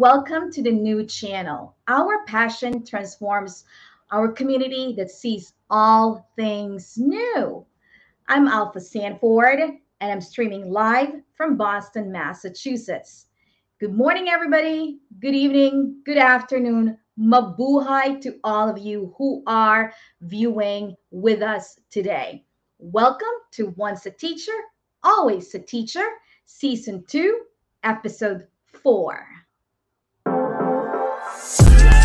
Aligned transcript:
Welcome 0.00 0.50
to 0.50 0.62
the 0.62 0.72
new 0.72 1.04
channel. 1.04 1.76
Our 1.86 2.24
passion 2.24 2.86
transforms 2.86 3.64
our 4.10 4.32
community 4.32 4.94
that 4.96 5.10
sees 5.10 5.52
all 5.68 6.26
things 6.36 6.96
new. 6.96 7.66
I'm 8.26 8.48
Alpha 8.48 8.80
Sanford 8.80 9.60
and 9.60 10.10
I'm 10.10 10.22
streaming 10.22 10.70
live 10.70 11.10
from 11.34 11.58
Boston, 11.58 12.10
Massachusetts. 12.10 13.26
Good 13.78 13.92
morning, 13.92 14.30
everybody. 14.30 15.00
Good 15.18 15.34
evening. 15.34 16.00
Good 16.06 16.16
afternoon. 16.16 16.96
Mabuhay 17.20 18.22
to 18.22 18.38
all 18.42 18.70
of 18.70 18.78
you 18.78 19.14
who 19.18 19.42
are 19.46 19.92
viewing 20.22 20.96
with 21.10 21.42
us 21.42 21.78
today. 21.90 22.42
Welcome 22.78 23.28
to 23.52 23.74
Once 23.76 24.06
a 24.06 24.10
Teacher, 24.10 24.58
Always 25.02 25.54
a 25.54 25.58
Teacher, 25.58 26.06
Season 26.46 27.04
2, 27.06 27.40
Episode 27.84 28.46
4. 28.82 29.39
Hi 31.42 31.99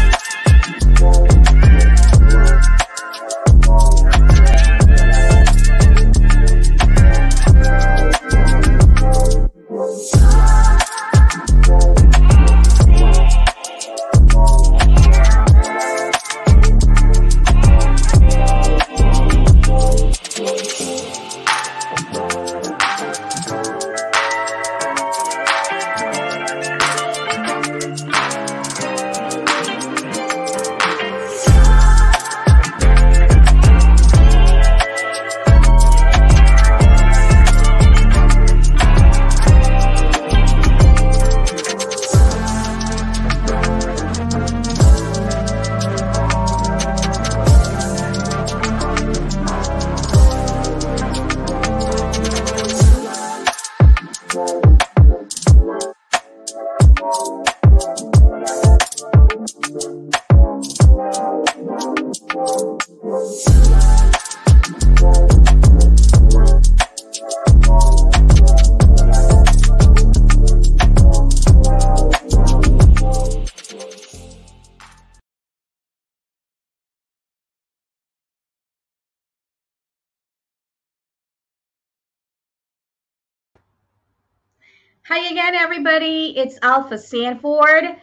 It's 86.36 86.60
Alpha 86.64 86.98
Sanford. 86.98 87.96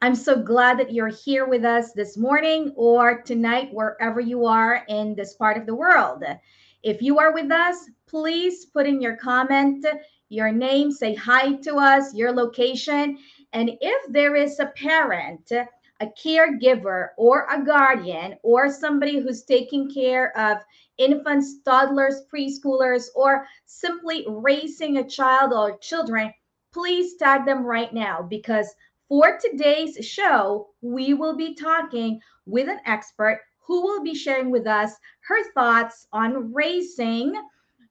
I'm 0.00 0.14
so 0.14 0.40
glad 0.40 0.78
that 0.78 0.92
you're 0.92 1.08
here 1.08 1.48
with 1.48 1.64
us 1.64 1.90
this 1.90 2.16
morning 2.16 2.72
or 2.76 3.20
tonight, 3.22 3.70
wherever 3.72 4.20
you 4.20 4.46
are 4.46 4.84
in 4.88 5.16
this 5.16 5.34
part 5.34 5.56
of 5.56 5.66
the 5.66 5.74
world. 5.74 6.22
If 6.84 7.02
you 7.02 7.18
are 7.18 7.34
with 7.34 7.50
us, 7.50 7.90
please 8.06 8.66
put 8.66 8.86
in 8.86 9.00
your 9.00 9.16
comment, 9.16 9.84
your 10.28 10.52
name, 10.52 10.92
say 10.92 11.16
hi 11.16 11.54
to 11.54 11.78
us, 11.78 12.14
your 12.14 12.30
location. 12.30 13.18
And 13.52 13.72
if 13.80 14.12
there 14.12 14.36
is 14.36 14.60
a 14.60 14.66
parent, 14.66 15.50
a 15.50 16.06
caregiver, 16.06 17.08
or 17.16 17.48
a 17.50 17.60
guardian, 17.60 18.36
or 18.44 18.70
somebody 18.70 19.18
who's 19.18 19.42
taking 19.42 19.92
care 19.92 20.30
of 20.38 20.58
infants, 20.98 21.56
toddlers, 21.64 22.22
preschoolers, 22.32 23.08
or 23.16 23.48
simply 23.66 24.24
raising 24.28 24.98
a 24.98 25.08
child 25.08 25.52
or 25.52 25.76
children, 25.78 26.32
please 26.72 27.16
tag 27.16 27.44
them 27.44 27.64
right 27.64 27.92
now 27.92 28.22
because 28.22 28.74
for 29.08 29.38
today's 29.38 29.96
show, 30.06 30.68
we 30.82 31.14
will 31.14 31.36
be 31.36 31.54
talking 31.54 32.20
with 32.46 32.68
an 32.68 32.78
expert 32.86 33.40
who 33.58 33.82
will 33.82 34.02
be 34.02 34.14
sharing 34.14 34.50
with 34.50 34.66
us 34.66 34.92
her 35.22 35.52
thoughts 35.52 36.06
on 36.12 36.52
raising 36.52 37.34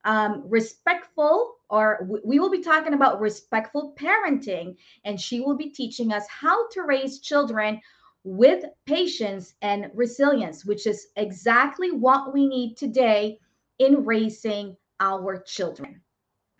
um, 0.06 0.44
respectful, 0.48 1.56
or 1.70 2.08
we 2.24 2.40
will 2.40 2.50
be 2.50 2.62
talking 2.62 2.94
about 2.94 3.20
respectful 3.20 3.94
parenting, 4.00 4.76
and 5.04 5.20
she 5.20 5.42
will 5.42 5.58
be 5.58 5.70
teaching 5.70 6.14
us 6.14 6.26
how 6.30 6.68
to 6.70 6.84
raise 6.84 7.20
children 7.20 7.82
with 8.24 8.64
patience 8.86 9.56
and 9.62 9.92
resilience, 9.94 10.66
which 10.66 10.88
is 10.88 11.08
exactly 11.16 11.92
what 11.92 12.34
we 12.34 12.48
need 12.48 12.76
today 12.76 13.40
in 13.80 14.06
raising 14.06 14.76
our 15.00 15.42
children. 15.42 16.02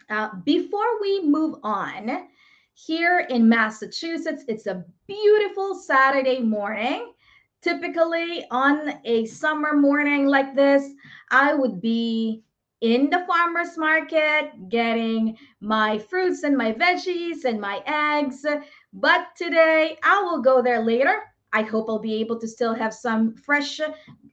Uh, 0.10 0.30
before 0.44 1.00
we 1.02 1.24
move 1.24 1.60
on, 1.64 2.28
here 2.74 3.28
in 3.30 3.48
Massachusetts, 3.48 4.44
it's 4.48 4.66
a 4.66 4.84
beautiful 5.08 5.76
Saturday 5.76 6.40
morning. 6.40 7.14
Typically, 7.62 8.46
on 8.50 8.94
a 9.06 9.26
summer 9.26 9.76
morning 9.76 10.26
like 10.26 10.56
this, 10.56 10.90
I 11.30 11.54
would 11.54 11.82
be 11.82 12.42
in 12.82 13.10
the 13.10 13.26
farmer's 13.28 13.78
market 13.78 14.70
getting 14.70 15.38
my 15.60 16.00
fruits 16.00 16.44
and 16.44 16.58
my 16.58 16.72
veggies 16.72 17.44
and 17.44 17.60
my 17.60 17.84
eggs. 17.86 18.46
But 18.94 19.28
today, 19.36 19.98
I 20.02 20.22
will 20.24 20.42
go 20.42 20.62
there 20.62 20.82
later. 20.82 21.24
I 21.52 21.64
hope 21.64 21.88
I'll 21.90 22.00
be 22.00 22.16
able 22.16 22.40
to 22.40 22.48
still 22.48 22.74
have 22.74 22.94
some 22.94 23.36
fresh 23.36 23.80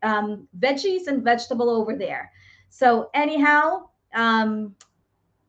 um, 0.02 0.46
veggies 0.58 1.08
and 1.08 1.22
vegetable 1.22 1.68
over 1.68 1.96
there. 1.96 2.30
So, 2.70 3.10
anyhow, 3.12 3.88
um, 4.14 4.76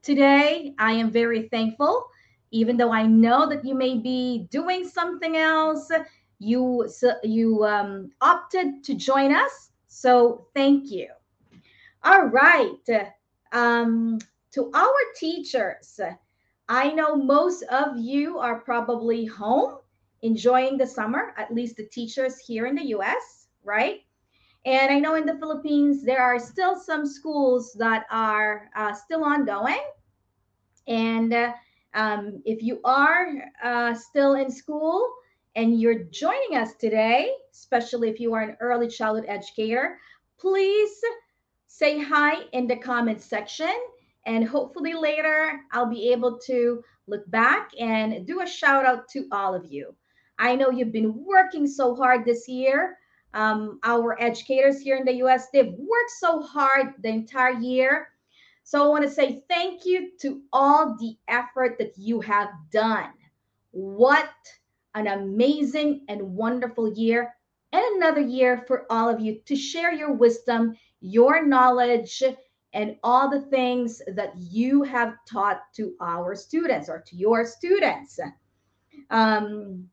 Today, 0.07 0.73
I 0.79 0.93
am 0.93 1.11
very 1.11 1.49
thankful, 1.49 2.07
even 2.51 2.77
though 2.77 2.93
I 2.93 3.05
know 3.05 3.45
that 3.49 3.65
you 3.65 3.75
may 3.75 3.97
be 3.97 4.47
doing 4.49 4.87
something 4.87 5.35
else. 5.35 5.91
You 6.39 6.87
you 7.23 7.65
um, 7.65 8.11
opted 8.21 8.85
to 8.85 8.95
join 8.95 9.33
us, 9.35 9.71
so 9.89 10.47
thank 10.55 10.91
you. 10.91 11.09
All 12.05 12.27
right, 12.27 12.87
um, 13.51 14.19
to 14.51 14.71
our 14.73 15.01
teachers, 15.19 15.99
I 16.69 16.93
know 16.93 17.17
most 17.17 17.63
of 17.63 17.97
you 17.97 18.37
are 18.39 18.61
probably 18.61 19.25
home 19.25 19.79
enjoying 20.21 20.77
the 20.77 20.87
summer. 20.87 21.33
At 21.35 21.53
least 21.53 21.75
the 21.75 21.85
teachers 21.85 22.39
here 22.39 22.65
in 22.65 22.75
the 22.75 22.87
U.S. 22.95 23.47
Right? 23.65 24.05
And 24.63 24.89
I 24.89 24.99
know 24.99 25.15
in 25.15 25.25
the 25.25 25.37
Philippines, 25.37 26.01
there 26.01 26.21
are 26.21 26.39
still 26.39 26.79
some 26.79 27.05
schools 27.05 27.73
that 27.73 28.05
are 28.09 28.69
uh, 28.73 28.93
still 28.93 29.25
ongoing. 29.25 29.81
And 30.87 31.33
uh, 31.33 31.53
um, 31.93 32.41
if 32.45 32.61
you 32.61 32.79
are 32.83 33.27
uh, 33.63 33.93
still 33.93 34.35
in 34.35 34.51
school 34.51 35.13
and 35.55 35.79
you're 35.79 36.03
joining 36.05 36.57
us 36.57 36.75
today, 36.75 37.31
especially 37.51 38.09
if 38.09 38.19
you 38.19 38.33
are 38.33 38.41
an 38.41 38.57
early 38.59 38.87
childhood 38.87 39.25
educator, 39.27 39.97
please 40.39 40.91
say 41.67 41.99
hi 41.99 42.43
in 42.53 42.67
the 42.67 42.75
comment 42.75 43.21
section. 43.21 43.73
And 44.25 44.47
hopefully 44.47 44.93
later 44.93 45.59
I'll 45.71 45.89
be 45.89 46.11
able 46.11 46.37
to 46.39 46.83
look 47.07 47.29
back 47.31 47.71
and 47.79 48.25
do 48.27 48.41
a 48.41 48.47
shout 48.47 48.85
out 48.85 49.07
to 49.09 49.27
all 49.31 49.55
of 49.55 49.65
you. 49.65 49.95
I 50.39 50.55
know 50.55 50.69
you've 50.69 50.91
been 50.91 51.25
working 51.25 51.65
so 51.65 51.95
hard 51.95 52.25
this 52.25 52.47
year. 52.47 52.97
Um, 53.33 53.79
our 53.83 54.21
educators 54.21 54.79
here 54.79 54.97
in 54.97 55.05
the 55.05 55.23
US, 55.25 55.47
they've 55.51 55.73
worked 55.73 56.11
so 56.19 56.41
hard 56.41 56.93
the 57.01 57.09
entire 57.09 57.53
year. 57.53 58.09
So 58.67 58.83
I 58.83 58.87
want 58.89 59.05
to 59.05 59.09
say 59.09 59.41
thank 59.47 59.85
you 59.85 60.11
to 60.19 60.41
all 60.51 60.97
the 60.99 61.15
effort 61.29 61.77
that 61.79 61.97
you 61.97 62.19
have 62.19 62.49
done. 62.69 63.13
What 63.71 64.29
an 64.93 65.07
amazing 65.07 66.01
and 66.09 66.35
wonderful 66.35 66.91
year, 66.91 67.33
and 67.71 67.81
another 67.95 68.19
year 68.19 68.65
for 68.67 68.85
all 68.89 69.07
of 69.07 69.21
you 69.21 69.39
to 69.45 69.55
share 69.55 69.93
your 69.93 70.11
wisdom, 70.11 70.75
your 70.99 71.45
knowledge, 71.45 72.21
and 72.73 72.97
all 73.03 73.29
the 73.29 73.43
things 73.43 74.01
that 74.15 74.33
you 74.35 74.83
have 74.83 75.15
taught 75.25 75.61
to 75.77 75.95
our 76.01 76.35
students 76.35 76.89
or 76.89 77.01
to 77.07 77.15
your 77.15 77.45
students. 77.45 78.19
Um, 79.09 79.87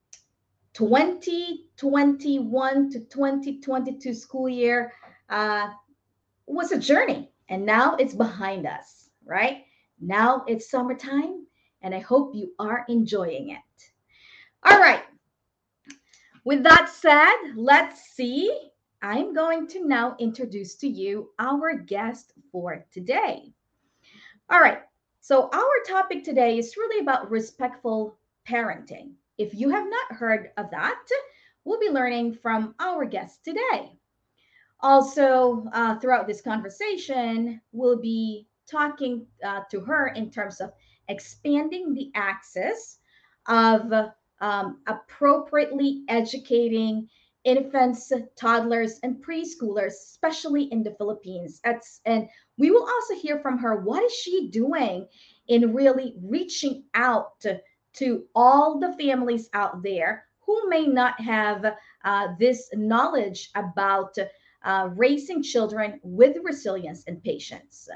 2021 0.73 2.91
to 2.91 2.99
2022 2.99 4.15
school 4.15 4.49
year 4.49 4.93
uh, 5.31 5.69
was 6.49 6.73
a 6.73 6.79
journey, 6.79 7.31
and 7.49 7.65
now 7.65 7.97
it's 7.97 8.15
behind 8.15 8.67
us, 8.67 9.11
right? 9.25 9.65
Now 10.01 10.45
it's 10.47 10.71
summertime, 10.71 11.47
and 11.83 11.95
I 11.95 12.01
hope 12.01 12.35
you 12.35 12.53
are 12.59 12.85
enjoying 12.89 13.51
it. 13.51 13.93
All 14.65 14.79
right. 14.79 15.03
With 16.45 16.63
that 16.63 16.89
said, 16.89 17.55
let's 17.57 18.03
see. 18.15 18.71
I'm 19.03 19.35
going 19.35 19.67
to 19.69 19.87
now 19.87 20.17
introduce 20.19 20.75
to 20.77 20.89
you 20.89 21.31
our 21.39 21.75
guest 21.75 22.33
for 22.51 22.85
today. 22.91 23.53
All 24.51 24.61
right. 24.61 24.81
So, 25.21 25.49
our 25.53 25.83
topic 25.87 26.23
today 26.23 26.59
is 26.59 26.77
really 26.77 27.01
about 27.01 27.31
respectful 27.31 28.19
parenting. 28.47 29.13
If 29.39 29.55
you 29.55 29.71
have 29.71 29.89
not 29.89 30.19
heard 30.19 30.51
of 30.57 30.71
that, 30.71 31.03
we'll 31.65 31.81
be 31.81 31.89
learning 31.89 32.35
from 32.35 32.75
our 32.79 33.05
guest 33.05 33.43
today. 33.45 33.99
Also, 34.85 35.67
uh, 35.73 35.99
throughout 35.99 36.27
this 36.27 36.43
conversation, 36.43 37.59
we'll 37.73 37.99
be 37.99 38.47
talking 38.71 39.27
uh, 39.43 39.63
to 39.71 39.81
her 39.81 40.09
in 40.09 40.31
terms 40.31 40.61
of 40.61 40.73
expanding 41.09 41.95
the 41.95 42.13
access 42.15 42.99
of 43.49 43.91
um, 44.43 44.83
appropriately 44.87 46.05
educating 46.09 47.09
infants, 47.45 48.13
toddlers, 48.37 49.01
and 49.03 49.25
preschoolers, 49.25 49.93
especially 49.93 50.65
in 50.65 50.83
the 50.83 50.95
Philippines. 50.99 51.63
That's, 51.65 52.03
and 52.05 52.29
we 52.59 52.71
will 52.71 52.87
also 52.87 53.15
hear 53.15 53.39
from 53.39 53.57
her 53.57 53.77
what 53.81 54.05
is 54.05 54.13
she 54.13 54.49
doing 54.51 55.07
in 55.49 55.73
really 55.73 56.15
reaching 56.23 56.85
out 56.93 57.41
to, 57.41 57.59
to 57.95 58.25
all 58.35 58.79
the 58.79 58.93
families 59.03 59.49
out 59.55 59.83
there 59.83 60.27
who 60.41 60.69
may 60.69 60.87
not 60.87 61.19
have 61.23 61.75
uh, 62.05 62.29
this 62.39 62.69
knowledge 62.75 63.51
about 63.55 64.15
uh, 64.65 64.89
raising 64.97 65.43
children 65.43 66.01
with 66.03 66.37
resilience 66.43 67.05
and 67.07 67.23
patience. 67.23 67.89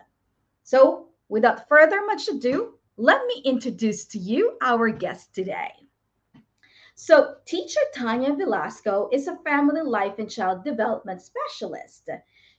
So, 0.62 1.08
without 1.28 1.68
further 1.68 2.04
much 2.06 2.28
ado, 2.28 2.74
let 2.96 3.24
me 3.26 3.42
introduce 3.44 4.04
to 4.06 4.18
you 4.18 4.56
our 4.60 4.90
guest 4.90 5.34
today. 5.34 5.72
So, 6.94 7.36
teacher 7.46 7.80
Tanya 7.94 8.34
Velasco 8.34 9.08
is 9.12 9.28
a 9.28 9.38
family 9.44 9.82
life 9.82 10.18
and 10.18 10.30
child 10.30 10.64
development 10.64 11.22
specialist. 11.22 12.10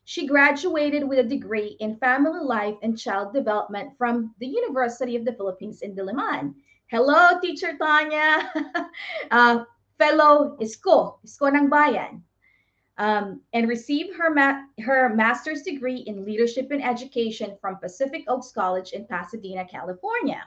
She 0.06 0.26
graduated 0.26 1.08
with 1.08 1.20
a 1.20 1.24
degree 1.24 1.76
in 1.80 1.98
family 1.98 2.40
life 2.40 2.76
and 2.82 2.98
child 2.98 3.34
development 3.34 3.98
from 3.98 4.34
the 4.40 4.48
University 4.48 5.16
of 5.16 5.26
the 5.26 5.34
Philippines 5.34 5.82
in 5.82 5.94
Diliman. 5.94 6.56
Hello, 6.88 7.40
teacher 7.42 7.78
Tanya. 7.78 8.50
uh, 9.32 9.66
fellow 10.00 10.58
Isko, 10.58 11.20
Isko 11.22 11.54
ng 11.54 11.70
Bayan. 11.70 12.24
Um, 13.00 13.40
and 13.54 13.70
received 13.70 14.14
her, 14.18 14.30
ma- 14.30 14.66
her 14.82 15.16
master's 15.16 15.62
degree 15.62 16.04
in 16.06 16.26
leadership 16.26 16.70
and 16.70 16.84
education 16.84 17.58
from 17.62 17.78
Pacific 17.78 18.26
Oaks 18.28 18.52
College 18.52 18.92
in 18.92 19.06
Pasadena, 19.06 19.66
California. 19.66 20.44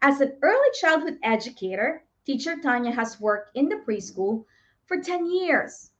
As 0.00 0.22
an 0.22 0.38
early 0.40 0.70
childhood 0.80 1.18
educator, 1.22 2.04
Teacher 2.24 2.56
Tanya 2.56 2.92
has 2.92 3.20
worked 3.20 3.54
in 3.54 3.68
the 3.68 3.82
preschool 3.86 4.44
for 4.86 5.02
10 5.02 5.30
years. 5.30 5.90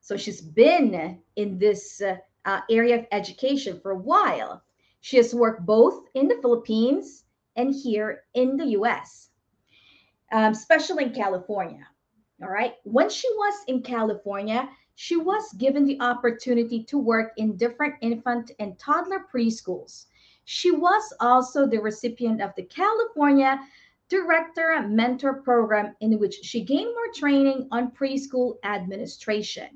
So 0.00 0.16
she's 0.16 0.40
been 0.40 1.20
in 1.36 1.58
this 1.58 2.00
uh, 2.00 2.16
uh, 2.44 2.60
area 2.70 2.98
of 2.98 3.06
education 3.12 3.78
for 3.80 3.90
a 3.92 3.98
while. 3.98 4.62
She 5.00 5.16
has 5.16 5.34
worked 5.34 5.66
both 5.66 6.04
in 6.14 6.28
the 6.28 6.38
Philippines 6.40 7.24
and 7.56 7.74
here 7.74 8.24
in 8.34 8.56
the 8.56 8.66
US, 8.78 9.30
um, 10.32 10.52
especially 10.52 11.04
in 11.04 11.12
California. 11.12 11.86
All 12.42 12.48
right. 12.48 12.74
When 12.84 13.10
she 13.10 13.28
was 13.34 13.54
in 13.66 13.82
California, 13.82 14.68
she 15.02 15.16
was 15.16 15.54
given 15.54 15.86
the 15.86 15.98
opportunity 16.02 16.84
to 16.84 16.98
work 16.98 17.32
in 17.38 17.56
different 17.56 17.94
infant 18.02 18.50
and 18.58 18.78
toddler 18.78 19.24
preschools. 19.32 20.04
She 20.44 20.70
was 20.72 21.14
also 21.20 21.66
the 21.66 21.80
recipient 21.80 22.42
of 22.42 22.54
the 22.54 22.64
California 22.64 23.58
director 24.10 24.86
mentor 24.86 25.40
program 25.40 25.96
in 26.00 26.18
which 26.18 26.34
she 26.42 26.62
gained 26.62 26.92
more 26.92 27.14
training 27.14 27.66
on 27.70 27.92
preschool 27.92 28.56
administration. 28.62 29.68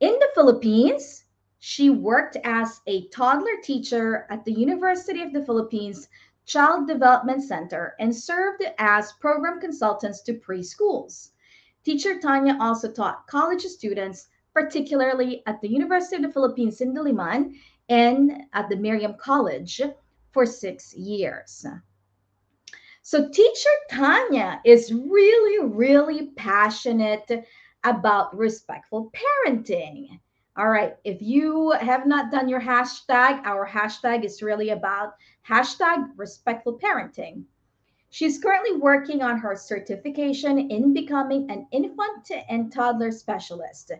In 0.00 0.12
the 0.12 0.28
Philippines, 0.34 1.24
she 1.58 1.88
worked 1.88 2.36
as 2.44 2.82
a 2.86 3.08
toddler 3.08 3.56
teacher 3.62 4.26
at 4.28 4.44
the 4.44 4.52
University 4.52 5.22
of 5.22 5.32
the 5.32 5.46
Philippines 5.46 6.10
Child 6.44 6.86
Development 6.86 7.42
Center 7.42 7.96
and 8.00 8.14
served 8.14 8.62
as 8.76 9.14
program 9.14 9.60
consultants 9.62 10.20
to 10.24 10.34
preschools. 10.34 11.30
Teacher 11.86 12.18
Tanya 12.18 12.58
also 12.60 12.90
taught 12.90 13.28
college 13.28 13.62
students, 13.62 14.26
particularly 14.52 15.44
at 15.46 15.60
the 15.60 15.70
University 15.70 16.16
of 16.16 16.22
the 16.22 16.32
Philippines 16.32 16.80
in 16.80 16.92
Diliman 16.92 17.52
and 17.88 18.42
at 18.54 18.68
the 18.68 18.74
Miriam 18.74 19.14
College 19.20 19.80
for 20.32 20.44
six 20.44 20.92
years. 20.96 21.64
So, 23.02 23.28
teacher 23.28 23.70
Tanya 23.88 24.60
is 24.64 24.92
really, 24.92 25.64
really 25.64 26.32
passionate 26.32 27.46
about 27.84 28.36
respectful 28.36 29.12
parenting. 29.46 30.18
All 30.56 30.68
right, 30.68 30.96
if 31.04 31.22
you 31.22 31.70
have 31.70 32.04
not 32.04 32.32
done 32.32 32.48
your 32.48 32.60
hashtag, 32.60 33.40
our 33.44 33.64
hashtag 33.64 34.24
is 34.24 34.42
really 34.42 34.70
about 34.70 35.14
hashtag 35.48 36.08
respectful 36.16 36.80
parenting. 36.80 37.44
She's 38.10 38.38
currently 38.38 38.76
working 38.76 39.22
on 39.22 39.38
her 39.38 39.56
certification 39.56 40.70
in 40.70 40.94
becoming 40.94 41.50
an 41.50 41.66
infant 41.70 42.30
and 42.48 42.72
toddler 42.72 43.10
specialist. 43.10 43.92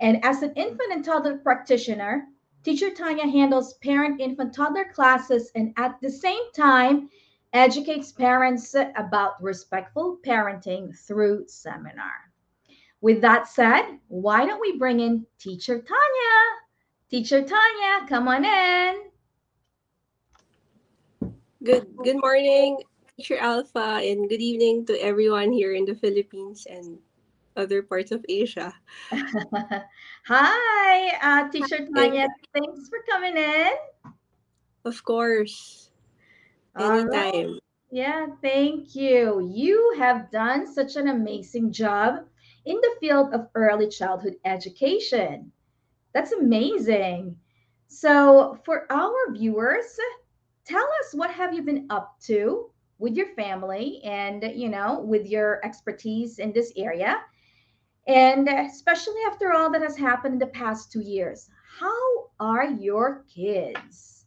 And 0.00 0.24
as 0.24 0.42
an 0.42 0.52
infant 0.54 0.92
and 0.92 1.04
toddler 1.04 1.38
practitioner, 1.38 2.26
Teacher 2.62 2.90
Tanya 2.90 3.26
handles 3.26 3.74
parent 3.74 4.20
infant 4.20 4.54
toddler 4.54 4.86
classes 4.92 5.50
and 5.54 5.74
at 5.76 6.00
the 6.00 6.10
same 6.10 6.50
time 6.52 7.10
educates 7.52 8.10
parents 8.10 8.74
about 8.74 9.42
respectful 9.42 10.18
parenting 10.24 10.96
through 10.96 11.46
seminar. 11.46 12.32
With 13.00 13.20
that 13.20 13.48
said, 13.48 13.98
why 14.08 14.46
don't 14.46 14.60
we 14.60 14.78
bring 14.78 15.00
in 15.00 15.26
Teacher 15.38 15.76
Tanya? 15.76 16.36
Teacher 17.10 17.42
Tanya, 17.42 18.08
come 18.08 18.28
on 18.28 18.44
in. 18.44 18.96
Good 21.62 21.86
good 22.02 22.16
morning, 22.20 22.78
Teacher 23.16 23.38
Alpha, 23.38 24.02
and 24.02 24.28
good 24.28 24.40
evening 24.40 24.84
to 24.86 24.98
everyone 24.98 25.52
here 25.52 25.72
in 25.72 25.84
the 25.84 25.94
Philippines 25.94 26.66
and 26.68 26.98
other 27.54 27.80
parts 27.80 28.10
of 28.10 28.26
Asia. 28.28 28.74
Hi, 30.26 31.14
uh, 31.22 31.48
Teacher 31.48 31.86
Tanya. 31.94 32.26
Thanks 32.52 32.88
for 32.88 32.98
coming 33.08 33.36
in. 33.36 33.70
Of 34.84 35.04
course. 35.04 35.90
Anytime. 36.76 37.06
Right. 37.06 37.46
Yeah, 37.92 38.26
thank 38.42 38.96
you. 38.96 39.48
You 39.54 39.94
have 39.96 40.32
done 40.32 40.66
such 40.66 40.96
an 40.96 41.06
amazing 41.06 41.70
job 41.70 42.26
in 42.66 42.82
the 42.82 42.96
field 42.98 43.32
of 43.32 43.46
early 43.54 43.86
childhood 43.90 44.34
education. 44.44 45.52
That's 46.12 46.32
amazing. 46.32 47.36
So, 47.86 48.58
for 48.64 48.90
our 48.90 49.30
viewers, 49.30 49.94
tell 50.66 50.82
us 50.82 51.14
what 51.14 51.30
have 51.30 51.54
you 51.54 51.62
been 51.62 51.86
up 51.90 52.18
to 52.26 52.73
with 53.04 53.14
your 53.14 53.28
family 53.36 54.00
and, 54.02 54.42
you 54.56 54.70
know, 54.72 55.04
with 55.04 55.28
your 55.28 55.60
expertise 55.64 56.40
in 56.40 56.50
this 56.56 56.72
area. 56.76 57.20
And 58.08 58.48
especially 58.48 59.20
after 59.30 59.52
all 59.52 59.70
that 59.72 59.82
has 59.82 59.96
happened 59.96 60.34
in 60.34 60.38
the 60.40 60.52
past 60.62 60.90
2 60.90 61.00
years. 61.04 61.50
How 61.78 62.00
are 62.40 62.68
your 62.86 63.24
kids? 63.28 64.24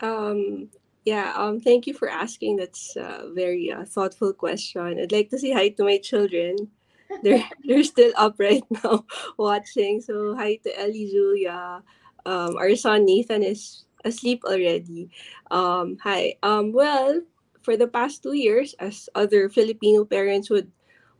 Um 0.00 0.70
Yeah, 1.04 1.32
um, 1.32 1.64
thank 1.64 1.88
you 1.88 1.94
for 1.96 2.08
asking. 2.12 2.60
That's 2.60 2.94
a 2.96 3.32
very 3.32 3.72
uh, 3.72 3.88
thoughtful 3.88 4.36
question. 4.36 5.00
I'd 5.00 5.16
like 5.16 5.32
to 5.32 5.40
say 5.40 5.50
hi 5.50 5.72
to 5.80 5.82
my 5.84 5.96
children. 5.96 6.68
They're 7.24 7.42
they're 7.66 7.82
still 7.82 8.12
up 8.20 8.36
right 8.38 8.62
now 8.70 9.02
watching. 9.40 10.04
So 10.04 10.36
hi 10.36 10.60
to 10.62 10.70
Ellie 10.78 11.08
Julia. 11.10 11.82
Um, 12.28 12.54
our 12.60 12.76
son 12.76 13.08
Nathan 13.08 13.42
is 13.42 13.88
asleep 14.04 14.44
already. 14.44 15.10
Um, 15.50 15.96
hi. 16.04 16.36
Um, 16.44 16.70
well, 16.76 17.24
for 17.70 17.78
the 17.78 17.86
past 17.86 18.26
two 18.26 18.34
years, 18.34 18.74
as 18.82 19.06
other 19.14 19.46
Filipino 19.46 20.02
parents 20.02 20.50
would 20.50 20.66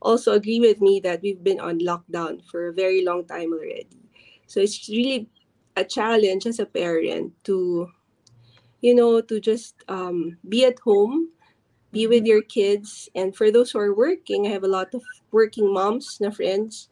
also 0.03 0.35
agree 0.35 0.59
with 0.59 0.83
me 0.83 0.99
that 0.99 1.23
we've 1.23 1.39
been 1.39 1.63
on 1.63 1.79
lockdown 1.79 2.43
for 2.43 2.67
a 2.67 2.75
very 2.75 3.07
long 3.07 3.23
time 3.23 3.55
already. 3.55 4.03
So 4.51 4.59
it's 4.59 4.83
really 4.91 5.31
a 5.79 5.87
challenge 5.87 6.43
as 6.43 6.59
a 6.59 6.67
parent 6.67 7.31
to 7.47 7.87
you 8.81 8.95
know, 8.95 9.21
to 9.21 9.39
just 9.39 9.75
um, 9.87 10.35
be 10.49 10.65
at 10.65 10.79
home, 10.79 11.29
be 11.93 12.07
with 12.07 12.25
your 12.25 12.41
kids. 12.41 13.07
And 13.15 13.31
for 13.31 13.51
those 13.51 13.71
who 13.71 13.79
are 13.79 13.95
working, 13.95 14.47
I 14.47 14.49
have 14.49 14.65
a 14.65 14.75
lot 14.75 14.91
of 14.93 15.03
working 15.31 15.71
moms 15.71 16.17
na 16.19 16.31
friends. 16.31 16.89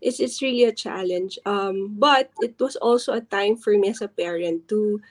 It's, 0.00 0.20
it's 0.20 0.40
really 0.40 0.64
a 0.64 0.72
challenge. 0.72 1.38
Um, 1.44 1.98
but 1.98 2.30
it 2.40 2.54
was 2.58 2.76
also 2.76 3.12
a 3.12 3.20
time 3.20 3.56
for 3.56 3.76
me 3.76 3.90
as 3.90 4.00
a 4.00 4.08
parent 4.08 4.68
to, 4.68 5.02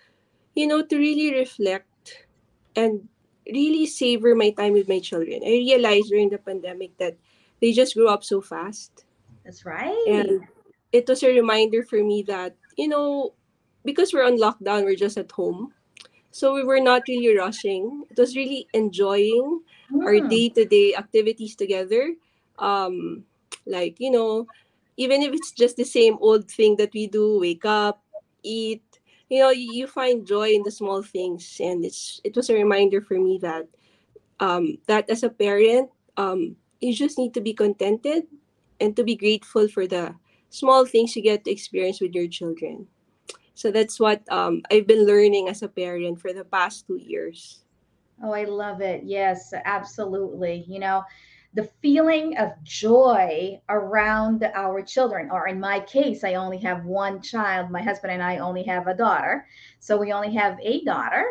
you 0.55 0.65
know, 0.65 0.81
to 0.81 0.97
really 0.97 1.35
reflect 1.35 2.25
and 2.75 3.10
really 3.53 3.85
savor 3.85 4.35
my 4.35 4.51
time 4.51 4.73
with 4.73 4.87
my 4.89 4.99
children. 4.99 5.41
I 5.43 5.61
realized 5.63 6.09
during 6.09 6.29
the 6.29 6.37
pandemic 6.37 6.97
that 6.97 7.17
they 7.61 7.71
just 7.71 7.93
grew 7.95 8.07
up 8.07 8.23
so 8.23 8.41
fast. 8.41 9.05
That's 9.45 9.65
right. 9.65 9.95
And 10.07 10.47
it 10.91 11.07
was 11.07 11.23
a 11.23 11.33
reminder 11.33 11.83
for 11.83 12.03
me 12.03 12.23
that, 12.23 12.55
you 12.77 12.87
know, 12.87 13.33
because 13.85 14.13
we're 14.13 14.25
on 14.25 14.37
lockdown, 14.37 14.83
we're 14.83 14.95
just 14.95 15.17
at 15.17 15.31
home 15.31 15.73
so 16.31 16.53
we 16.53 16.63
were 16.63 16.79
not 16.79 17.03
really 17.07 17.35
rushing. 17.37 18.03
It 18.09 18.17
was 18.17 18.35
really 18.35 18.67
enjoying 18.73 19.61
our 20.01 20.15
Mm. 20.15 20.29
day-to-day 20.29 20.95
activities 20.95 21.55
together. 21.55 22.15
Um, 22.57 23.25
like, 23.65 23.99
you 23.99 24.11
know, 24.11 24.47
even 24.97 25.21
if 25.21 25.33
it's 25.33 25.51
just 25.51 25.75
the 25.75 25.83
same 25.83 26.17
old 26.21 26.49
thing 26.49 26.77
that 26.77 26.93
we 26.93 27.07
do, 27.07 27.39
wake 27.39 27.65
up, 27.65 28.03
eat, 28.43 28.83
you 29.31 29.39
know, 29.39 29.49
you, 29.49 29.87
find 29.87 30.27
joy 30.27 30.51
in 30.51 30.61
the 30.63 30.71
small 30.71 31.01
things. 31.01 31.55
And 31.63 31.85
it's 31.85 32.19
it 32.25 32.35
was 32.35 32.49
a 32.49 32.53
reminder 32.53 32.99
for 32.99 33.15
me 33.15 33.39
that 33.41 33.63
um 34.43 34.77
that 34.91 35.09
as 35.09 35.23
a 35.23 35.31
parent, 35.31 35.89
um, 36.17 36.57
you 36.81 36.93
just 36.93 37.17
need 37.17 37.33
to 37.35 37.41
be 37.41 37.53
contented 37.53 38.27
and 38.81 38.93
to 38.99 39.07
be 39.07 39.15
grateful 39.15 39.69
for 39.71 39.87
the 39.87 40.13
small 40.49 40.85
things 40.85 41.15
you 41.15 41.23
get 41.23 41.45
to 41.45 41.51
experience 41.51 42.01
with 42.01 42.11
your 42.13 42.27
children. 42.27 42.85
So 43.55 43.71
that's 43.71 43.99
what 43.99 44.19
um, 44.27 44.63
I've 44.69 44.87
been 44.87 45.07
learning 45.07 45.47
as 45.47 45.63
a 45.63 45.69
parent 45.71 46.19
for 46.19 46.33
the 46.33 46.43
past 46.43 46.87
two 46.87 46.99
years. 46.99 47.63
Oh, 48.23 48.33
I 48.33 48.43
love 48.43 48.81
it. 48.81 49.03
Yes, 49.05 49.53
absolutely. 49.63 50.65
You 50.67 50.79
know, 50.79 51.03
the 51.53 51.69
feeling 51.81 52.37
of 52.37 52.51
joy 52.63 53.59
around 53.67 54.43
our 54.55 54.81
children, 54.81 55.29
or 55.31 55.47
in 55.47 55.59
my 55.59 55.81
case, 55.81 56.23
I 56.23 56.35
only 56.35 56.57
have 56.59 56.85
one 56.85 57.21
child. 57.21 57.69
My 57.69 57.81
husband 57.81 58.13
and 58.13 58.23
I 58.23 58.37
only 58.37 58.63
have 58.63 58.87
a 58.87 58.93
daughter. 58.93 59.45
So 59.79 59.97
we 59.97 60.13
only 60.13 60.33
have 60.35 60.57
a 60.61 60.83
daughter. 60.85 61.25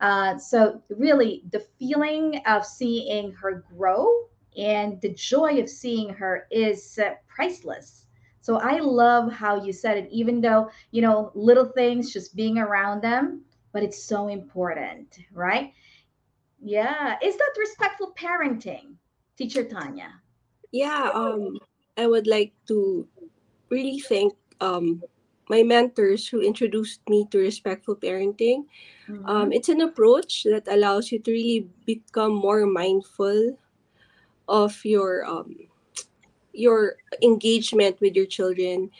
Uh, 0.00 0.38
so, 0.38 0.82
really, 0.88 1.42
the 1.52 1.60
feeling 1.78 2.40
of 2.46 2.64
seeing 2.64 3.32
her 3.32 3.62
grow 3.76 4.08
and 4.56 4.98
the 5.02 5.12
joy 5.12 5.60
of 5.60 5.68
seeing 5.68 6.08
her 6.08 6.46
is 6.50 6.98
uh, 6.98 7.10
priceless. 7.28 8.06
So, 8.40 8.56
I 8.56 8.78
love 8.78 9.30
how 9.30 9.62
you 9.62 9.74
said 9.74 9.98
it, 9.98 10.08
even 10.10 10.40
though, 10.40 10.70
you 10.90 11.02
know, 11.02 11.30
little 11.34 11.66
things, 11.66 12.14
just 12.14 12.34
being 12.34 12.56
around 12.56 13.02
them, 13.02 13.42
but 13.72 13.82
it's 13.82 14.02
so 14.02 14.28
important, 14.28 15.18
right? 15.32 15.74
Yeah. 16.62 17.16
Is 17.22 17.36
that 17.36 17.54
respectful 17.58 18.14
parenting, 18.18 18.94
Teacher 19.40 19.64
Tanya? 19.64 20.22
Yeah, 20.72 21.10
um, 21.14 21.58
I 21.96 22.06
would 22.06 22.26
like 22.26 22.52
to 22.68 23.06
really 23.70 23.98
thank 24.00 24.34
um, 24.60 25.02
my 25.48 25.62
mentors 25.62 26.28
who 26.28 26.40
introduced 26.40 27.00
me 27.08 27.26
to 27.30 27.38
respectful 27.38 27.96
parenting. 27.96 28.66
Um, 29.24 29.52
Mm-hmm. 29.52 29.52
it's 29.52 29.68
an 29.68 29.80
approach 29.80 30.44
that 30.44 30.68
allows 30.68 31.12
you 31.12 31.18
to 31.20 31.32
really 31.32 31.68
become 31.86 32.32
more 32.34 32.66
mindful 32.66 33.56
of 34.48 34.84
your 34.84 35.24
um, 35.26 35.56
your 36.52 36.96
engagement 37.22 38.00
with 38.00 38.14
your 38.16 38.26
children 38.26 38.90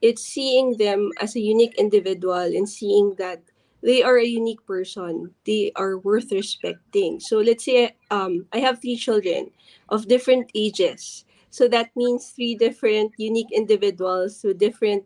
it's 0.00 0.22
seeing 0.22 0.76
them 0.78 1.10
as 1.20 1.36
a 1.36 1.40
unique 1.40 1.74
individual 1.78 2.34
and 2.48 2.68
seeing 2.68 3.14
that 3.18 3.42
they 3.84 4.02
are 4.02 4.18
a 4.18 4.26
unique 4.26 4.64
person. 4.66 5.34
They 5.46 5.72
are 5.76 5.98
worth 5.98 6.32
respecting. 6.32 7.20
So 7.20 7.38
let's 7.38 7.64
say 7.64 7.96
um, 8.10 8.46
i 8.52 8.58
have 8.58 8.80
three 8.80 8.96
children 8.96 9.50
of 9.88 10.08
different 10.08 10.50
ages. 10.54 11.24
So 11.50 11.68
that 11.68 11.90
means 11.96 12.30
three 12.30 12.54
different 12.56 13.14
unique 13.18 13.52
individuals 13.52 14.42
with 14.44 14.58
different 14.58 15.04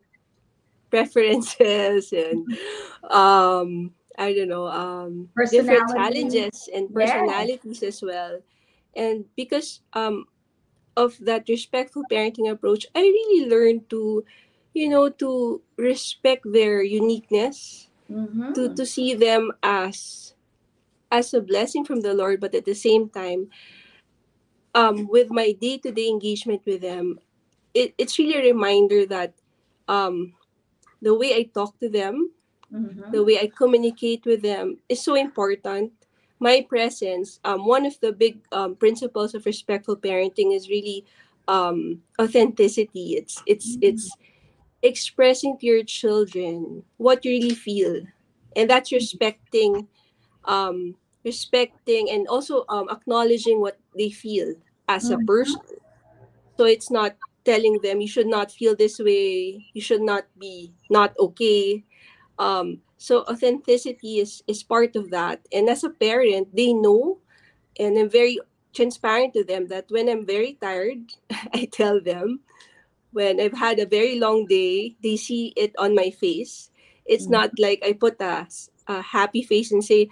preferences 0.91 2.13
and 2.17 2.47
um 3.11 3.93
i 4.19 4.33
don't 4.33 4.49
know 4.49 4.67
um 4.69 5.29
different 5.51 5.89
challenges 5.89 6.69
and 6.75 6.93
personalities 6.93 7.83
as 7.83 8.03
well. 8.03 8.41
And 8.97 9.27
because 9.37 9.81
um 9.95 10.27
of 10.97 11.19
that 11.21 11.49
respectful 11.49 12.05
parenting 12.05 12.51
approach, 12.51 12.87
I 12.95 13.01
really 13.03 13.49
learned 13.49 13.91
to, 13.91 14.25
you 14.75 14.89
know, 14.89 15.09
to 15.23 15.63
respect 15.77 16.45
their 16.45 16.83
uniqueness, 16.83 17.88
Mm-hmm. 18.11 18.77
to 18.77 18.87
see 18.87 19.15
them 19.15 19.53
as 19.63 20.35
as 21.11 21.35
a 21.35 21.41
blessing 21.41 21.85
from 21.85 22.01
the 22.01 22.15
Lord, 22.15 22.41
but 22.41 22.55
at 22.55 22.65
the 22.65 22.75
same 22.75 23.09
time, 23.09 23.49
um, 24.75 25.07
with 25.09 25.31
my 25.31 25.53
day 25.53 25.79
to 25.79 25.91
day 25.93 26.09
engagement 26.09 26.63
with 26.67 26.81
them, 26.83 27.19
it, 27.75 27.95
it's 27.99 28.19
really 28.19 28.35
a 28.39 28.53
reminder 28.53 29.07
that 29.07 29.35
um, 29.89 30.35
the 31.03 31.15
way 31.15 31.35
I 31.35 31.45
talk 31.53 31.79
to 31.81 31.89
them, 31.89 32.31
the 33.11 33.23
Mm-hmm. 33.23 33.25
way 33.25 33.39
I 33.39 33.51
communicate 33.57 34.25
with 34.27 34.43
them 34.43 34.79
is 34.89 35.03
so 35.03 35.15
important. 35.15 35.93
My 36.41 36.65
presence, 36.69 37.41
um, 37.45 37.67
one 37.67 37.87
of 37.87 37.99
the 38.01 38.13
big 38.13 38.41
um, 38.53 38.77
principles 38.77 39.35
of 39.35 39.47
respectful 39.47 39.97
parenting 39.97 40.55
is 40.55 40.69
really 40.69 41.05
um, 41.49 42.03
authenticity. 42.21 43.17
It's 43.17 43.43
it's 43.47 43.79
it's 43.81 44.17
expressing 44.83 45.59
to 45.59 45.67
your 45.67 45.85
children 45.85 46.85
what 46.97 47.25
you 47.25 47.33
really 47.33 47.55
feel, 47.55 48.03
and 48.57 48.71
that's 48.71 48.93
respecting, 48.93 49.89
um, 50.45 50.97
respecting, 51.25 52.09
and 52.11 52.27
also 52.29 52.65
um, 52.69 52.89
acknowledging 52.91 53.61
what 53.61 53.79
they 53.97 54.11
feel 54.11 54.55
as 54.89 55.11
a 55.11 55.17
Mm-hmm. 55.17 55.19
person. 55.19 55.61
So 56.57 56.65
it's 56.65 56.91
not 56.91 57.17
telling 57.45 57.81
them 57.83 58.01
you 58.01 58.09
should 58.09 58.27
not 58.27 58.51
feel 58.53 58.75
this 58.77 58.99
way, 58.99 59.67
you 59.73 59.81
should 59.81 60.03
not 60.03 60.27
be 60.39 60.73
not 60.91 61.15
okay 61.19 61.85
um 62.39 62.81
so 62.97 63.23
authenticity 63.29 64.19
is 64.19 64.43
is 64.47 64.63
part 64.65 64.97
of 64.97 65.11
that 65.11 65.45
and 65.53 65.69
as 65.69 65.85
a 65.85 65.91
parent 65.91 66.49
they 66.57 66.73
know 66.73 67.19
and 67.79 67.99
i'm 67.99 68.09
very 68.09 68.39
transparent 68.75 69.33
to 69.35 69.45
them 69.45 69.69
that 69.69 69.87
when 69.91 70.09
i'm 70.09 70.25
very 70.27 70.57
tired 70.61 71.13
i 71.55 71.65
tell 71.71 72.01
them 72.01 72.41
when 73.13 73.41
i've 73.41 73.57
had 73.57 73.79
a 73.79 73.87
very 73.89 74.19
long 74.19 74.47
day 74.47 74.97
they 75.03 75.17
see 75.17 75.53
it 75.57 75.73
on 75.79 75.95
my 75.95 76.11
face 76.11 76.71
it's 77.07 77.29
not 77.29 77.51
like 77.59 77.81
i 77.85 77.93
put 77.93 78.21
a, 78.21 78.47
a 78.89 79.01
happy 79.03 79.43
face 79.43 79.73
and 79.73 79.85
say 79.85 80.09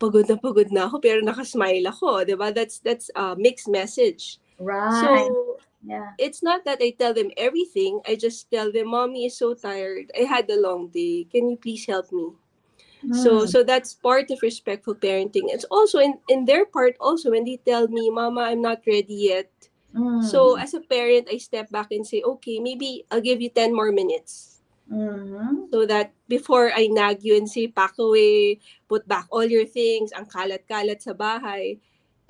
pagod 0.00 0.28
na 0.28 0.36
pagod 0.36 0.70
na 0.74 0.86
ako 0.90 0.98
pero 1.00 1.20
nakasmile 1.22 1.86
ako 1.88 2.24
'di 2.24 2.34
ba 2.36 2.50
that's 2.52 2.80
that's 2.82 3.08
a 3.16 3.34
mixed 3.38 3.68
message 3.70 4.38
Right. 4.58 4.90
so 5.00 5.58
Yeah. 5.84 6.16
it's 6.18 6.42
not 6.42 6.64
that 6.64 6.80
I 6.80 6.96
tell 6.96 7.12
them 7.12 7.30
everything. 7.36 8.00
I 8.08 8.16
just 8.16 8.48
tell 8.50 8.72
them, 8.72 8.88
"Mommy 8.90 9.26
is 9.28 9.36
so 9.36 9.52
tired. 9.54 10.10
I 10.16 10.24
had 10.24 10.48
a 10.50 10.56
long 10.56 10.88
day. 10.88 11.28
Can 11.28 11.50
you 11.52 11.56
please 11.60 11.84
help 11.86 12.08
me?" 12.12 12.32
So, 13.12 13.44
Mm. 13.44 13.48
so 13.48 13.62
that's 13.62 13.94
part 13.94 14.30
of 14.30 14.42
respectful 14.42 14.94
parenting. 14.96 15.46
It's 15.52 15.64
also 15.70 15.98
in 16.00 16.18
in 16.28 16.44
their 16.46 16.64
part 16.66 16.96
also 17.00 17.30
when 17.30 17.44
they 17.44 17.60
tell 17.62 17.86
me, 17.88 18.10
"Mama, 18.10 18.48
I'm 18.50 18.62
not 18.62 18.82
ready 18.88 19.30
yet." 19.30 19.50
So, 20.18 20.56
Mm. 20.56 20.58
as 20.58 20.74
a 20.74 20.80
parent, 20.80 21.28
I 21.30 21.38
step 21.38 21.70
back 21.70 21.92
and 21.92 22.06
say, 22.06 22.22
"Okay, 22.22 22.58
maybe 22.60 23.04
I'll 23.10 23.20
give 23.24 23.40
you 23.42 23.50
ten 23.50 23.74
more 23.74 23.92
minutes." 23.92 24.62
Mm-hmm. 24.90 25.72
So 25.72 25.86
that 25.86 26.12
before 26.28 26.70
I 26.72 26.86
nag 26.86 27.24
you 27.24 27.36
and 27.36 27.48
say, 27.50 27.66
"Pack 27.68 27.98
away, 27.98 28.60
put 28.88 29.06
back 29.08 29.26
all 29.30 29.44
your 29.44 29.66
things, 29.66 30.12
ang 30.14 30.26
kalat-kalat 30.30 31.02
sa 31.02 31.12
bahay." 31.16 31.80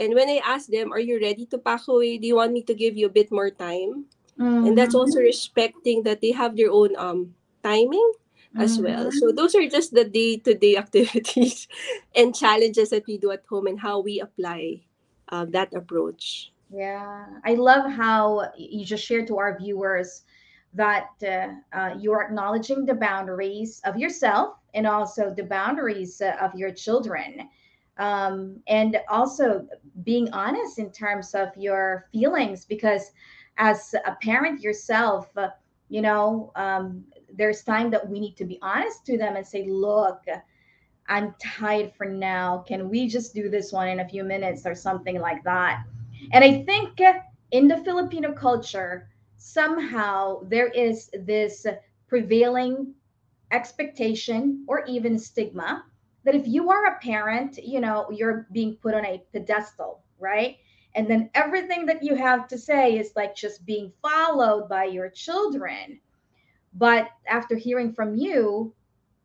And 0.01 0.15
when 0.17 0.29
I 0.33 0.41
ask 0.43 0.67
them, 0.73 0.91
"Are 0.93 1.03
you 1.03 1.21
ready 1.21 1.45
to 1.53 1.59
pack 1.61 1.87
away? 1.87 2.17
Do 2.19 2.27
you 2.27 2.37
want 2.41 2.57
me 2.57 2.63
to 2.67 2.75
give 2.75 2.97
you 2.97 3.07
a 3.07 3.13
bit 3.19 3.31
more 3.31 3.51
time?" 3.53 4.09
and 4.65 4.73
that's 4.79 4.97
also 4.97 5.21
Mm-hmm. 5.21 5.25
respecting 5.25 6.03
that 6.09 6.23
they 6.25 6.33
have 6.33 6.57
their 6.57 6.73
own 6.73 6.97
um 6.97 7.37
timing 7.61 8.07
as 8.57 8.81
well 8.81 9.13
so 9.13 9.29
Mm-hmm. 9.29 9.37
those 9.37 9.53
are 9.53 9.67
just 9.69 9.93
the 9.93 10.07
day-to-day 10.09 10.75
activities 10.81 11.69
and 12.17 12.33
challenges 12.33 12.89
that 12.89 13.05
we 13.05 13.19
do 13.21 13.29
at 13.35 13.45
home 13.51 13.69
and 13.69 13.85
how 13.85 14.01
we 14.01 14.17
apply 14.25 14.81
uh, 15.29 15.45
that 15.45 15.69
approach 15.77 16.54
Yeah. 16.71 17.27
I 17.45 17.55
love 17.55 17.91
how 17.91 18.51
you 18.57 18.85
just 18.85 19.05
shared 19.05 19.27
to 19.29 19.39
our 19.39 19.59
viewers 19.59 20.23
that 20.75 21.09
uh, 21.23 21.49
uh, 21.77 21.95
you're 21.99 22.23
acknowledging 22.23 22.85
the 22.85 22.95
boundaries 22.95 23.81
of 23.85 23.97
yourself 23.97 24.57
and 24.75 24.87
also 24.87 25.33
the 25.35 25.45
boundaries 25.45 26.21
uh, 26.21 26.37
of 26.41 26.55
your 26.55 26.73
children. 26.73 27.49
um, 27.99 28.61
and 28.67 28.97
also 29.09 29.67
being 30.05 30.29
honest 30.33 30.79
in 30.79 30.91
terms 30.91 31.35
of 31.35 31.49
your 31.57 32.07
feelings 32.13 32.65
because 32.65 33.13
as 33.59 33.95
a 34.07 34.13
parent 34.23 34.61
yourself 34.63 35.37
uh, 35.37 35.49
you 35.89 36.01
know 36.03 36.51
um, 36.57 37.05
there's 37.39 37.63
time 37.63 37.91
that 37.91 38.09
we 38.09 38.19
need 38.21 38.37
to 38.37 38.45
be 38.45 38.59
honest 38.63 39.05
to 39.07 39.17
them 39.19 39.37
and 39.37 39.47
say 39.47 39.67
look 39.69 40.23
i'm 41.09 41.35
tired 41.41 41.93
for 41.93 42.07
now 42.07 42.65
can 42.67 42.89
we 42.89 43.07
just 43.09 43.35
do 43.35 43.49
this 43.49 43.73
one 43.73 43.89
in 43.89 44.01
a 44.01 44.09
few 44.09 44.25
minutes 44.25 44.67
or 44.67 44.75
something 44.75 45.21
like 45.21 45.43
that 45.45 45.85
and 46.33 46.45
i 46.45 46.63
think 46.63 47.01
in 47.51 47.69
the 47.69 47.77
filipino 47.79 48.33
culture 48.33 49.09
somehow 49.37 50.41
there 50.49 50.69
is 50.69 51.11
this 51.25 51.67
prevailing 52.09 52.95
expectation 53.51 54.65
or 54.67 54.85
even 54.87 55.19
stigma 55.19 55.85
that 56.25 56.35
if 56.35 56.47
you 56.47 56.71
are 56.71 56.87
a 56.87 56.99
parent, 57.01 57.59
you 57.63 57.81
know, 57.81 58.07
you're 58.11 58.47
being 58.53 58.77
put 58.77 58.95
on 58.95 59.05
a 59.05 59.23
pedestal, 59.33 60.03
right? 60.19 60.57
And 60.95 61.09
then 61.09 61.31
everything 61.35 61.87
that 61.87 62.03
you 62.03 62.15
have 62.17 62.49
to 62.49 62.59
say 62.59 62.99
is 62.99 63.13
like 63.17 63.35
just 63.37 63.67
being 63.67 63.93
followed 64.03 64.69
by 64.69 64.85
your 64.85 65.11
children. 65.11 66.01
But 66.75 67.09
after 67.29 67.57
hearing 67.57 67.93
from 67.93 68.17
you, 68.17 68.75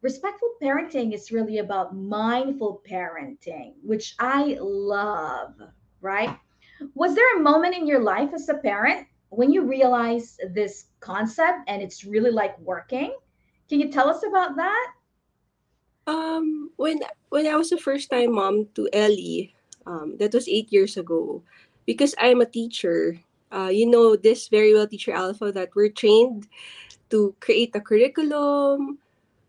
respectful 0.01 0.53
parenting 0.62 1.13
is 1.13 1.32
really 1.32 1.60
about 1.60 1.96
mindful 1.96 2.82
parenting, 2.89 3.74
which 3.84 4.15
I 4.20 4.58
love, 4.60 5.56
right? 6.01 6.38
Was 6.95 7.15
there 7.15 7.38
a 7.38 7.41
moment 7.41 7.75
in 7.75 7.88
your 7.88 8.00
life 8.01 8.31
as 8.33 8.50
a 8.50 8.55
parent 8.55 9.07
when 9.29 9.51
you 9.51 9.63
realize 9.63 10.38
this 10.53 10.86
concept 11.00 11.67
and 11.67 11.81
it's 11.81 12.03
really 12.05 12.31
like 12.31 12.57
working? 12.59 13.15
Can 13.69 13.79
you 13.79 13.91
tell 13.91 14.09
us 14.09 14.24
about 14.25 14.55
that? 14.55 14.88
Um, 16.07 16.71
when 16.77 17.01
when 17.29 17.45
I 17.45 17.55
was 17.55 17.71
a 17.71 17.77
first 17.77 18.09
time 18.09 18.33
mom 18.33 18.67
to 18.74 18.89
Ellie, 18.93 19.53
um, 19.86 20.17
that 20.17 20.33
was 20.33 20.50
eight 20.50 20.74
years 20.74 20.98
ago, 20.98 21.43
because 21.86 22.15
I'm 22.17 22.41
a 22.41 22.50
teacher. 22.50 23.19
Uh, 23.51 23.69
you 23.69 23.86
know 23.89 24.15
this 24.15 24.48
very 24.48 24.74
well, 24.74 24.88
Teacher 24.88 25.13
Alpha, 25.13 25.51
that 25.51 25.69
we're 25.75 25.89
trained 25.93 26.48
to 27.09 27.36
create 27.39 27.75
a 27.75 27.81
curriculum. 27.81 28.98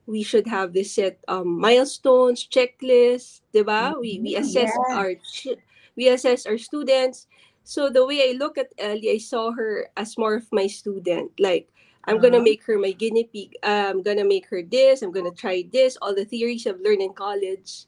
We 0.07 0.23
should 0.23 0.47
have 0.49 0.73
this 0.73 0.93
set 0.97 1.21
um, 1.29 1.61
milestones, 1.61 2.45
checklists, 2.49 3.41
diba? 3.55 3.97
We 4.01 4.21
we 4.21 4.37
assess 4.37 4.73
Yes. 4.73 4.93
our 4.93 5.15
ch- 5.17 5.61
we 5.97 6.09
assess 6.09 6.47
our 6.47 6.59
students. 6.59 7.27
So 7.65 7.89
the 7.91 8.07
way 8.07 8.31
I 8.31 8.37
look 8.39 8.59
at 8.59 8.73
Ellie, 8.79 9.11
I 9.13 9.19
saw 9.19 9.53
her 9.53 9.89
as 9.97 10.19
more 10.19 10.35
of 10.35 10.47
my 10.53 10.67
student. 10.67 11.33
Like 11.39 11.69
I'm 12.07 12.19
gonna 12.21 12.39
Uh-huh. 12.39 12.45
make 12.45 12.65
her 12.65 12.79
my 12.79 12.93
guinea 12.93 13.25
pig. 13.25 13.57
I'm 13.63 14.03
gonna 14.03 14.25
make 14.25 14.47
her 14.51 14.63
this. 14.63 15.03
I'm 15.03 15.13
gonna 15.13 15.31
try 15.35 15.65
this. 15.73 15.97
All 16.01 16.15
the 16.15 16.25
theories 16.25 16.67
I've 16.67 16.81
learned 16.81 17.03
in 17.03 17.13
college. 17.15 17.87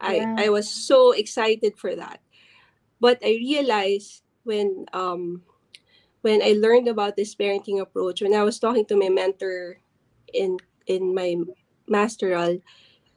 I 0.00 0.26
Yeah. 0.26 0.34
I 0.36 0.48
was 0.50 0.68
so 0.70 1.12
excited 1.12 1.78
for 1.78 1.94
that. 1.96 2.20
But 3.00 3.18
I 3.24 3.36
realized 3.40 4.22
when 4.44 4.86
um 4.92 5.42
when 6.22 6.42
I 6.42 6.54
learned 6.58 6.88
about 6.88 7.16
this 7.16 7.34
parenting 7.34 7.80
approach, 7.80 8.22
when 8.22 8.34
I 8.34 8.42
was 8.42 8.58
talking 8.58 8.86
to 8.86 8.96
my 8.96 9.08
mentor 9.08 9.78
in 10.32 10.58
in 10.86 11.14
my 11.14 11.36
masteral, 11.88 12.60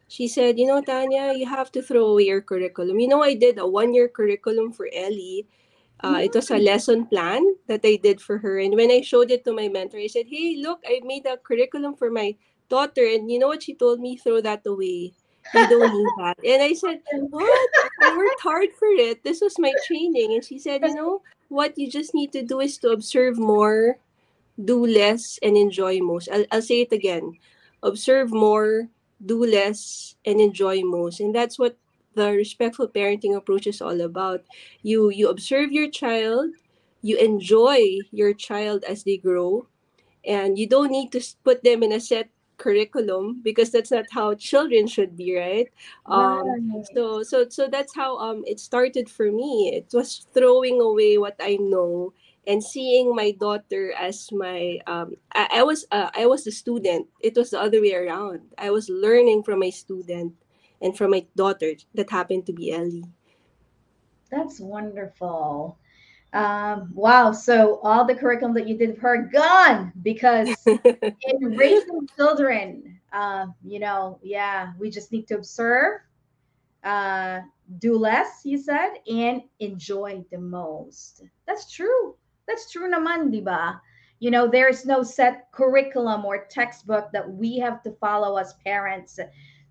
she 0.08 0.26
said, 0.26 0.58
you 0.58 0.66
know, 0.66 0.80
Tanya, 0.80 1.32
you 1.36 1.46
have 1.46 1.70
to 1.72 1.82
throw 1.82 2.06
away 2.16 2.24
your 2.24 2.40
curriculum. 2.40 2.98
You 2.98 3.08
know, 3.08 3.22
I 3.22 3.34
did 3.34 3.58
a 3.58 3.66
one 3.66 3.92
year 3.92 4.08
curriculum 4.08 4.72
for 4.72 4.88
Ellie. 4.92 5.46
Uh, 6.00 6.20
it 6.22 6.34
was 6.34 6.50
a 6.50 6.56
lesson 6.56 7.06
plan 7.06 7.44
that 7.66 7.80
I 7.84 7.96
did 7.96 8.20
for 8.20 8.38
her. 8.38 8.58
And 8.58 8.74
when 8.74 8.90
I 8.90 9.02
showed 9.02 9.30
it 9.30 9.44
to 9.44 9.52
my 9.52 9.68
mentor, 9.68 9.98
I 9.98 10.06
said, 10.06 10.26
hey, 10.28 10.56
look, 10.56 10.80
I 10.86 11.00
made 11.04 11.26
a 11.26 11.36
curriculum 11.36 11.94
for 11.94 12.10
my 12.10 12.34
daughter. 12.68 13.04
And 13.04 13.30
you 13.30 13.38
know 13.38 13.48
what 13.48 13.62
she 13.62 13.74
told 13.74 14.00
me? 14.00 14.16
Throw 14.16 14.40
that 14.40 14.64
away. 14.64 15.12
You 15.52 15.68
don't 15.68 15.92
need 15.98 16.12
that. 16.24 16.38
And 16.40 16.62
I 16.62 16.72
said, 16.72 17.00
what? 17.28 17.70
I 18.00 18.16
worked 18.16 18.40
hard 18.40 18.70
for 18.78 18.88
it. 18.88 19.22
This 19.24 19.40
was 19.42 19.58
my 19.58 19.72
training. 19.86 20.32
And 20.32 20.44
she 20.44 20.58
said, 20.58 20.82
you 20.82 20.94
know, 20.94 21.20
what 21.48 21.76
you 21.76 21.90
just 21.90 22.14
need 22.14 22.32
to 22.32 22.42
do 22.42 22.60
is 22.60 22.78
to 22.78 22.90
observe 22.90 23.36
more, 23.36 23.98
do 24.64 24.86
less, 24.86 25.38
and 25.42 25.56
enjoy 25.56 26.00
most. 26.00 26.28
I'll, 26.32 26.46
I'll 26.52 26.62
say 26.62 26.80
it 26.82 26.92
again 26.92 27.36
observe 27.82 28.32
more, 28.32 28.88
do 29.24 29.44
less, 29.44 30.16
and 30.24 30.40
enjoy 30.40 30.82
most. 30.82 31.20
And 31.20 31.34
that's 31.34 31.58
what 31.58 31.76
the 32.14 32.32
respectful 32.32 32.88
parenting 32.88 33.36
approach 33.36 33.66
is 33.66 33.80
all 33.82 34.00
about. 34.00 34.42
You 34.82 35.10
you 35.10 35.28
observe 35.28 35.72
your 35.72 35.88
child, 35.90 36.50
you 37.02 37.16
enjoy 37.18 38.06
your 38.12 38.32
child 38.34 38.84
as 38.84 39.04
they 39.04 39.16
grow, 39.18 39.66
and 40.24 40.58
you 40.58 40.66
don't 40.68 40.90
need 40.90 41.12
to 41.12 41.20
put 41.44 41.62
them 41.64 41.82
in 41.82 41.92
a 41.92 42.00
set 42.00 42.30
curriculum 42.56 43.40
because 43.42 43.70
that's 43.70 43.90
not 43.90 44.06
how 44.10 44.34
children 44.34 44.86
should 44.86 45.16
be, 45.16 45.36
right? 45.36 45.68
Um, 46.06 46.38
Right. 46.44 46.86
so 46.94 47.22
so 47.22 47.48
so 47.48 47.68
that's 47.68 47.94
how 47.94 48.18
um 48.18 48.42
it 48.46 48.58
started 48.60 49.08
for 49.10 49.30
me. 49.30 49.72
It 49.74 49.88
was 49.92 50.26
throwing 50.34 50.80
away 50.80 51.18
what 51.18 51.36
I 51.40 51.56
know 51.60 52.12
and 52.48 52.64
seeing 52.64 53.14
my 53.14 53.30
daughter 53.32 53.92
as 53.92 54.32
my 54.32 54.80
um 54.88 55.14
I, 55.34 55.60
I 55.60 55.62
was 55.62 55.84
uh, 55.92 56.10
I 56.16 56.26
was 56.26 56.46
a 56.46 56.50
student. 56.50 57.06
It 57.20 57.36
was 57.36 57.50
the 57.50 57.60
other 57.60 57.80
way 57.80 57.94
around. 57.94 58.40
I 58.56 58.70
was 58.70 58.88
learning 58.88 59.44
from 59.44 59.60
my 59.60 59.70
student 59.70 60.32
and 60.80 60.96
from 60.96 61.12
my 61.12 61.26
daughter 61.36 61.74
that 61.94 62.10
happened 62.10 62.46
to 62.46 62.52
be 62.52 62.72
Ellie. 62.72 63.04
That's 64.30 64.60
wonderful. 64.60 65.78
Um, 66.32 66.90
wow. 66.94 67.32
So 67.32 67.80
all 67.82 68.04
the 68.04 68.14
curriculum 68.14 68.54
that 68.54 68.68
you 68.68 68.76
did 68.76 68.96
for 68.96 69.16
her 69.16 69.30
gone 69.32 69.92
because 70.02 70.48
in 70.66 71.56
raising 71.56 72.08
children, 72.16 73.00
uh, 73.12 73.46
you 73.64 73.78
know, 73.78 74.18
yeah, 74.22 74.72
we 74.78 74.90
just 74.90 75.12
need 75.12 75.26
to 75.28 75.36
observe, 75.36 76.00
uh, 76.84 77.40
do 77.78 77.96
less, 77.96 78.42
you 78.44 78.58
said, 78.58 78.96
and 79.10 79.42
enjoy 79.60 80.24
the 80.30 80.38
most. 80.38 81.24
That's 81.46 81.72
true. 81.72 82.14
That's 82.48 82.72
true 82.72 82.90
naman, 82.90 83.30
di 83.30 83.44
ba? 83.44 83.80
You 84.18 84.32
know, 84.32 84.48
there's 84.48 84.84
no 84.84 85.04
set 85.04 85.52
curriculum 85.52 86.24
or 86.24 86.48
textbook 86.50 87.12
that 87.12 87.28
we 87.28 87.58
have 87.58 87.82
to 87.84 87.92
follow 88.00 88.36
as 88.38 88.54
parents 88.64 89.20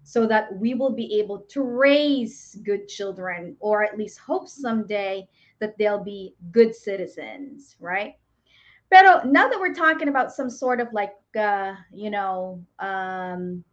so 0.04 0.26
that 0.28 0.56
we 0.56 0.74
will 0.74 0.94
be 0.94 1.20
able 1.20 1.40
to 1.52 1.64
raise 1.64 2.56
good 2.64 2.88
children 2.88 3.58
or 3.60 3.84
at 3.84 3.98
least 3.98 4.20
hope 4.20 4.48
someday 4.48 5.28
that 5.60 5.78
they'll 5.78 6.04
be 6.04 6.36
good 6.52 6.74
citizens, 6.74 7.76
right? 7.82 8.16
Pero 8.90 9.22
now 9.26 9.50
that 9.50 9.60
we're 9.60 9.74
talking 9.74 10.08
about 10.08 10.32
some 10.32 10.50
sort 10.50 10.80
of 10.80 10.88
like, 10.94 11.16
uh, 11.38 11.74
you 11.92 12.10
know, 12.10 12.64
um, 12.80 13.64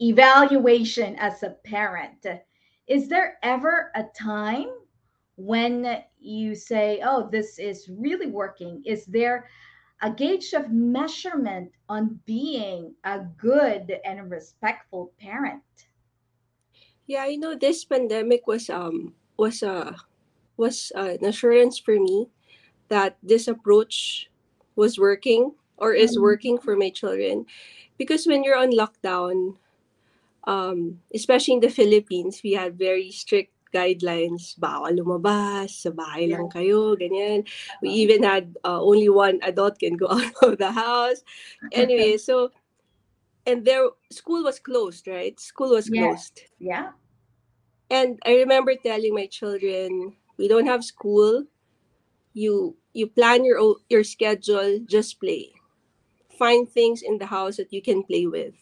evaluation 0.00 1.14
as 1.16 1.44
a 1.44 1.50
parent, 1.62 2.26
is 2.88 3.08
there 3.08 3.38
ever 3.44 3.92
a 3.94 4.02
time 4.18 4.66
when 5.36 6.04
you 6.18 6.54
say, 6.54 7.00
oh, 7.04 7.28
this 7.30 7.58
is 7.58 7.88
really 7.88 8.26
working? 8.28 8.82
Is 8.84 9.06
there 9.06 9.48
a 10.02 10.12
gauge 10.12 10.52
of 10.54 10.70
measurement 10.72 11.72
on 11.88 12.20
being 12.26 12.96
a 13.04 13.20
good 13.20 14.00
and 14.04 14.30
respectful 14.30 15.12
parent? 15.18 15.64
Yeah, 17.06 17.26
you 17.26 17.38
know, 17.38 17.54
this 17.54 17.84
pandemic 17.84 18.46
was 18.46 18.70
um 18.70 19.14
was 19.36 19.62
a 19.62 19.96
was 20.56 20.92
uh, 20.96 21.16
an 21.20 21.24
assurance 21.26 21.78
for 21.78 21.94
me 22.00 22.30
that 22.88 23.18
this 23.22 23.48
approach 23.48 24.30
was 24.76 24.98
working 24.98 25.54
or 25.78 25.94
is 25.94 26.18
Mhm. 26.18 26.18
working 26.18 26.58
for 26.58 26.76
my 26.76 26.90
children 26.90 27.46
because 27.98 28.26
when 28.26 28.44
you're 28.44 28.58
on 28.58 28.72
lockdown 28.72 29.56
um 30.46 31.02
especially 31.14 31.54
in 31.54 31.60
the 31.60 31.70
Philippines 31.70 32.42
we 32.44 32.52
had 32.54 32.78
very 32.78 33.10
strict 33.12 33.53
guidelines 33.74 34.54
bawal 34.54 34.94
lumabas 34.94 35.82
sa 35.82 35.90
bahay 35.90 36.30
lang 36.30 36.46
kayo 36.46 36.94
ganyan 36.94 37.42
we 37.82 37.90
even 37.90 38.22
had 38.22 38.54
uh, 38.62 38.78
only 38.78 39.10
one 39.10 39.42
adult 39.42 39.74
can 39.82 39.98
go 39.98 40.06
out 40.14 40.30
of 40.46 40.54
the 40.62 40.70
house 40.70 41.26
anyway 41.74 42.14
so 42.28 42.54
and 43.50 43.66
their 43.66 43.90
school 44.14 44.46
was 44.46 44.62
closed 44.62 45.10
right 45.10 45.42
school 45.42 45.74
was 45.74 45.90
Yeah. 45.90 46.14
closed 46.14 46.46
Yeah. 46.62 46.94
and 47.90 48.18
I 48.24 48.34
remember 48.36 48.74
telling 48.76 49.14
my 49.14 49.26
children, 49.26 50.14
we 50.38 50.48
don't 50.48 50.66
have 50.66 50.84
school. 50.84 51.44
You 52.34 52.76
you 52.92 53.06
plan 53.06 53.44
your 53.44 53.76
your 53.88 54.04
schedule, 54.04 54.80
just 54.86 55.20
play. 55.20 55.52
Find 56.38 56.66
things 56.68 57.02
in 57.02 57.18
the 57.18 57.26
house 57.30 57.56
that 57.56 57.72
you 57.72 57.82
can 57.82 58.02
play 58.02 58.26
with. 58.26 58.54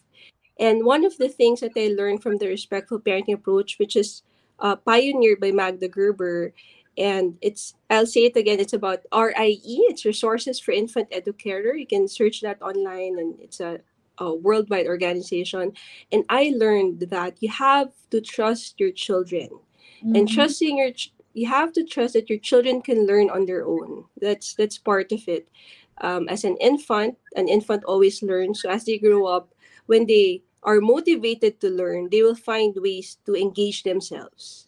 And 0.59 0.85
one 0.85 1.03
of 1.05 1.17
the 1.17 1.29
things 1.29 1.61
that 1.61 1.73
I 1.75 1.89
learned 1.97 2.21
from 2.21 2.37
the 2.37 2.47
respectful 2.47 2.99
parenting 3.01 3.33
approach, 3.33 3.79
which 3.79 3.95
is 3.97 4.21
uh, 4.59 4.75
pioneered 4.77 5.39
by 5.39 5.51
Magda 5.51 5.87
Gerber, 5.87 6.53
and 6.97 7.37
it's 7.41 7.73
I'll 7.89 8.05
say 8.05 8.25
it 8.25 8.37
again. 8.37 8.59
It's 8.59 8.73
about 8.73 9.01
RIE. 9.11 9.85
It's 9.89 10.05
Resources 10.05 10.59
for 10.59 10.71
Infant 10.71 11.09
Educarer. 11.11 11.77
You 11.79 11.87
can 11.87 12.07
search 12.07 12.41
that 12.41 12.61
online, 12.61 13.17
and 13.19 13.39
it's 13.39 13.59
a, 13.59 13.79
a 14.19 14.33
worldwide 14.33 14.87
organization. 14.87 15.73
And 16.11 16.23
I 16.29 16.53
learned 16.55 17.01
that 17.09 17.37
you 17.41 17.49
have 17.49 17.91
to 18.11 18.21
trust 18.21 18.79
your 18.79 18.91
children 18.91 19.49
and 20.13 20.27
Mhm. 20.27 20.33
trusting 20.33 20.77
your 20.77 20.91
you 21.33 21.47
have 21.47 21.73
to 21.73 21.83
trust 21.83 22.13
that 22.13 22.29
your 22.29 22.37
children 22.39 22.81
can 22.81 23.07
learn 23.07 23.29
on 23.29 23.45
their 23.45 23.65
own 23.65 24.05
that's 24.21 24.53
that's 24.53 24.77
part 24.77 25.11
of 25.11 25.21
it 25.27 25.47
um, 26.01 26.27
as 26.29 26.43
an 26.43 26.57
infant 26.61 27.17
an 27.35 27.47
infant 27.47 27.83
always 27.85 28.21
learns 28.21 28.61
so 28.61 28.69
as 28.69 28.85
they 28.85 28.97
grow 28.97 29.25
up 29.25 29.53
when 29.87 30.05
they 30.05 30.41
are 30.63 30.81
motivated 30.81 31.59
to 31.61 31.69
learn 31.69 32.09
they 32.11 32.21
will 32.23 32.35
find 32.35 32.75
ways 32.77 33.17
to 33.25 33.35
engage 33.35 33.83
themselves. 33.83 34.67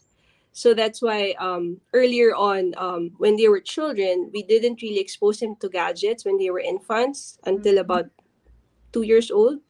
So 0.52 0.74
that's 0.74 1.02
why 1.02 1.34
um, 1.38 1.80
earlier 1.92 2.34
on 2.34 2.74
um, 2.78 3.12
when 3.18 3.36
they 3.36 3.48
were 3.48 3.60
children 3.60 4.30
we 4.32 4.42
didn't 4.42 4.82
really 4.82 5.00
expose 5.00 5.40
them 5.40 5.56
to 5.60 5.68
gadgets 5.68 6.24
when 6.24 6.38
they 6.38 6.50
were 6.50 6.60
infants 6.60 7.38
until 7.44 7.76
Mhm. 7.76 7.80
about 7.84 8.06
two 8.92 9.02
years 9.02 9.30
old. 9.30 9.60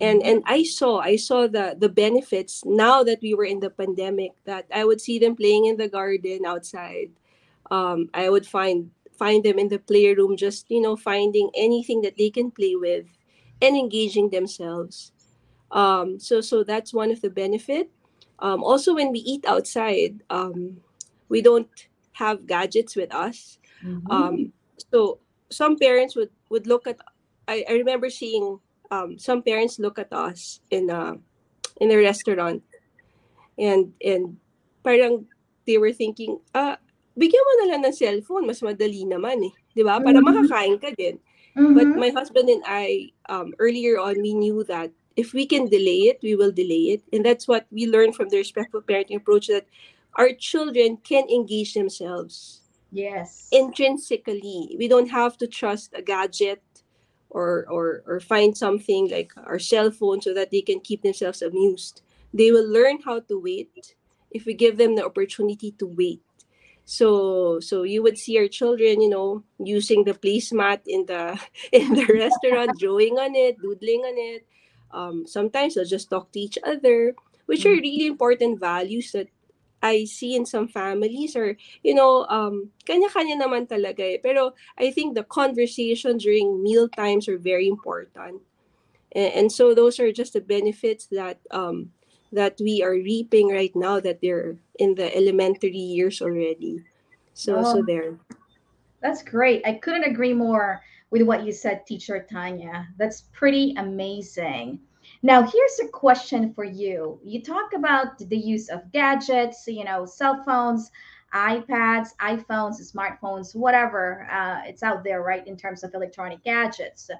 And 0.00 0.22
and 0.22 0.42
i 0.46 0.62
saw 0.64 0.98
i 1.00 1.16
saw 1.16 1.46
the 1.46 1.76
the 1.78 1.88
benefits 1.88 2.64
now 2.66 3.02
that 3.04 3.20
we 3.22 3.34
were 3.34 3.44
in 3.46 3.60
the 3.60 3.70
pandemic 3.70 4.32
that 4.44 4.66
i 4.74 4.84
would 4.84 5.00
see 5.00 5.18
them 5.18 5.36
playing 5.36 5.66
in 5.66 5.76
the 5.76 5.88
garden 5.88 6.44
outside. 6.46 7.10
Um 7.70 8.08
i 8.14 8.28
would 8.28 8.46
find 8.46 8.90
find 9.12 9.44
them 9.44 9.58
in 9.58 9.68
the 9.68 9.78
playroom 9.78 10.36
just 10.36 10.66
you 10.70 10.80
know 10.80 10.96
finding 10.96 11.50
anything 11.56 12.02
that 12.02 12.16
they 12.18 12.30
can 12.30 12.50
play 12.50 12.74
with 12.76 13.06
and 13.62 13.76
engaging 13.76 14.30
themselves 14.30 15.12
um 15.72 16.18
so 16.20 16.40
so 16.40 16.62
that's 16.64 16.92
one 16.94 17.10
of 17.10 17.20
the 17.20 17.30
benefit 17.30 17.90
um 18.40 18.62
also 18.64 18.94
when 18.94 19.12
we 19.12 19.20
eat 19.20 19.44
outside 19.46 20.20
um 20.30 20.76
we 21.28 21.40
don't 21.42 21.88
have 22.12 22.46
gadgets 22.46 22.96
with 22.96 23.12
us 23.14 23.58
Mhm. 23.82 24.10
um 24.10 24.52
so 24.92 25.18
some 25.50 25.76
parents 25.78 26.16
would 26.16 26.30
would 26.50 26.66
look 26.66 26.86
at 26.86 26.98
i, 27.48 27.64
I 27.68 27.72
remember 27.74 28.10
seeing 28.10 28.60
um, 28.92 29.18
some 29.18 29.42
parents 29.42 29.78
look 29.80 29.98
at 29.98 30.12
us 30.12 30.60
in 30.70 30.90
a 30.90 31.16
in 31.80 31.90
a 31.90 31.96
restaurant 31.96 32.62
and 33.58 33.92
and 34.04 34.36
parang 34.84 35.26
they 35.66 35.78
were 35.78 35.92
thinking 35.92 36.40
ah 36.54 36.76
bigyan 37.16 37.44
mo 37.44 37.52
na 37.62 37.66
lang 37.76 37.82
ng 37.84 37.94
cellphone 37.96 38.48
mas 38.48 38.60
madali 38.64 39.04
naman 39.04 39.44
eh 39.48 39.54
'di 39.76 39.82
ba 39.84 40.00
para 40.00 40.20
Mhm. 40.20 40.24
makakain 40.24 40.76
ka 40.80 40.90
din 40.96 41.20
but 41.72 41.88
Mhm. 41.88 41.96
my 41.96 42.08
husband 42.12 42.48
and 42.48 42.64
I 42.66 43.12
um, 43.28 43.52
earlier 43.60 44.00
on 44.00 44.20
we 44.20 44.32
knew 44.36 44.64
that 44.68 44.92
if 45.16 45.32
we 45.32 45.46
can 45.46 45.68
delay 45.68 46.10
it 46.10 46.18
we 46.22 46.34
will 46.34 46.52
delay 46.52 46.94
it. 46.94 47.02
And 47.12 47.24
that's 47.24 47.48
what 47.48 47.66
we 47.70 47.86
learned 47.86 48.14
from 48.14 48.28
the 48.28 48.38
respectful 48.38 48.82
parenting 48.82 49.16
approach 49.16 49.46
that 49.48 49.66
our 50.16 50.32
children 50.32 50.98
can 50.98 51.28
engage 51.28 51.74
themselves 51.74 52.60
yes. 52.90 53.48
intrinsically. 53.50 54.76
We 54.78 54.88
don't 54.88 55.10
have 55.10 55.36
to 55.38 55.46
trust 55.46 55.94
a 55.94 56.02
gadget 56.02 56.62
or 57.30 57.64
or 57.68 58.02
or 58.06 58.20
find 58.20 58.56
something 58.56 59.08
like 59.08 59.32
our 59.44 59.58
cell 59.58 59.90
phone 59.90 60.20
so 60.20 60.34
that 60.34 60.50
they 60.50 60.60
can 60.60 60.80
keep 60.80 61.02
themselves 61.02 61.42
amused. 61.42 62.02
They 62.32 62.52
will 62.52 62.68
learn 62.68 63.00
how 63.04 63.20
to 63.20 63.40
wait 63.40 63.94
if 64.30 64.44
we 64.44 64.54
give 64.54 64.76
them 64.76 64.94
the 64.96 65.04
opportunity 65.04 65.72
to 65.72 65.86
wait. 65.86 66.22
So 66.84 67.60
so 67.60 67.84
you 67.84 68.02
would 68.02 68.18
see 68.18 68.38
our 68.38 68.48
children 68.48 69.00
you 69.00 69.08
know 69.08 69.44
using 69.58 70.04
the 70.04 70.14
placemat 70.14 70.80
in 70.86 71.06
the 71.06 71.40
in 71.72 71.94
the 71.94 72.04
restaurant 72.04 72.76
drawing 72.78 73.18
on 73.18 73.34
it 73.34 73.56
doodling 73.62 74.04
on 74.04 74.16
it 74.18 74.46
um, 74.92 75.26
sometimes 75.26 75.74
they'll 75.74 75.84
just 75.84 76.10
talk 76.10 76.30
to 76.32 76.40
each 76.40 76.58
other 76.64 77.14
which 77.46 77.66
are 77.66 77.74
really 77.74 78.06
important 78.06 78.60
values 78.60 79.12
that 79.12 79.28
I 79.82 80.04
see 80.04 80.36
in 80.36 80.46
some 80.46 80.68
families 80.68 81.34
or 81.34 81.56
you 81.82 81.94
know, 81.94 82.24
um, 82.30 82.70
kanya-kanya 82.86 83.34
naman 83.34 83.66
talaga 83.66 84.14
eh. 84.14 84.18
Pero 84.22 84.54
I 84.78 84.94
think 84.94 85.14
the 85.18 85.26
conversation 85.26 86.16
during 86.18 86.62
meal 86.62 86.88
times 86.88 87.26
are 87.26 87.36
very 87.38 87.66
important. 87.66 88.40
And, 89.10 89.32
and 89.34 89.48
so 89.52 89.74
those 89.74 89.98
are 89.98 90.12
just 90.12 90.32
the 90.32 90.40
benefits 90.40 91.10
that 91.10 91.42
um, 91.50 91.90
that 92.32 92.56
we 92.62 92.80
are 92.80 92.94
reaping 92.94 93.50
right 93.50 93.74
now 93.74 94.00
that 94.00 94.22
they're 94.22 94.56
in 94.78 94.94
the 94.94 95.10
elementary 95.14 95.76
years 95.76 96.22
already. 96.22 96.86
So 97.34 97.60
so 97.66 97.82
Oh. 97.82 97.84
there. 97.84 98.16
That's 99.02 99.26
great. 99.26 99.66
I 99.66 99.82
couldn't 99.82 100.06
agree 100.06 100.32
more 100.32 100.80
with 101.12 101.22
what 101.22 101.44
you 101.44 101.52
said, 101.52 101.86
Teacher 101.86 102.26
Tanya. 102.28 102.88
That's 102.96 103.20
pretty 103.32 103.74
amazing. 103.76 104.80
Now, 105.22 105.42
here's 105.42 105.78
a 105.82 105.88
question 105.88 106.54
for 106.54 106.64
you. 106.64 107.20
You 107.22 107.42
talk 107.42 107.74
about 107.74 108.18
the 108.18 108.36
use 108.36 108.70
of 108.70 108.90
gadgets, 108.92 109.64
you 109.66 109.84
know, 109.84 110.06
cell 110.06 110.42
phones, 110.42 110.90
iPads, 111.34 112.16
iPhones, 112.18 112.80
smartphones, 112.80 113.54
whatever 113.54 114.26
uh, 114.32 114.62
it's 114.64 114.82
out 114.82 115.04
there, 115.04 115.22
right, 115.22 115.46
in 115.46 115.54
terms 115.54 115.84
of 115.84 115.92
electronic 115.92 116.42
gadgets. 116.44 117.10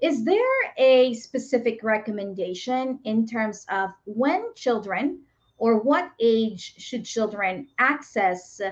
Is 0.00 0.24
there 0.24 0.72
a 0.78 1.12
specific 1.12 1.82
recommendation 1.82 3.00
in 3.04 3.26
terms 3.26 3.66
of 3.68 3.90
when 4.06 4.54
children 4.54 5.20
or 5.58 5.78
what 5.78 6.10
age 6.20 6.74
should 6.78 7.04
children 7.04 7.68
access 7.78 8.62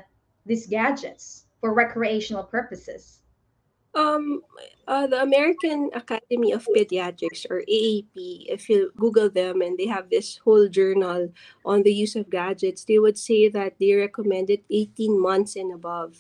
these 0.47 0.67
gadgets 0.67 1.45
for 1.61 1.75
recreational 1.75 2.45
purposes? 2.45 3.18
Um, 3.99 4.43
uh, 4.87 5.07
the 5.11 5.21
American 5.23 5.91
Academy 5.93 6.53
of 6.53 6.63
Pediatrics 6.71 7.51
or 7.51 7.65
AAP, 7.67 8.47
if 8.49 8.69
you 8.71 8.93
Google 8.97 9.29
them 9.29 9.61
and 9.61 9.77
they 9.77 9.87
have 9.91 10.09
this 10.09 10.39
whole 10.39 10.69
journal 10.69 11.33
on 11.65 11.83
the 11.83 11.93
use 11.93 12.15
of 12.15 12.31
gadgets, 12.31 12.85
they 12.85 12.99
would 12.99 13.19
say 13.19 13.49
that 13.51 13.75
they 13.81 13.95
recommend 13.95 14.51
it 14.51 14.63
18 14.71 15.19
months 15.21 15.57
and 15.57 15.75
above. 15.75 16.15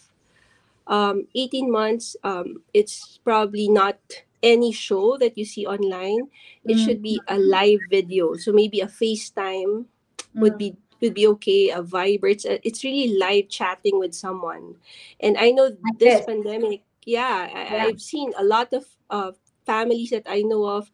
Um, 0.86 1.28
18 1.34 1.70
months, 1.70 2.16
um, 2.24 2.62
it's 2.74 3.20
probably 3.22 3.68
not 3.68 3.98
any 4.42 4.72
show 4.72 5.16
that 5.18 5.36
you 5.38 5.44
see 5.44 5.66
online. 5.66 6.28
It 6.66 6.76
Mm. 6.76 6.84
should 6.84 7.02
be 7.02 7.20
a 7.28 7.38
live 7.38 7.80
video. 7.90 8.34
So 8.34 8.52
maybe 8.52 8.80
a 8.80 8.88
FaceTime 8.90 9.86
would 10.34 10.58
be 10.58 10.74
would 11.00 11.14
be 11.14 11.26
okay. 11.28 11.70
A 11.70 11.82
Viber, 11.82 12.26
it's, 12.32 12.44
a- 12.44 12.58
it's 12.66 12.82
really 12.82 13.14
live 13.18 13.48
chatting 13.48 14.00
with 14.02 14.14
someone. 14.14 14.74
And 15.20 15.38
I 15.38 15.52
know 15.52 15.70
this. 16.00 16.26
pandemic, 16.26 16.82
yeah, 17.08 17.48
I, 17.48 17.62
Yeah. 17.70 17.84
I've 17.88 18.00
seen 18.00 18.32
a 18.36 18.44
lot 18.44 18.72
of 18.72 18.84
uh, 19.10 19.32
families 19.66 20.10
that 20.10 20.24
I 20.28 20.42
know 20.42 20.64
of. 20.66 20.90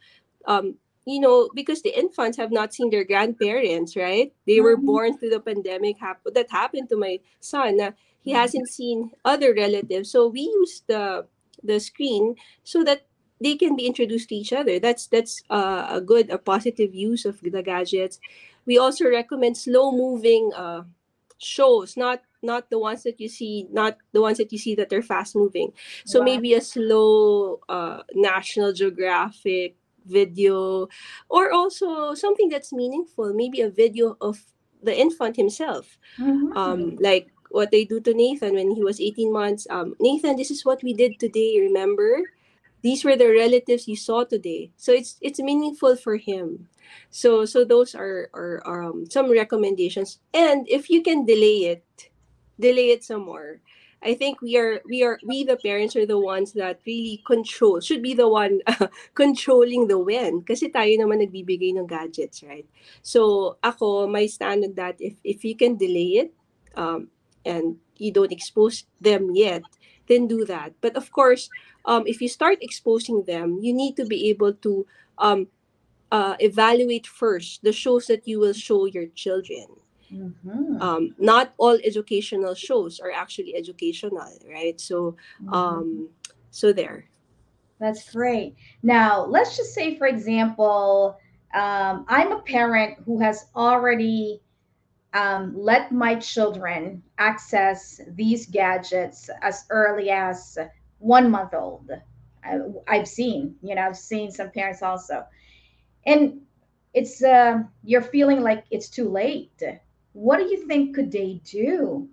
Um, 0.46 0.76
you 1.06 1.20
know, 1.20 1.50
because 1.54 1.82
the 1.82 1.92
infants 1.96 2.38
have 2.38 2.52
not 2.52 2.72
seen 2.72 2.90
their 2.90 3.04
grandparents, 3.04 3.96
right? 3.96 4.32
They 4.46 4.60
were 4.60 4.76
Mhm. 4.76 4.86
born 4.86 5.18
through 5.18 5.30
the 5.30 5.40
pandemic. 5.40 5.98
Hap- 5.98 6.24
that 6.32 6.50
happened 6.50 6.88
to 6.90 6.96
my 6.96 7.20
son. 7.40 7.76
na 7.76 7.92
he 8.22 8.32
Mhm. 8.32 8.36
hasn't 8.36 8.68
seen 8.68 9.12
other 9.24 9.52
relatives, 9.54 10.10
so 10.10 10.28
we 10.28 10.42
use 10.48 10.82
the 10.88 11.26
the 11.62 11.80
screen 11.80 12.36
so 12.64 12.84
that 12.84 13.06
they 13.40 13.56
can 13.56 13.76
be 13.76 13.86
introduced 13.86 14.28
to 14.30 14.36
each 14.36 14.52
other. 14.52 14.78
That's 14.80 15.06
that's 15.08 15.42
uh, 15.50 15.86
a 15.90 16.00
good, 16.00 16.30
a 16.30 16.38
positive 16.38 16.94
use 16.94 17.24
of 17.26 17.40
the 17.40 17.62
gadgets. 17.62 18.20
We 18.66 18.78
also 18.78 19.08
recommend 19.08 19.56
slow 19.56 19.92
moving 19.92 20.52
uh, 20.56 20.84
shows, 21.38 21.96
not 21.96 22.22
not 22.44 22.70
the 22.70 22.78
ones 22.78 23.02
that 23.04 23.20
you 23.20 23.28
see, 23.28 23.66
not 23.72 23.96
the 24.12 24.20
ones 24.20 24.38
that 24.38 24.52
you 24.52 24.58
see 24.58 24.74
that 24.76 24.88
they're 24.90 25.02
fast 25.02 25.34
moving. 25.34 25.72
So 26.04 26.20
Wow. 26.20 26.24
maybe 26.26 26.54
a 26.54 26.60
slow 26.60 27.60
uh, 27.68 28.02
National 28.14 28.72
Geographic 28.72 29.76
video, 30.06 30.88
or 31.28 31.50
also 31.52 32.14
something 32.14 32.48
that's 32.48 32.72
meaningful. 32.72 33.32
Maybe 33.34 33.60
a 33.62 33.70
video 33.70 34.16
of 34.20 34.44
the 34.82 34.92
infant 34.94 35.36
himself 35.36 35.98
Mhm. 36.20 36.56
um, 36.56 36.96
like 37.00 37.30
what 37.50 37.70
they 37.70 37.84
do 37.84 38.00
to 38.00 38.12
Nathan 38.14 38.54
when 38.54 38.70
he 38.72 38.82
was 38.84 39.00
18 39.00 39.32
months. 39.32 39.66
Um, 39.70 39.94
Nathan, 40.00 40.36
this 40.36 40.50
is 40.50 40.64
what 40.64 40.82
we 40.82 40.92
did 40.92 41.18
today. 41.18 41.60
Remember, 41.60 42.22
these 42.82 43.04
were 43.04 43.16
the 43.16 43.28
relatives 43.28 43.88
you 43.88 43.96
saw 43.96 44.24
today. 44.24 44.70
So 44.76 44.92
it's 44.92 45.16
it's 45.20 45.40
meaningful 45.40 45.96
for 45.96 46.16
him. 46.16 46.68
So 47.10 47.44
so 47.44 47.64
those 47.64 47.94
are 47.94 48.28
are 48.34 48.60
um, 48.66 49.06
some 49.10 49.30
recommendations. 49.30 50.18
And 50.34 50.68
if 50.68 50.90
you 50.90 51.02
can 51.02 51.24
delay 51.24 51.72
it, 51.78 52.10
delay 52.58 52.90
it 52.90 53.04
some 53.04 53.24
more. 53.24 53.60
I 54.04 54.12
think 54.12 54.42
we 54.42 54.56
are 54.58 54.82
we 54.84 55.02
are 55.02 55.18
we 55.24 55.44
the 55.44 55.56
parents 55.56 55.96
are 55.96 56.04
the 56.04 56.20
ones 56.20 56.52
that 56.52 56.84
really 56.86 57.24
control 57.24 57.80
should 57.80 58.02
be 58.02 58.12
the 58.12 58.28
one 58.28 58.60
controlling 59.14 59.88
the 59.88 59.98
when. 59.98 60.44
Kasi 60.44 60.68
tayo 60.68 60.92
naman 61.00 61.24
nagbibigay 61.24 61.72
ng 61.72 61.88
gadgets 61.88 62.44
right? 62.44 62.68
So 63.00 63.56
ako 63.64 64.06
my 64.06 64.28
stand 64.28 64.68
on 64.68 64.76
that 64.76 65.00
if 65.00 65.16
if 65.24 65.40
you 65.40 65.56
can 65.56 65.80
delay 65.80 66.28
it 66.28 66.30
um, 66.76 67.08
and 67.48 67.80
you 67.96 68.12
don't 68.12 68.32
expose 68.32 68.84
them 69.00 69.32
yet 69.32 69.64
then 70.04 70.28
do 70.28 70.44
that. 70.44 70.76
But 70.84 71.00
of 71.00 71.08
course 71.08 71.48
um, 71.88 72.04
if 72.04 72.20
you 72.20 72.28
start 72.28 72.60
exposing 72.60 73.24
them 73.24 73.56
you 73.64 73.72
need 73.72 73.96
to 73.96 74.04
be 74.04 74.28
able 74.28 74.52
to 74.68 74.84
um, 75.16 75.48
uh, 76.12 76.36
evaluate 76.44 77.08
first 77.08 77.64
the 77.64 77.72
shows 77.72 78.04
that 78.12 78.28
you 78.28 78.36
will 78.36 78.52
show 78.52 78.84
your 78.84 79.08
children 79.16 79.80
Mhm. 80.14 80.80
um, 80.80 81.14
not 81.18 81.52
all 81.58 81.78
educational 81.84 82.54
shows 82.54 83.00
are 83.00 83.10
actually 83.10 83.54
educational 83.56 84.32
right 84.48 84.80
so 84.80 85.16
Mhm. 85.42 85.54
um, 85.54 86.08
so 86.50 86.72
there 86.72 87.04
That's 87.78 88.10
great. 88.12 88.56
Now, 88.82 89.26
let's 89.26 89.56
just 89.56 89.74
say, 89.74 89.96
for 89.98 90.06
example, 90.06 91.18
um, 91.54 92.04
I'm 92.08 92.32
a 92.32 92.40
parent 92.42 92.98
who 93.04 93.18
has 93.20 93.46
already 93.54 94.40
um, 95.12 95.54
let 95.56 95.92
my 95.92 96.16
children 96.16 97.02
access 97.18 98.00
these 98.14 98.46
gadgets 98.46 99.30
as 99.42 99.64
early 99.70 100.10
as 100.10 100.58
one 100.98 101.30
month 101.30 101.54
old. 101.54 101.90
I, 102.44 102.58
I've 102.88 103.08
seen, 103.08 103.56
you 103.62 103.74
know, 103.74 103.82
I've 103.82 103.96
seen 103.96 104.30
some 104.30 104.50
parents 104.50 104.82
also, 104.82 105.24
and 106.06 106.40
it's 106.94 107.22
uh, 107.22 107.62
you're 107.84 108.02
feeling 108.02 108.42
like 108.42 108.64
it's 108.70 108.88
too 108.88 109.08
late. 109.08 109.62
What 110.14 110.38
do 110.38 110.46
you 110.46 110.66
think 110.66 110.94
could 110.94 111.12
they 111.12 111.40
do 111.44 112.08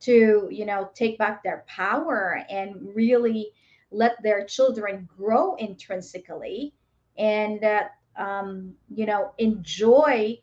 to, 0.00 0.48
you 0.50 0.64
know, 0.64 0.90
take 0.94 1.18
back 1.18 1.42
their 1.42 1.64
power 1.66 2.44
and 2.48 2.94
really 2.94 3.50
let 3.90 4.22
their 4.22 4.44
children 4.44 5.08
grow 5.16 5.56
intrinsically 5.56 6.72
and 7.18 7.62
uh, 7.64 7.84
um, 8.16 8.74
you 8.94 9.06
know 9.06 9.32
enjoy 9.38 10.38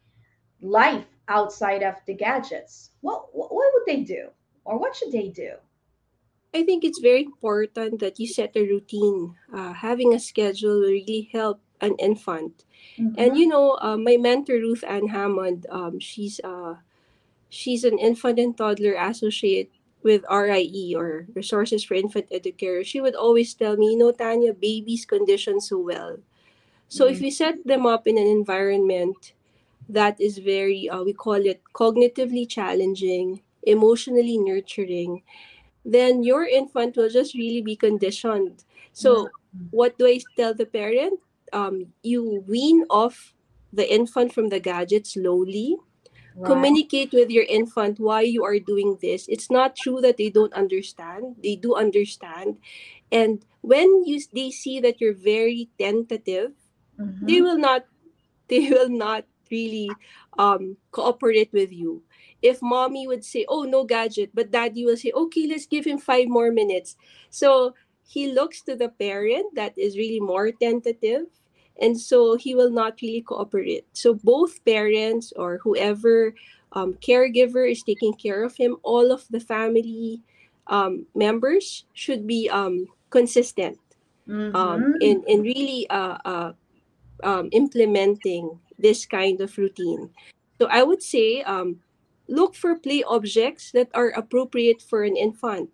life 0.62 1.06
outside 1.28 1.84
of 1.84 1.96
the 2.06 2.14
gadgets, 2.14 2.92
what 3.02 3.28
what 3.34 3.52
would 3.52 3.86
they 3.86 4.02
do, 4.02 4.30
or 4.66 4.78
what 4.78 4.96
should 4.96 5.12
they 5.12 5.30
do? 5.30 5.54
I 6.54 6.64
think 6.64 6.84
it's 6.84 7.00
very 7.00 7.24
important 7.24 8.00
that 8.00 8.20
you 8.20 8.28
set 8.28 8.56
a 8.56 8.62
routine. 8.62 9.36
Uh, 9.52 9.74
having 9.74 10.14
a 10.14 10.20
schedule 10.20 10.82
will 10.82 10.94
really 10.94 11.30
help 11.32 11.60
an 11.82 11.96
infant. 11.98 12.64
Mm-hmm. 12.98 13.16
And 13.18 13.38
you 13.38 13.48
know, 13.48 13.78
uh, 13.82 13.98
my 13.98 14.18
mentor 14.18 14.56
Ruth 14.56 14.84
Anne 14.88 15.08
Hammond, 15.08 15.66
um, 15.70 16.00
she's 16.00 16.40
uh, 16.44 16.76
she's 17.54 17.84
an 17.86 18.00
infant 18.00 18.40
and 18.40 18.58
toddler 18.58 18.96
associate 18.98 19.72
with 20.04 20.26
RIE 20.30 20.94
or 20.98 21.28
Resources 21.36 21.84
for 21.86 21.96
Infant 21.96 22.30
Educarers. 22.32 22.88
She 22.88 23.02
would 23.02 23.16
always 23.16 23.54
tell 23.54 23.78
me, 23.78 23.92
you 23.94 23.98
know, 24.00 24.12
Tanya, 24.12 24.54
babies 24.54 25.06
condition 25.06 25.62
so 25.62 25.78
well. 25.80 26.18
So 26.88 27.08
if 27.08 27.20
Mm-hmm. 27.20 27.26
you 27.26 27.32
set 27.32 27.66
them 27.66 27.86
up 27.86 28.08
in 28.08 28.18
an 28.18 28.28
environment 28.28 29.34
that 29.90 30.20
is 30.22 30.40
very, 30.40 30.90
uh, 30.90 31.04
we 31.04 31.14
call 31.14 31.42
it 31.46 31.62
cognitively 31.74 32.48
challenging, 32.50 33.42
emotionally 33.64 34.38
nurturing, 34.38 35.24
then 35.86 36.24
your 36.24 36.46
infant 36.46 36.96
will 36.98 37.10
just 37.10 37.34
really 37.36 37.62
be 37.62 37.76
conditioned. 37.76 38.64
So, 38.94 39.34
Mhm. 39.56 39.70
what 39.72 39.98
do 39.98 40.08
I 40.08 40.20
tell 40.38 40.54
the 40.54 40.66
parent? 40.66 41.20
Um, 41.54 41.94
you 42.04 42.44
wean 42.48 42.86
off 42.90 43.34
the 43.74 43.86
infant 43.92 44.34
from 44.34 44.50
the 44.50 44.60
gadget 44.60 45.08
slowly. 45.08 45.78
Communicate 46.44 47.12
with 47.14 47.30
your 47.30 47.44
infant 47.46 48.00
why 48.00 48.22
you 48.22 48.44
are 48.44 48.60
doing 48.60 48.98
this. 49.02 49.28
It's 49.28 49.50
not 49.52 49.76
true 49.76 50.02
that 50.02 50.18
they 50.18 50.30
don't 50.30 50.54
understand. 50.54 51.38
They 51.44 51.56
do 51.56 51.76
understand. 51.76 52.58
And 53.12 53.46
when 53.62 54.04
you 54.06 54.20
they 54.34 54.52
see 54.52 54.80
that 54.82 55.00
you're 55.02 55.16
very 55.18 55.70
tentative, 55.78 56.54
Mhm. 57.00 57.28
they 57.28 57.42
will 57.42 57.58
not 57.58 57.86
they 58.50 58.70
will 58.70 58.90
not 58.90 59.26
really 59.52 59.90
um 60.38 60.78
cooperate 60.92 61.52
with 61.54 61.72
you 61.72 62.04
if 62.42 62.62
mommy 62.62 63.08
would 63.08 63.24
say 63.24 63.46
oh 63.48 63.64
no 63.64 63.84
gadget 63.84 64.32
but 64.34 64.52
daddy 64.52 64.86
will 64.86 64.98
say 64.98 65.12
okay 65.14 65.46
let's 65.48 65.66
give 65.68 65.86
him 65.86 65.98
five 65.98 66.28
more 66.28 66.52
minutes 66.52 66.96
so 67.30 67.74
he 68.06 68.28
looks 68.32 68.62
to 68.62 68.76
the 68.76 68.90
parent 68.90 69.56
that 69.56 69.74
is 69.78 69.98
really 69.98 70.20
more 70.20 70.52
tentative 70.52 71.28
and 71.82 72.00
so 72.00 72.36
he 72.36 72.56
will 72.56 72.70
not 72.72 73.00
really 73.02 73.22
cooperate 73.22 73.86
so 73.94 74.14
both 74.14 74.64
parents 74.66 75.34
or 75.36 75.60
whoever 75.64 76.34
um, 76.74 76.94
caregiver 76.96 77.70
is 77.70 77.84
taking 77.84 78.14
care 78.14 78.44
of 78.44 78.56
him 78.58 78.78
all 78.84 79.12
of 79.12 79.26
the 79.30 79.40
family 79.40 80.22
um, 80.68 81.06
members 81.16 81.86
should 81.94 82.26
be 82.28 82.50
um, 82.50 82.88
consistent 83.10 83.80
um, 84.54 84.90
Mhm. 84.90 84.98
in 85.02 85.24
in 85.28 85.42
really 85.42 85.90
uh, 85.90 86.18
uh, 86.26 86.54
um, 87.24 87.50
implementing 87.52 88.60
this 88.78 89.06
kind 89.06 89.42
of 89.42 89.58
routine. 89.58 90.10
So 90.60 90.68
I 90.70 90.84
would 90.84 91.02
say 91.04 91.42
um, 91.44 91.82
look 92.28 92.56
for 92.56 92.76
play 92.76 93.04
objects 93.04 93.72
that 93.72 93.90
are 93.94 94.10
appropriate 94.10 94.82
for 94.82 95.04
an 95.04 95.16
infant, 95.18 95.70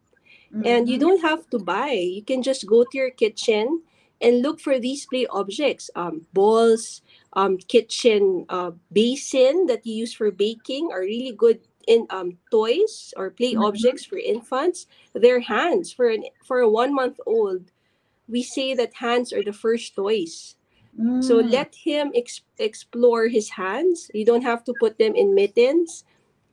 and 0.64 0.88
you 0.90 0.98
Mhm. 0.98 1.00
don't 1.00 1.22
have 1.22 1.50
to 1.52 1.60
buy. 1.60 1.92
You 1.92 2.24
can 2.24 2.42
just 2.44 2.66
go 2.68 2.84
to 2.84 2.98
your 2.98 3.12
kitchen 3.12 3.84
and 4.22 4.42
look 4.42 4.60
for 4.60 4.80
these 4.80 5.06
play 5.06 5.26
objects, 5.28 5.90
um, 5.96 6.26
balls, 6.34 7.02
um, 7.34 7.58
kitchen 7.58 8.46
uh, 8.50 8.72
basin 8.92 9.66
that 9.68 9.86
you 9.86 9.96
use 9.96 10.14
for 10.14 10.32
baking 10.32 10.90
are 10.92 11.02
really 11.02 11.32
good 11.36 11.60
in 11.88 12.06
um, 12.10 12.38
toys 12.52 13.14
or 13.18 13.30
play 13.32 13.56
Mhm. 13.56 13.66
objects 13.66 14.06
for 14.06 14.18
infants. 14.18 14.88
Their 15.14 15.40
hands 15.42 15.92
for 15.94 16.10
an 16.10 16.26
for 16.44 16.60
a 16.60 16.70
one 16.70 16.94
month 16.94 17.20
old 17.26 17.72
we 18.28 18.44
say 18.44 18.74
that 18.76 18.96
hands 18.96 19.34
are 19.34 19.44
the 19.44 19.54
first 19.54 19.96
toys. 19.96 20.56
So 21.20 21.38
Mm. 21.38 21.50
let 21.52 21.76
him 21.76 22.12
ex- 22.16 22.42
explore 22.58 23.28
his 23.28 23.50
hands. 23.52 24.10
You 24.14 24.26
don't 24.26 24.44
have 24.44 24.64
to 24.66 24.74
put 24.74 24.98
them 24.98 25.16
in 25.16 25.36
mittens. 25.36 26.04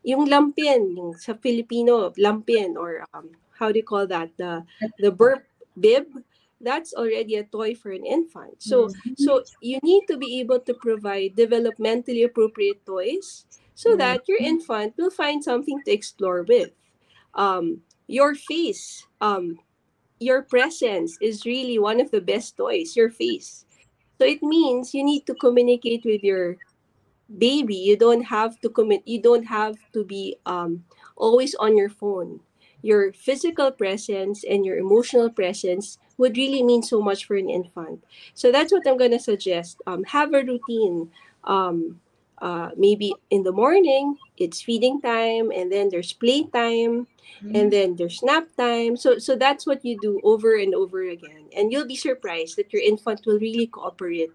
Yung 0.05 0.27
lampin, 0.27 0.97
yung 0.97 1.15
sa 1.19 1.35
Filipino, 1.35 2.11
lampin 2.19 2.77
or 2.77 3.05
um, 3.15 3.31
how 3.59 3.71
do 3.73 3.79
you 3.79 3.87
call 3.87 4.07
that? 4.09 4.31
The 4.39 4.65
the 4.99 5.11
burp 5.13 5.45
bib, 5.79 6.07
that's 6.61 6.95
already 6.95 7.37
a 7.37 7.45
toy 7.45 7.75
for 7.75 7.90
an 7.90 8.05
infant. 8.07 8.62
So 8.62 8.88
Mhm. 8.88 8.95
so 9.16 9.45
you 9.61 9.79
need 9.83 10.07
to 10.09 10.16
be 10.16 10.40
able 10.40 10.61
to 10.61 10.75
provide 10.75 11.37
developmentally 11.37 12.25
appropriate 12.25 12.85
toys 12.87 13.47
so 13.75 13.97
that 13.97 14.27
your 14.29 14.38
infant 14.38 14.95
will 14.97 15.11
find 15.11 15.45
something 15.45 15.83
to 15.85 15.92
explore 15.92 16.42
with. 16.42 16.73
Um, 17.35 17.83
your 18.09 18.35
face, 18.35 19.07
um, 19.21 19.61
your 20.21 20.42
presence 20.42 21.19
is 21.21 21.45
really 21.47 21.79
one 21.79 22.01
of 22.01 22.11
the 22.11 22.21
best 22.21 22.57
toys, 22.57 22.97
your 22.97 23.11
face. 23.11 23.66
So 24.19 24.27
it 24.27 24.42
means 24.42 24.95
you 24.95 25.05
need 25.05 25.27
to 25.27 25.35
communicate 25.35 26.05
with 26.05 26.23
your 26.25 26.59
baby. 27.38 27.75
You 27.77 27.97
don't 27.97 28.23
have 28.31 28.61
to 28.61 28.69
commit 28.69 29.03
you 29.07 29.21
don't 29.21 29.45
have 29.47 29.77
to 29.92 30.05
be 30.05 30.37
um 30.47 30.85
always 31.16 31.55
on 31.57 31.77
your 31.77 31.88
phone. 31.90 32.40
Your 32.83 33.12
physical 33.12 33.71
presence 33.73 34.45
and 34.45 34.64
your 34.64 34.79
emotional 34.79 35.31
presence 35.31 35.99
would 36.19 36.37
really 36.37 36.63
mean 36.63 36.83
so 36.83 37.01
much 37.01 37.27
for 37.27 37.37
an 37.37 37.51
infant. 37.51 38.05
So 38.35 38.53
that's 38.53 38.73
what 38.73 38.87
I'm 38.87 38.97
gonna 38.97 39.21
suggest. 39.21 39.81
Um, 39.87 40.05
have 40.05 40.35
a 40.35 40.43
routine. 40.43 41.11
Um, 41.45 42.01
uh, 42.43 42.71
maybe 42.77 43.15
in 43.31 43.43
the 43.43 43.53
morning 43.53 44.17
it's 44.37 44.61
feeding 44.61 45.01
time, 45.01 45.51
and 45.51 45.73
then 45.73 45.89
there's 45.89 46.13
play 46.13 46.45
time, 46.45 47.07
and 47.55 47.73
then 47.73 47.97
there's 47.97 48.23
nap 48.23 48.49
time. 48.57 48.97
So 48.97 49.19
so 49.19 49.37
that's 49.37 49.67
what 49.67 49.85
you 49.85 49.99
do 50.01 50.21
over 50.23 50.57
and 50.57 50.75
over 50.75 51.09
again, 51.09 51.49
and 51.57 51.73
you'll 51.73 51.89
be 51.89 51.97
surprised 51.97 52.57
that 52.57 52.73
your 52.73 52.83
infant 52.83 53.25
will 53.25 53.39
really 53.39 53.67
cooperate. 53.67 54.31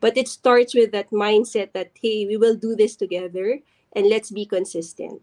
But 0.00 0.16
it 0.16 0.28
starts 0.28 0.74
with 0.74 0.92
that 0.92 1.10
mindset 1.10 1.72
that 1.72 1.92
hey, 2.00 2.26
we 2.26 2.36
will 2.36 2.56
do 2.56 2.74
this 2.74 2.96
together, 2.96 3.60
and 3.92 4.08
let's 4.08 4.30
be 4.30 4.46
consistent. 4.46 5.20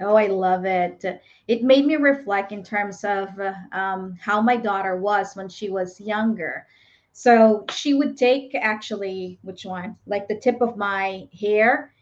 Oh, 0.00 0.14
I 0.16 0.26
love 0.26 0.64
it. 0.64 1.04
It 1.46 1.62
made 1.62 1.86
me 1.86 1.96
reflect 1.96 2.52
in 2.52 2.62
terms 2.62 3.04
of 3.04 3.28
um, 3.72 4.16
how 4.20 4.40
my 4.40 4.56
daughter 4.56 4.96
was 4.96 5.34
when 5.34 5.48
she 5.48 5.70
was 5.70 6.00
younger. 6.00 6.66
So 7.12 7.64
she 7.70 7.94
would 7.94 8.16
take 8.16 8.54
actually, 8.56 9.38
which 9.42 9.64
one? 9.64 9.96
Like 10.06 10.26
the 10.26 10.38
tip 10.40 10.60
of 10.60 10.76
my 10.76 11.28
hair, 11.38 11.92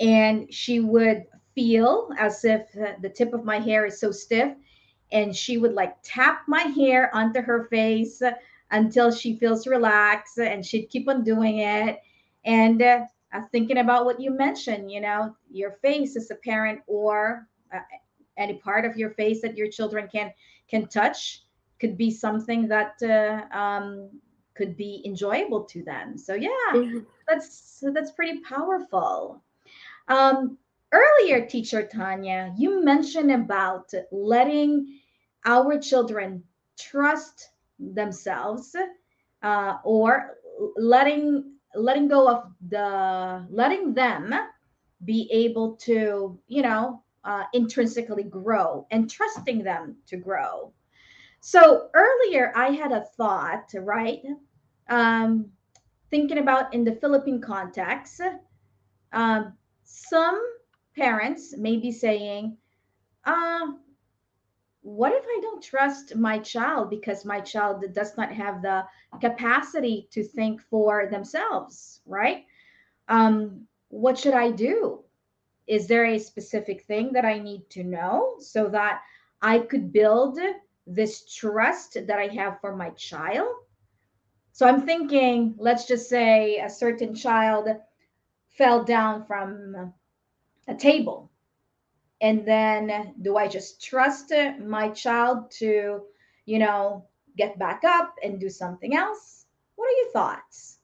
and 0.00 0.52
she 0.52 0.80
would 0.80 1.24
feel 1.54 2.10
as 2.18 2.44
if 2.44 2.62
uh, 2.76 2.92
the 3.02 3.10
tip 3.10 3.34
of 3.34 3.44
my 3.44 3.58
hair 3.58 3.86
is 3.86 4.00
so 4.00 4.10
stiff, 4.10 4.54
and 5.12 5.36
she 5.36 5.58
would 5.58 5.74
like 5.74 5.96
tap 6.02 6.42
my 6.48 6.62
hair 6.62 7.14
onto 7.14 7.40
her 7.42 7.64
face 7.64 8.22
until 8.70 9.10
she 9.10 9.36
feels 9.36 9.66
relaxed, 9.66 10.38
and 10.38 10.64
she'd 10.64 10.88
keep 10.88 11.08
on 11.08 11.22
doing 11.22 11.58
it. 11.58 12.00
And 12.44 12.80
uh, 12.80 13.00
uh, 13.32 13.42
thinking 13.52 13.78
about 13.78 14.04
what 14.04 14.20
you 14.20 14.30
mentioned, 14.30 14.90
you 14.90 15.00
know, 15.00 15.34
your 15.50 15.72
face 15.82 16.16
as 16.16 16.30
a 16.30 16.36
parent 16.36 16.80
or 16.86 17.46
uh, 17.74 17.78
any 18.36 18.54
part 18.54 18.84
of 18.84 18.96
your 18.96 19.10
face 19.10 19.42
that 19.42 19.56
your 19.56 19.68
children 19.68 20.08
can 20.08 20.32
can 20.68 20.86
touch 20.88 21.42
could 21.80 21.96
be 21.96 22.10
something 22.10 22.68
that 22.68 22.94
uh, 23.02 23.56
um, 23.56 24.10
could 24.54 24.76
be 24.76 25.02
enjoyable 25.04 25.64
to 25.64 25.82
them. 25.84 26.16
So 26.18 26.34
yeah, 26.34 26.72
Mhm. 26.72 27.06
that's 27.28 27.82
that's 27.94 28.12
pretty 28.12 28.40
powerful. 28.40 29.42
Um, 30.08 30.58
earlier, 30.92 31.46
teacher 31.46 31.86
Tanya, 31.86 32.54
you 32.56 32.84
mentioned 32.84 33.30
about 33.32 33.92
letting 34.12 34.98
our 35.44 35.78
children 35.78 36.44
trust 36.78 37.50
themselves 37.78 38.74
uh, 39.42 39.78
or 39.84 40.36
letting 40.76 41.55
letting 41.76 42.08
go 42.08 42.28
of 42.28 42.52
the 42.68 43.46
letting 43.50 43.94
them 43.94 44.34
be 45.04 45.28
able 45.32 45.76
to 45.76 46.38
you 46.48 46.62
know 46.62 47.02
uh, 47.24 47.44
intrinsically 47.52 48.22
grow 48.22 48.86
and 48.90 49.10
trusting 49.10 49.62
them 49.62 49.96
to 50.06 50.16
grow. 50.16 50.72
So 51.40 51.88
earlier 51.94 52.52
i 52.56 52.70
had 52.70 52.92
a 52.92 53.04
thought 53.16 53.72
right? 53.74 54.22
Um, 54.88 55.46
thinking 56.10 56.38
about 56.38 56.72
in 56.72 56.84
the 56.84 56.94
philippine 56.94 57.40
context 57.40 58.20
um, 59.12 59.52
some 59.82 60.40
parents 60.96 61.56
may 61.56 61.76
be 61.76 61.90
saying 61.92 62.56
uh, 63.24 63.66
what 64.86 65.12
if 65.12 65.24
I 65.24 65.40
don't 65.42 65.60
trust 65.60 66.14
my 66.14 66.38
child 66.38 66.90
because 66.90 67.24
my 67.24 67.40
child 67.40 67.84
does 67.92 68.16
not 68.16 68.30
have 68.32 68.62
the 68.62 68.84
capacity 69.20 70.06
to 70.12 70.22
think 70.22 70.60
for 70.60 71.08
themselves, 71.10 72.02
right? 72.06 72.44
Um, 73.08 73.66
what 73.88 74.16
should 74.16 74.34
I 74.34 74.52
do? 74.52 75.02
Is 75.66 75.88
there 75.88 76.04
a 76.04 76.20
specific 76.20 76.84
thing 76.84 77.12
that 77.14 77.24
I 77.24 77.40
need 77.40 77.68
to 77.70 77.82
know 77.82 78.36
so 78.38 78.68
that 78.68 79.00
I 79.42 79.58
could 79.58 79.92
build 79.92 80.38
this 80.86 81.34
trust 81.34 81.94
that 81.94 82.18
I 82.20 82.28
have 82.28 82.60
for 82.60 82.76
my 82.76 82.90
child? 82.90 83.56
So 84.52 84.68
I'm 84.68 84.86
thinking, 84.86 85.56
let's 85.58 85.88
just 85.88 86.08
say 86.08 86.60
a 86.60 86.70
certain 86.70 87.12
child 87.12 87.68
fell 88.50 88.84
down 88.84 89.24
from 89.24 89.92
a 90.68 90.74
table 90.76 91.32
and 92.20 92.46
then 92.46 93.14
do 93.22 93.36
i 93.36 93.46
just 93.46 93.82
trust 93.82 94.32
uh, 94.32 94.52
my 94.60 94.88
child 94.90 95.50
to 95.50 96.00
you 96.46 96.58
know 96.58 97.04
get 97.36 97.58
back 97.58 97.82
up 97.84 98.14
and 98.22 98.40
do 98.40 98.48
something 98.48 98.96
else 98.96 99.46
what 99.76 99.86
are 99.86 99.96
your 100.02 100.12
thoughts 100.12 100.78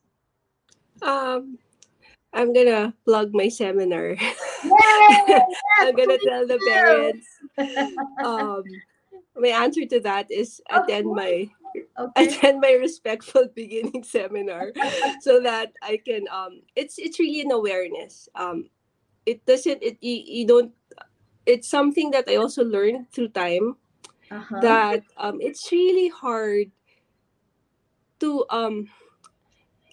Um, 1.03 1.59
I'm 2.33 2.53
gonna 2.53 2.95
plug 3.05 3.35
my 3.35 3.49
seminar. 3.49 4.14
I'm 5.83 5.97
gonna 5.97 6.18
tell 6.18 6.47
the 6.47 6.61
parents. 6.64 7.27
Um, 8.23 8.81
my 9.35 9.49
answer 9.49 9.85
to 9.85 9.99
that 10.01 10.31
is 10.31 10.62
attend 10.71 11.11
my 11.11 11.51
Okay. 11.99 12.27
attend 12.29 12.61
my 12.61 12.73
respectful 12.73 13.49
beginning 13.55 14.05
seminar 14.05 14.73
so 15.21 15.40
that 15.40 15.73
I 15.83 15.99
can 15.99 16.29
um 16.31 16.62
it's 16.77 16.99
it's 16.99 17.18
really 17.18 17.40
an 17.42 17.51
awareness. 17.51 18.29
Um 18.35 18.71
it 19.27 19.45
doesn't 19.47 19.83
it 19.83 19.99
you, 20.01 20.23
you 20.25 20.47
don't 20.47 20.73
it's 21.47 21.69
something 21.69 22.11
that 22.13 22.29
I 22.29 22.37
also 22.37 22.65
learned 22.65 23.11
through 23.13 23.31
time 23.31 23.77
Uh-huh. 24.31 24.61
that 24.61 25.03
um 25.17 25.39
it's 25.41 25.71
really 25.73 26.09
hard 26.09 26.71
to 28.21 28.45
um 28.51 28.89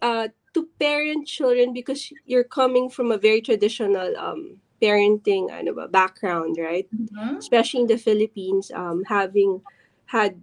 uh 0.02 0.28
to 0.54 0.68
parent 0.80 1.28
children 1.28 1.74
because 1.74 2.12
you're 2.26 2.44
coming 2.48 2.90
from 2.90 3.12
a 3.12 3.18
very 3.18 3.42
traditional 3.42 4.16
um 4.18 4.58
parenting 4.82 5.52
ano 5.52 5.74
ba, 5.74 5.88
background, 5.88 6.58
right? 6.58 6.88
Mhm. 6.96 7.38
especially 7.38 7.82
in 7.82 7.88
the 7.88 7.98
Philippines, 8.00 8.72
um, 8.76 9.04
having 9.08 9.62
had 10.08 10.40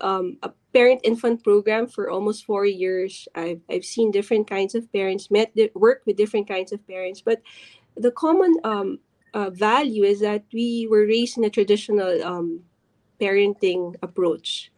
um, 0.00 0.38
a 0.42 0.50
parent 0.74 1.00
infant 1.04 1.42
program 1.44 1.86
for 1.86 2.10
almost 2.10 2.44
four 2.44 2.66
years. 2.66 3.28
I've, 3.34 3.60
I've 3.70 3.84
seen 3.84 4.10
different 4.10 4.46
kinds 4.48 4.74
of 4.74 4.90
parents, 4.92 5.30
met 5.30 5.52
worked 5.74 6.06
with 6.06 6.16
different 6.16 6.48
kinds 6.48 6.72
of 6.72 6.86
parents, 6.86 7.20
but 7.22 7.42
the 7.96 8.10
common 8.12 8.56
um, 8.64 9.00
uh, 9.34 9.50
value 9.50 10.04
is 10.04 10.20
that 10.20 10.44
we 10.52 10.86
were 10.90 11.06
raised 11.06 11.38
in 11.38 11.44
a 11.44 11.50
traditional 11.50 12.22
um, 12.22 12.60
parenting 13.20 13.94
approach. 14.02 14.70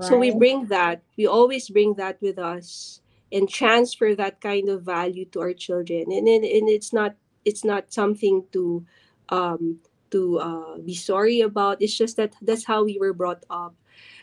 So 0.00 0.16
we 0.18 0.30
bring 0.30 0.66
that, 0.66 1.02
we 1.16 1.26
always 1.26 1.68
bring 1.68 1.94
that 1.94 2.20
with 2.20 2.38
us 2.38 3.00
and 3.30 3.48
transfer 3.48 4.14
that 4.14 4.40
kind 4.40 4.68
of 4.68 4.82
value 4.82 5.24
to 5.26 5.40
our 5.40 5.52
children. 5.52 6.12
And 6.12 6.28
and, 6.28 6.44
and 6.44 6.68
it's 6.68 6.92
not 6.92 7.14
it's 7.44 7.64
not 7.64 7.92
something 7.92 8.44
to 8.52 8.84
um 9.28 9.78
to 10.10 10.38
uh, 10.38 10.78
be 10.78 10.94
sorry 10.94 11.40
about. 11.40 11.80
It's 11.80 11.96
just 11.96 12.16
that 12.16 12.34
that's 12.42 12.64
how 12.64 12.84
we 12.84 12.98
were 12.98 13.14
brought 13.14 13.44
up. 13.50 13.74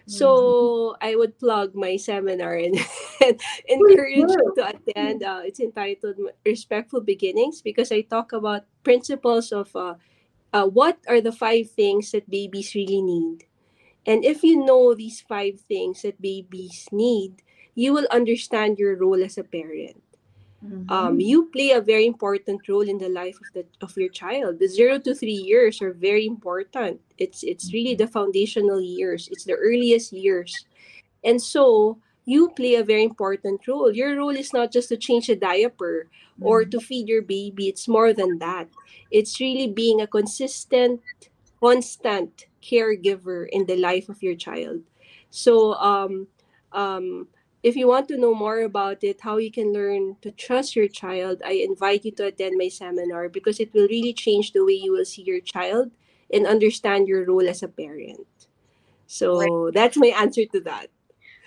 So 0.10 0.95
I 1.02 1.15
would 1.15 1.38
plug 1.38 1.76
my 1.76 1.95
seminar 1.98 2.56
and, 2.58 2.74
and 3.26 3.39
encourage 3.69 4.34
you 4.34 4.54
to 4.58 4.74
attend. 4.74 5.22
Uh, 5.24 5.41
it's 5.45 5.60
entitled 5.60 6.17
Respectful 6.45 7.02
Beginnings 7.02 7.62
because 7.62 7.91
I 7.91 8.02
talk 8.02 8.34
about 8.34 8.65
principles 8.84 9.52
of 9.52 9.69
uh, 9.76 9.95
uh, 10.54 10.65
what 10.65 10.98
are 11.08 11.22
the 11.22 11.32
five 11.32 11.69
things 11.69 12.12
that 12.12 12.30
babies 12.30 12.74
really 12.74 13.02
need. 13.02 13.45
And 14.06 14.26
if 14.26 14.41
you 14.43 14.58
know 14.58 14.95
these 14.95 15.22
five 15.22 15.62
things 15.62 16.02
that 16.02 16.22
babies 16.22 16.89
need, 16.91 17.43
you 17.76 17.93
will 17.93 18.08
understand 18.10 18.80
your 18.80 18.98
role 18.98 19.24
as 19.24 19.38
a 19.38 19.43
parent. 19.43 20.02
Mhm. 20.63 20.91
Um, 20.91 21.19
you 21.19 21.45
play 21.54 21.72
a 21.72 21.82
very 21.82 22.06
important 22.06 22.67
role 22.67 22.88
in 22.88 22.98
the 22.98 23.10
life 23.10 23.39
of 23.41 23.52
the 23.54 23.65
of 23.82 23.95
your 23.95 24.10
child. 24.10 24.60
The 24.60 24.67
zero 24.67 25.00
to 25.00 25.13
three 25.15 25.39
years 25.52 25.82
are 25.82 25.93
very 25.93 26.26
important. 26.26 27.00
It's 27.17 27.43
it's 27.43 27.72
really 27.74 27.95
the 27.95 28.08
foundational 28.08 28.82
years. 28.82 29.30
It's 29.32 29.45
the 29.45 29.56
earliest 29.56 30.12
years, 30.12 30.65
and 31.24 31.41
so 31.41 32.00
you 32.26 32.50
play 32.52 32.76
a 32.76 32.84
very 32.84 33.04
important 33.04 33.67
role. 33.67 33.91
Your 33.93 34.15
role 34.17 34.36
is 34.36 34.54
not 34.54 34.72
just 34.72 34.89
to 34.89 34.98
change 34.98 35.30
a 35.30 35.36
diaper 35.36 36.10
or 36.39 36.65
to 36.65 36.80
feed 36.80 37.08
your 37.08 37.22
baby. 37.24 37.67
It's 37.69 37.88
more 37.88 38.13
than 38.13 38.38
that. 38.39 38.69
It's 39.12 39.39
really 39.39 39.67
being 39.67 40.02
a 40.02 40.08
consistent, 40.08 41.02
constant 41.60 42.48
caregiver 42.62 43.48
in 43.50 43.65
the 43.65 43.76
life 43.78 44.10
of 44.10 44.22
your 44.22 44.36
child. 44.36 44.82
So 45.30 45.74
um, 45.76 46.28
um, 46.72 47.28
if 47.62 47.76
you 47.76 47.88
want 47.88 48.08
to 48.08 48.17
know 48.17 48.34
more 48.34 48.62
about 48.62 49.04
it, 49.04 49.22
how 49.22 49.38
you 49.38 49.52
can 49.52 49.74
learn 49.74 50.15
to 50.22 50.32
trust 50.32 50.76
your 50.76 50.88
child, 50.88 51.41
I 51.45 51.65
invite 51.67 52.06
you 52.06 52.12
to 52.13 52.28
attend 52.28 52.58
my 52.58 52.69
seminar 52.69 53.28
because 53.28 53.60
it 53.60 53.74
will 53.74 53.88
really 53.88 54.13
change 54.13 54.54
the 54.54 54.63
way 54.63 54.74
you 54.74 54.93
will 54.93 55.06
see 55.06 55.24
your 55.24 55.41
child 55.41 55.91
and 56.32 56.48
understand 56.48 57.08
your 57.08 57.26
role 57.26 57.48
as 57.50 57.63
a 57.63 57.67
parent. 57.67 58.28
So 59.08 59.72
that's 59.74 59.98
my 59.98 60.13
answer 60.17 60.45
to 60.45 60.60
that. 60.62 60.88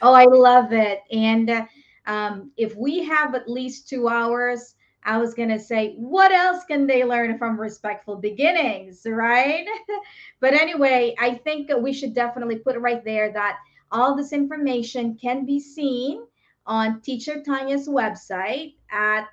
Oh, 0.03 0.13
I 0.13 0.25
love 0.25 0.73
it. 0.73 1.03
And 1.13 1.49
uh, 1.49 1.65
um, 2.07 2.51
if 2.57 2.75
we 2.77 3.05
have 3.05 3.35
at 3.35 3.49
least 3.49 3.89
two 3.89 4.09
hours, 4.09 4.75
I 5.05 5.19
was 5.19 5.35
going 5.35 5.49
to 5.49 5.59
say, 5.59 5.95
what 5.97 6.33
else 6.33 6.65
can 6.65 6.87
they 6.87 7.05
learn 7.05 7.39
from 7.39 7.59
respectful 7.59 8.17
beginnings, 8.17 9.03
right? 9.07 9.67
but 10.41 10.55
anyway, 10.55 11.15
I 11.19 11.37
think 11.37 11.71
we 11.81 11.93
should 11.93 12.15
definitely 12.15 12.57
put 12.57 12.77
it 12.77 12.81
right 12.81 13.05
there 13.05 13.33
that 13.33 13.59
all 13.93 14.17
this 14.17 14.33
information 14.33 15.17
can 15.21 15.45
be 15.47 15.61
seen 15.61 16.25
on 16.67 17.01
Teacher 17.03 17.41
Tanya's 17.43 17.89
website 17.89 18.75
at 18.91 19.27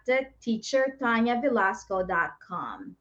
teachertanyavelasco.com. 0.45 2.95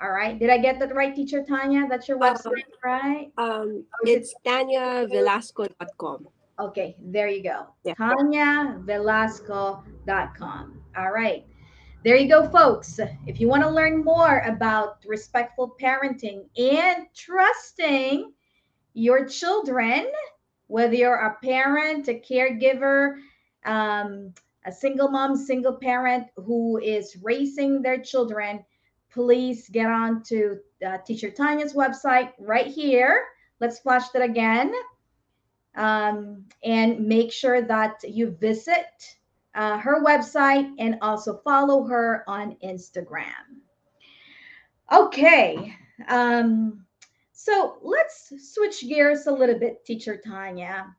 All 0.00 0.10
right. 0.10 0.36
Did 0.38 0.50
I 0.50 0.58
get 0.58 0.78
that 0.80 0.94
right, 0.94 1.14
Teacher 1.14 1.42
Tanya? 1.44 1.86
That's 1.88 2.08
your 2.08 2.22
Uh, 2.22 2.34
website, 2.34 2.64
right? 2.84 3.32
Um, 3.38 3.84
it's 4.02 4.34
tanyavelasco.com. 4.44 6.28
Okay, 6.60 6.94
there 7.00 7.28
you 7.28 7.42
go. 7.42 7.66
Yeah. 7.84 7.94
TanyaVelasco.com. 7.94 10.82
All 10.96 11.10
right. 11.10 11.44
There 12.04 12.16
you 12.16 12.28
go, 12.28 12.46
folks. 12.48 13.00
If 13.26 13.40
you 13.40 13.48
want 13.48 13.62
to 13.62 13.70
learn 13.70 14.04
more 14.04 14.40
about 14.40 14.98
respectful 15.06 15.74
parenting 15.80 16.44
and 16.58 17.06
trusting 17.14 18.30
your 18.92 19.26
children, 19.26 20.12
whether 20.66 20.94
you're 20.94 21.14
a 21.14 21.36
parent, 21.42 22.08
a 22.08 22.14
caregiver, 22.14 23.16
um, 23.64 24.32
a 24.64 24.72
single 24.72 25.08
mom, 25.08 25.36
single 25.36 25.74
parent 25.74 26.26
who 26.36 26.78
is 26.78 27.16
raising 27.22 27.82
their 27.82 28.00
children, 28.00 28.64
please 29.10 29.68
get 29.68 29.86
on 29.86 30.22
to 30.24 30.58
uh, 30.86 30.98
Teacher 31.06 31.30
Tanya's 31.30 31.74
website 31.74 32.32
right 32.38 32.66
here. 32.66 33.24
Let's 33.60 33.78
flash 33.78 34.08
that 34.10 34.22
again 34.22 34.72
um, 35.76 36.44
and 36.62 37.06
make 37.06 37.32
sure 37.32 37.62
that 37.62 38.02
you 38.06 38.30
visit 38.30 39.16
uh, 39.54 39.78
her 39.78 40.04
website 40.04 40.72
and 40.78 40.98
also 41.00 41.40
follow 41.44 41.84
her 41.84 42.24
on 42.26 42.56
Instagram. 42.64 43.62
Okay, 44.92 45.74
um, 46.08 46.84
so 47.34 47.78
let's 47.82 48.32
switch 48.38 48.88
gears 48.88 49.26
a 49.26 49.32
little 49.32 49.58
bit, 49.58 49.84
Teacher 49.84 50.16
Tanya. 50.16 50.94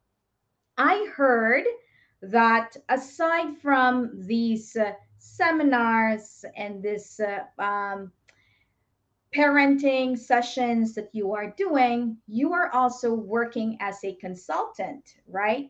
I 0.78 1.08
heard 1.16 1.64
that 2.22 2.76
aside 2.90 3.58
from 3.58 4.12
these 4.28 4.76
uh, 4.76 4.92
seminars 5.18 6.44
and 6.58 6.84
this 6.84 7.22
uh, 7.22 7.62
um, 7.62 8.12
parenting 9.34 10.18
sessions 10.18 10.94
that 10.96 11.10
you 11.14 11.34
are 11.34 11.54
doing, 11.58 12.18
you 12.28 12.52
are 12.52 12.70
also 12.74 13.14
working 13.14 13.78
as 13.80 14.04
a 14.04 14.16
consultant, 14.16 15.16
right? 15.28 15.70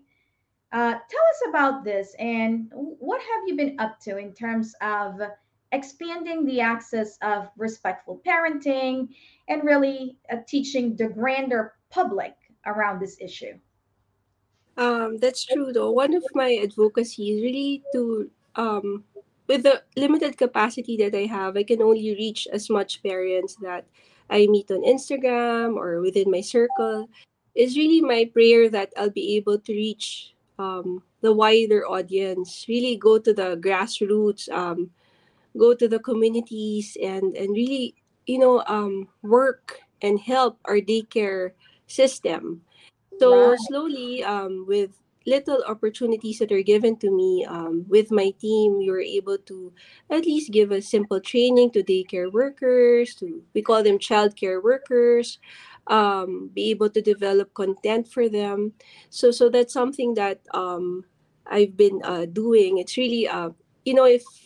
Uh, 0.72 0.94
tell 0.94 1.00
us 1.00 1.42
about 1.50 1.84
this 1.84 2.16
and 2.18 2.72
what 2.74 3.22
have 3.22 3.42
you 3.46 3.56
been 3.56 3.80
up 3.80 4.00
to 4.00 4.18
in 4.18 4.34
terms 4.34 4.74
of 4.82 5.22
expanding 5.76 6.46
the 6.46 6.62
access 6.62 7.20
of 7.22 7.52
respectful 7.58 8.22
parenting 8.26 9.10
and 9.50 9.64
really 9.64 10.18
uh, 10.32 10.38
teaching 10.48 10.96
the 10.96 11.08
grander 11.08 11.76
public 11.92 12.34
around 12.66 13.00
this 13.00 13.18
issue? 13.20 13.60
Um, 14.78 15.18
that's 15.20 15.46
true 15.46 15.72
though. 15.72 15.92
One 15.92 16.16
of 16.16 16.24
my 16.34 16.60
advocacy 16.64 17.36
is 17.36 17.44
really 17.44 17.84
to 17.94 18.32
um 18.56 19.04
with 19.48 19.64
the 19.64 19.84
limited 19.96 20.38
capacity 20.38 20.98
that 20.98 21.14
I 21.14 21.26
have, 21.30 21.56
I 21.56 21.64
can 21.64 21.82
only 21.82 22.16
reach 22.16 22.48
as 22.52 22.70
much 22.70 23.04
parents 23.04 23.56
that 23.62 23.86
I 24.30 24.48
meet 24.48 24.72
on 24.72 24.82
Instagram 24.82 25.78
or 25.78 26.02
within 26.02 26.32
my 26.32 26.42
circle. 26.42 27.10
Is 27.54 27.78
really 27.78 28.02
my 28.02 28.26
prayer 28.34 28.68
that 28.70 28.92
I'll 28.98 29.14
be 29.14 29.38
able 29.38 29.60
to 29.60 29.72
reach 29.72 30.34
um, 30.60 31.04
the 31.22 31.32
wider 31.32 31.88
audience, 31.88 32.66
really 32.68 32.98
go 32.98 33.18
to 33.18 33.32
the 33.34 33.56
grassroots, 33.56 34.50
um, 34.52 34.92
go 35.58 35.74
to 35.76 35.88
the 35.88 36.00
communities, 36.00 36.98
and 37.02 37.36
and 37.36 37.56
really, 37.56 37.96
you 38.28 38.40
know, 38.40 38.64
um, 38.68 39.08
work 39.24 39.82
and 40.02 40.20
help 40.20 40.60
our 40.66 40.78
daycare 40.80 41.52
system. 41.88 42.62
So 43.20 43.56
Right. 43.56 43.58
slowly, 43.58 44.24
um, 44.24 44.66
with 44.68 44.92
little 45.26 45.64
opportunities 45.68 46.40
that 46.40 46.52
are 46.52 46.62
given 46.62 46.98
to 46.98 47.10
me 47.12 47.46
um, 47.46 47.86
with 47.88 48.12
my 48.12 48.32
team, 48.40 48.78
we 48.78 48.90
were 48.92 49.02
able 49.02 49.38
to 49.50 49.74
at 50.10 50.26
least 50.26 50.52
give 50.52 50.72
a 50.72 50.82
simple 50.82 51.20
training 51.20 51.72
to 51.72 51.84
daycare 51.84 52.32
workers. 52.32 53.16
To 53.16 53.44
we 53.54 53.62
call 53.62 53.84
them 53.84 54.00
childcare 54.00 54.62
workers. 54.62 55.40
Um, 55.88 56.50
be 56.54 56.72
able 56.72 56.90
to 56.90 57.02
develop 57.02 57.54
content 57.54 58.08
for 58.08 58.28
them. 58.30 58.74
So 59.10 59.32
so 59.32 59.50
that's 59.50 59.74
something 59.74 60.16
that 60.16 60.42
um, 60.54 61.06
I've 61.46 61.78
been 61.78 62.02
uh, 62.04 62.26
doing. 62.26 62.78
It's 62.78 62.98
really 62.98 63.28
uh, 63.28 63.52
you 63.86 63.94
know 63.94 64.06
if 64.06 64.45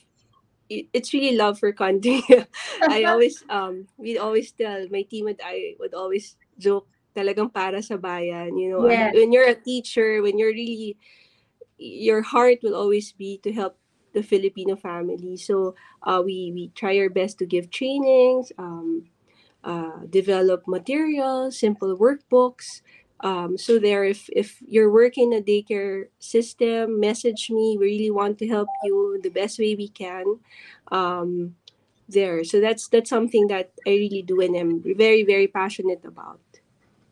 it's 0.70 1.14
really 1.14 1.36
love 1.36 1.60
for 1.60 1.72
country. 1.74 2.24
I 2.88 3.04
always 3.06 3.44
um 3.50 3.88
we 3.98 4.18
always 4.18 4.52
tell 4.52 4.88
my 4.92 5.04
team 5.04 5.28
and 5.28 5.40
I 5.44 5.76
would 5.80 5.94
always 5.94 6.38
joke 6.58 6.88
talagang 7.18 7.54
para 7.54 7.82
sa 7.82 7.98
bayan, 7.98 8.58
you 8.58 8.70
know. 8.70 8.86
Yes. 8.86 9.14
When 9.14 9.34
you're 9.34 9.50
a 9.50 9.58
teacher, 9.58 10.22
when 10.22 10.38
you're 10.38 10.54
really 10.54 10.98
your 11.78 12.22
heart 12.22 12.60
will 12.64 12.76
always 12.76 13.12
be 13.14 13.40
to 13.44 13.52
help 13.52 13.78
the 14.14 14.24
Filipino 14.24 14.76
family. 14.76 15.38
So 15.38 15.76
uh, 16.04 16.22
we 16.24 16.52
we 16.54 16.70
try 16.76 16.98
our 17.00 17.10
best 17.10 17.40
to 17.40 17.46
give 17.46 17.70
trainings, 17.72 18.52
um, 18.58 19.08
uh, 19.64 20.06
develop 20.10 20.68
materials, 20.68 21.60
simple 21.60 21.98
workbooks. 21.98 22.82
Um, 23.22 23.58
so 23.58 23.80
there, 23.80 24.04
if 24.04 24.30
if 24.30 24.62
you're 24.66 24.92
working 24.92 25.34
a 25.34 25.42
daycare 25.42 26.08
system, 26.20 27.00
message 27.00 27.50
me. 27.50 27.78
We 27.78 27.86
really 27.86 28.12
want 28.12 28.38
to 28.40 28.48
help 28.48 28.70
you 28.84 29.20
the 29.22 29.30
best 29.30 29.60
way 29.60 29.76
we 29.76 29.90
can. 29.90 30.40
Um, 30.92 31.56
there, 32.08 32.44
so 32.44 32.60
that's 32.60 32.88
that's 32.88 33.10
something 33.10 33.48
that 33.48 33.72
I 33.86 33.92
really 33.92 34.24
do 34.24 34.42
and 34.42 34.56
I'm 34.56 34.82
very 34.96 35.24
very 35.24 35.48
passionate 35.48 36.04
about. 36.06 36.40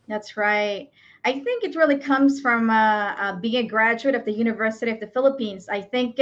That's 0.08 0.38
right. 0.38 0.90
I 1.26 1.34
think 1.40 1.64
it 1.64 1.76
really 1.76 1.98
comes 1.98 2.40
from 2.40 2.70
uh, 2.70 3.14
uh, 3.20 3.36
being 3.36 3.66
a 3.66 3.68
graduate 3.68 4.16
of 4.16 4.24
the 4.24 4.32
University 4.32 4.92
of 4.92 5.02
the 5.02 5.08
Philippines. 5.08 5.68
I 5.68 5.82
think 5.82 6.20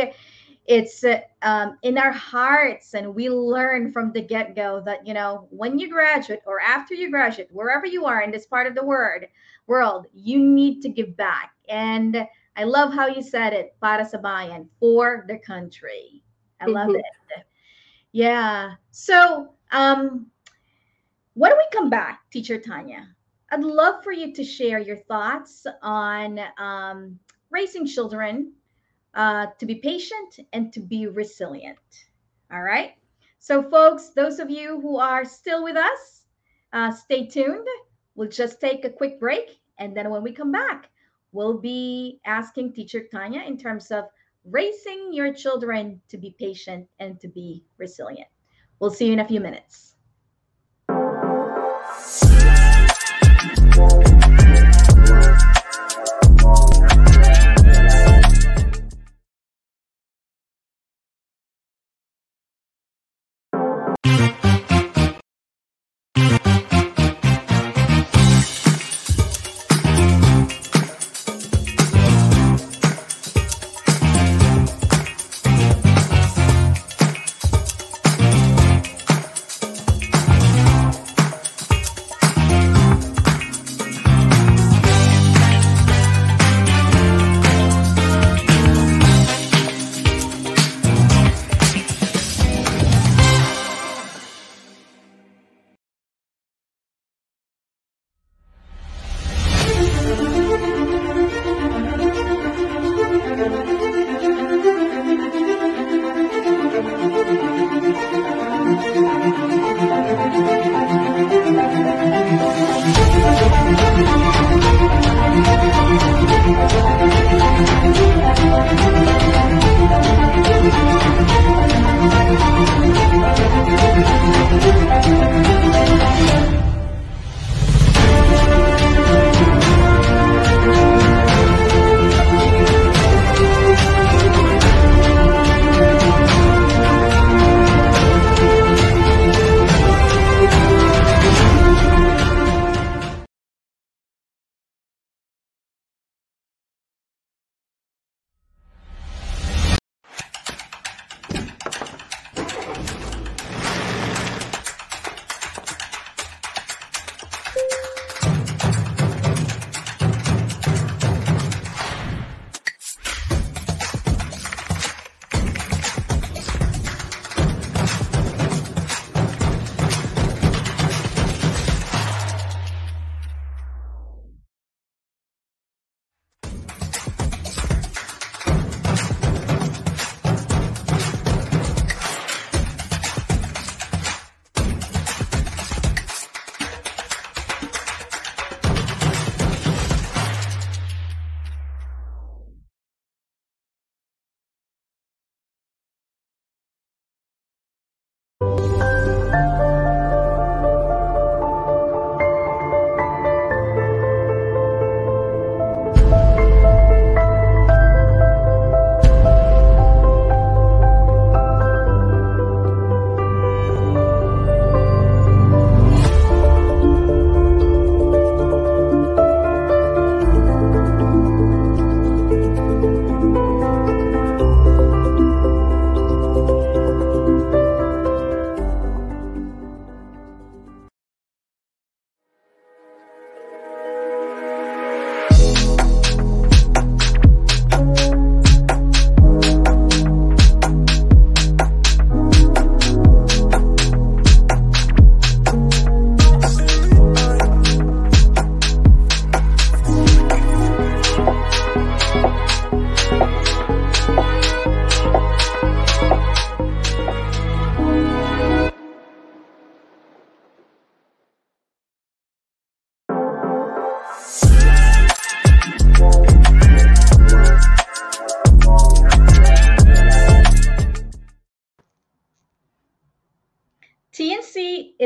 it's 0.65 1.03
uh, 1.03 1.19
um, 1.43 1.77
in 1.83 1.97
our 1.97 2.11
hearts, 2.11 2.95
and 2.95 3.13
we 3.13 3.29
learn 3.29 3.91
from 3.91 4.11
the 4.11 4.21
get 4.21 4.55
go 4.55 4.81
that, 4.85 5.05
you 5.05 5.13
know, 5.13 5.47
when 5.51 5.77
you 5.77 5.89
graduate 5.89 6.41
or 6.47 6.59
after 6.59 6.95
you 6.95 7.11
graduate, 7.11 7.49
wherever 7.51 7.85
you 7.85 8.05
are 8.05 8.23
in 8.23 8.31
this 8.31 8.47
part 8.47 8.65
of 8.65 8.73
the 8.73 8.83
world, 8.83 9.25
world, 9.67 10.07
you 10.13 10.39
need 10.39 10.81
to 10.81 10.89
give 10.89 11.15
back. 11.17 11.53
And 11.69 12.27
I 12.55 12.63
love 12.63 12.93
how 12.93 13.07
you 13.07 13.21
said 13.21 13.53
it, 13.53 13.75
para 13.81 14.05
sa 14.05 14.17
bayan, 14.17 14.69
for 14.79 15.25
the 15.27 15.37
country. 15.39 16.23
I 16.61 16.65
love 16.67 16.89
Mhm. 16.89 16.99
it. 16.99 17.45
Yeah. 18.11 18.75
So, 18.91 19.53
um, 19.71 20.31
when 21.33 21.51
we 21.51 21.67
come 21.73 21.89
back, 21.89 22.29
Teacher 22.31 22.57
Tanya, 22.57 23.13
I'd 23.51 23.63
love 23.63 24.03
for 24.03 24.11
you 24.11 24.33
to 24.33 24.43
share 24.43 24.79
your 24.79 24.97
thoughts 24.97 25.67
on 25.81 26.39
um, 26.57 27.19
raising 27.49 27.85
children 27.85 28.53
uh, 29.13 29.47
to 29.59 29.65
be 29.65 29.75
patient 29.75 30.39
and 30.53 30.71
to 30.73 30.79
be 30.79 31.07
resilient. 31.07 32.07
All 32.51 32.61
right. 32.61 32.95
So, 33.39 33.61
folks, 33.61 34.09
those 34.09 34.39
of 34.39 34.49
you 34.49 34.79
who 34.81 34.97
are 34.97 35.25
still 35.25 35.63
with 35.63 35.75
us, 35.75 36.25
uh, 36.73 36.91
stay 36.91 37.27
tuned. 37.27 37.67
We'll 38.15 38.29
just 38.29 38.61
take 38.61 38.85
a 38.85 38.89
quick 38.89 39.19
break. 39.19 39.59
And 39.77 39.95
then 39.95 40.09
when 40.09 40.23
we 40.23 40.31
come 40.31 40.51
back, 40.51 40.89
we'll 41.31 41.57
be 41.57 42.19
asking 42.25 42.73
Teacher 42.73 43.03
Tanya 43.11 43.41
in 43.41 43.57
terms 43.57 43.91
of 43.91 44.05
raising 44.45 45.11
your 45.11 45.33
children 45.33 46.01
to 46.09 46.17
be 46.17 46.35
patient 46.39 46.87
and 46.99 47.19
to 47.19 47.27
be 47.27 47.63
resilient. 47.77 48.29
We'll 48.79 48.91
see 48.91 49.07
you 49.07 49.13
in 49.13 49.19
a 49.19 49.27
few 49.27 49.41
minutes. 49.41 49.95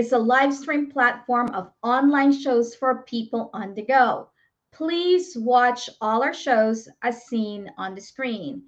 Is 0.10 0.14
a 0.14 0.18
live 0.18 0.52
stream 0.52 0.90
platform 0.90 1.52
of 1.52 1.72
online 1.84 2.32
shows 2.32 2.74
for 2.74 3.04
people 3.04 3.52
on 3.54 3.76
the 3.76 3.84
go. 3.84 4.28
Please 4.72 5.38
watch 5.38 5.88
all 6.02 6.24
our 6.24 6.34
shows 6.34 6.90
as 7.04 7.28
seen 7.28 7.70
on 7.78 7.94
the 7.94 8.02
screen. 8.02 8.64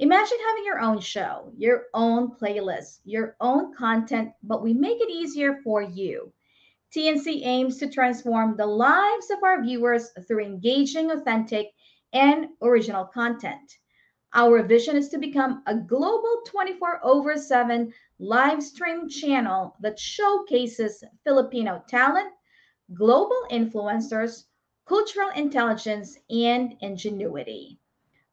Imagine 0.00 0.38
having 0.48 0.64
your 0.64 0.80
own 0.80 0.98
show, 0.98 1.52
your 1.56 1.84
own 1.94 2.32
playlist, 2.34 2.98
your 3.04 3.36
own 3.40 3.72
content, 3.72 4.32
but 4.42 4.60
we 4.60 4.74
make 4.74 5.00
it 5.00 5.08
easier 5.08 5.60
for 5.62 5.82
you. 5.82 6.32
TNC 6.92 7.46
aims 7.46 7.78
to 7.78 7.88
transform 7.88 8.56
the 8.56 8.66
lives 8.66 9.30
of 9.30 9.44
our 9.44 9.62
viewers 9.62 10.10
through 10.26 10.44
engaging, 10.44 11.12
authentic, 11.12 11.68
and 12.12 12.48
original 12.60 13.04
content. 13.04 13.78
Our 14.34 14.64
vision 14.64 14.96
is 14.96 15.10
to 15.10 15.18
become 15.18 15.62
a 15.68 15.76
global 15.76 16.42
24 16.46 17.04
over 17.04 17.36
7 17.36 17.92
live 18.22 18.62
stream 18.62 19.08
channel 19.08 19.74
that 19.80 19.98
showcases 19.98 21.02
Filipino 21.24 21.82
talent, 21.88 22.32
global 22.94 23.44
influencers, 23.50 24.44
cultural 24.86 25.30
intelligence, 25.30 26.16
and 26.30 26.76
ingenuity. 26.82 27.80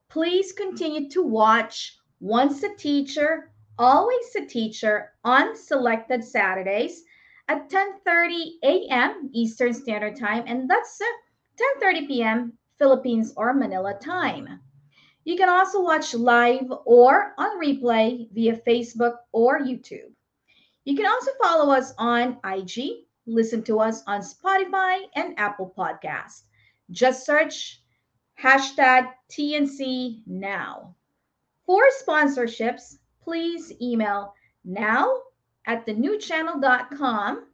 Please 0.07 0.53
continue 0.53 1.09
to 1.09 1.23
watch 1.23 1.97
Once 2.19 2.61
a 2.61 2.75
Teacher, 2.75 3.51
Always 3.79 4.35
a 4.35 4.45
Teacher 4.45 5.13
on 5.23 5.55
selected 5.55 6.23
Saturdays 6.23 7.03
at 7.47 7.67
10:30 7.69 8.59
a.m. 8.61 9.31
Eastern 9.33 9.73
Standard 9.73 10.17
Time 10.17 10.43
and 10.45 10.69
that's 10.69 11.01
10:30 11.81 12.07
p.m. 12.07 12.57
Philippines 12.77 13.33
or 13.35 13.55
Manila 13.55 13.97
time. 13.99 14.59
You 15.23 15.35
can 15.35 15.49
also 15.49 15.81
watch 15.81 16.13
live 16.13 16.71
or 16.85 17.33
on 17.37 17.61
replay 17.61 18.31
via 18.31 18.57
Facebook 18.57 19.17
or 19.31 19.59
YouTube. 19.59 20.11
You 20.85 20.95
can 20.95 21.05
also 21.05 21.31
follow 21.41 21.73
us 21.73 21.93
on 21.97 22.39
IG, 22.43 23.05
listen 23.27 23.61
to 23.63 23.79
us 23.79 24.01
on 24.07 24.21
Spotify 24.21 25.01
and 25.15 25.37
Apple 25.37 25.73
Podcast. 25.77 26.43
Just 26.91 27.25
search 27.25 27.81
hashtag 28.41 29.11
TNC 29.29 30.21
now. 30.25 30.95
For 31.65 31.83
sponsorships, 32.03 32.97
please 33.21 33.71
email 33.81 34.33
now 34.63 35.21
at 35.67 35.85
thenewchannel.com 35.85 37.45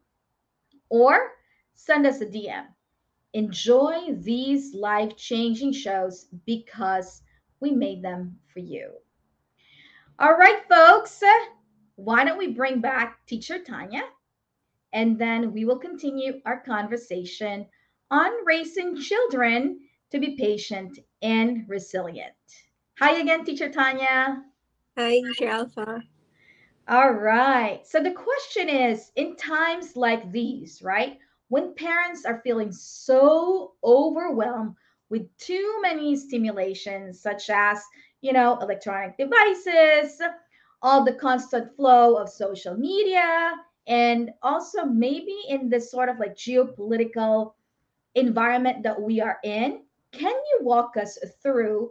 or 0.88 1.32
send 1.74 2.06
us 2.06 2.20
a 2.20 2.26
DM. 2.26 2.66
Enjoy 3.34 4.14
these 4.14 4.74
life 4.74 5.16
changing 5.16 5.72
shows 5.72 6.26
because 6.46 7.20
we 7.60 7.70
made 7.70 8.02
them 8.02 8.38
for 8.52 8.60
you. 8.60 8.90
All 10.18 10.36
right, 10.36 10.62
folks, 10.68 11.22
why 11.96 12.24
don't 12.24 12.38
we 12.38 12.52
bring 12.52 12.80
back 12.80 13.24
teacher 13.26 13.58
Tanya? 13.58 14.02
And 14.92 15.18
then 15.18 15.52
we 15.52 15.64
will 15.64 15.78
continue 15.78 16.40
our 16.46 16.60
conversation 16.60 17.66
on 18.10 18.30
raising 18.46 18.96
children 18.96 19.80
to 20.10 20.18
be 20.18 20.36
patient 20.36 20.98
and 21.22 21.68
resilient. 21.68 22.32
Hi 22.98 23.16
again, 23.18 23.44
teacher 23.44 23.68
Tanya. 23.68 24.42
Hi, 24.96 25.20
teacher 25.20 25.48
Alpha. 25.48 26.02
All 26.88 27.10
right. 27.10 27.80
So 27.84 28.00
the 28.02 28.12
question 28.12 28.68
is 28.68 29.10
in 29.16 29.36
times 29.36 29.96
like 29.96 30.30
these, 30.30 30.80
right? 30.82 31.18
When 31.48 31.74
parents 31.74 32.24
are 32.24 32.40
feeling 32.44 32.72
so 32.72 33.72
overwhelmed 33.82 34.76
with 35.10 35.24
too 35.38 35.78
many 35.82 36.16
stimulations, 36.16 37.20
such 37.20 37.48
as, 37.50 37.82
you 38.22 38.32
know, 38.32 38.58
electronic 38.60 39.16
devices, 39.16 40.20
all 40.82 41.04
the 41.04 41.14
constant 41.14 41.74
flow 41.76 42.16
of 42.16 42.28
social 42.28 42.76
media, 42.76 43.52
and 43.86 44.30
also 44.42 44.84
maybe 44.84 45.36
in 45.48 45.68
this 45.68 45.90
sort 45.90 46.08
of 46.08 46.18
like 46.18 46.34
geopolitical 46.34 47.52
environment 48.14 48.82
that 48.82 49.00
we 49.00 49.20
are 49.20 49.38
in, 49.44 49.82
can 50.12 50.32
you 50.32 50.58
walk 50.62 50.96
us 50.96 51.18
through, 51.42 51.90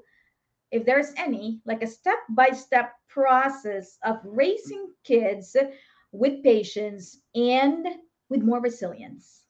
if 0.71 0.85
there's 0.85 1.13
any, 1.17 1.61
like 1.65 1.83
a 1.83 1.87
step 1.87 2.19
by 2.29 2.49
step 2.49 2.93
process 3.07 3.97
of 4.03 4.17
raising 4.23 4.89
kids 5.03 5.55
with 6.11 6.43
patience 6.43 7.19
and 7.33 7.87
with 8.29 8.41
more 8.41 8.59
resilience? 8.59 9.43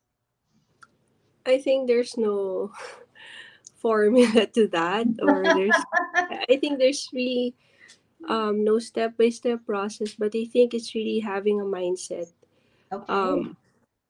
I 1.46 1.58
think 1.60 1.88
there's 1.88 2.18
no 2.18 2.72
formula 3.86 4.46
to 4.58 4.68
that 4.70 5.06
or 5.22 5.54
there's 5.54 5.86
i 6.50 6.56
think 6.58 6.80
there's 6.80 7.10
really 7.14 7.54
um, 8.30 8.64
no 8.64 8.80
step-by-step 8.80 9.66
process 9.66 10.16
but 10.18 10.34
i 10.36 10.46
think 10.46 10.74
it's 10.74 10.96
really 10.96 11.20
having 11.20 11.62
a 11.62 11.66
mindset 11.66 12.32
Okay. 12.92 13.06
um, 13.14 13.58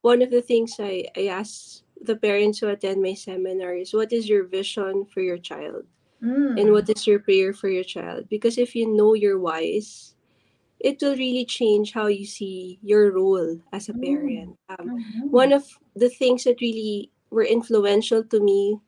one 0.02 0.22
of 0.22 0.32
the 0.32 0.42
things 0.42 0.76
I, 0.80 1.06
I 1.18 1.28
ask 1.28 1.82
the 2.02 2.16
parents 2.16 2.60
who 2.60 2.68
attend 2.70 3.02
my 3.02 3.14
seminar 3.16 3.74
is 3.76 3.94
what 3.94 4.14
is 4.14 4.30
your 4.30 4.46
vision 4.46 5.06
for 5.14 5.22
your 5.22 5.38
child 5.40 5.86
Mm. 6.24 6.60
and 6.60 6.72
what 6.72 6.90
is 6.90 7.06
your 7.08 7.20
prayer 7.20 7.54
for 7.54 7.70
your 7.70 7.84
child 7.84 8.28
because 8.30 8.58
if 8.58 8.76
you 8.76 8.88
know 8.88 9.14
your 9.14 9.38
whys 9.40 10.16
it 10.80 11.02
will 11.02 11.16
really 11.16 11.46
change 11.46 11.94
how 11.94 12.08
you 12.08 12.26
see 12.26 12.80
your 12.84 13.12
role 13.12 13.60
as 13.74 13.90
a 13.90 13.94
Mm. 13.94 14.02
parent 14.04 14.58
um, 14.70 14.92
Mhm. 14.92 15.32
one 15.32 15.52
of 15.54 15.66
the 15.96 16.10
things 16.10 16.44
that 16.46 16.62
really 16.62 17.12
were 17.30 17.46
influential 17.46 18.24
to 18.24 18.40
me 18.40 18.80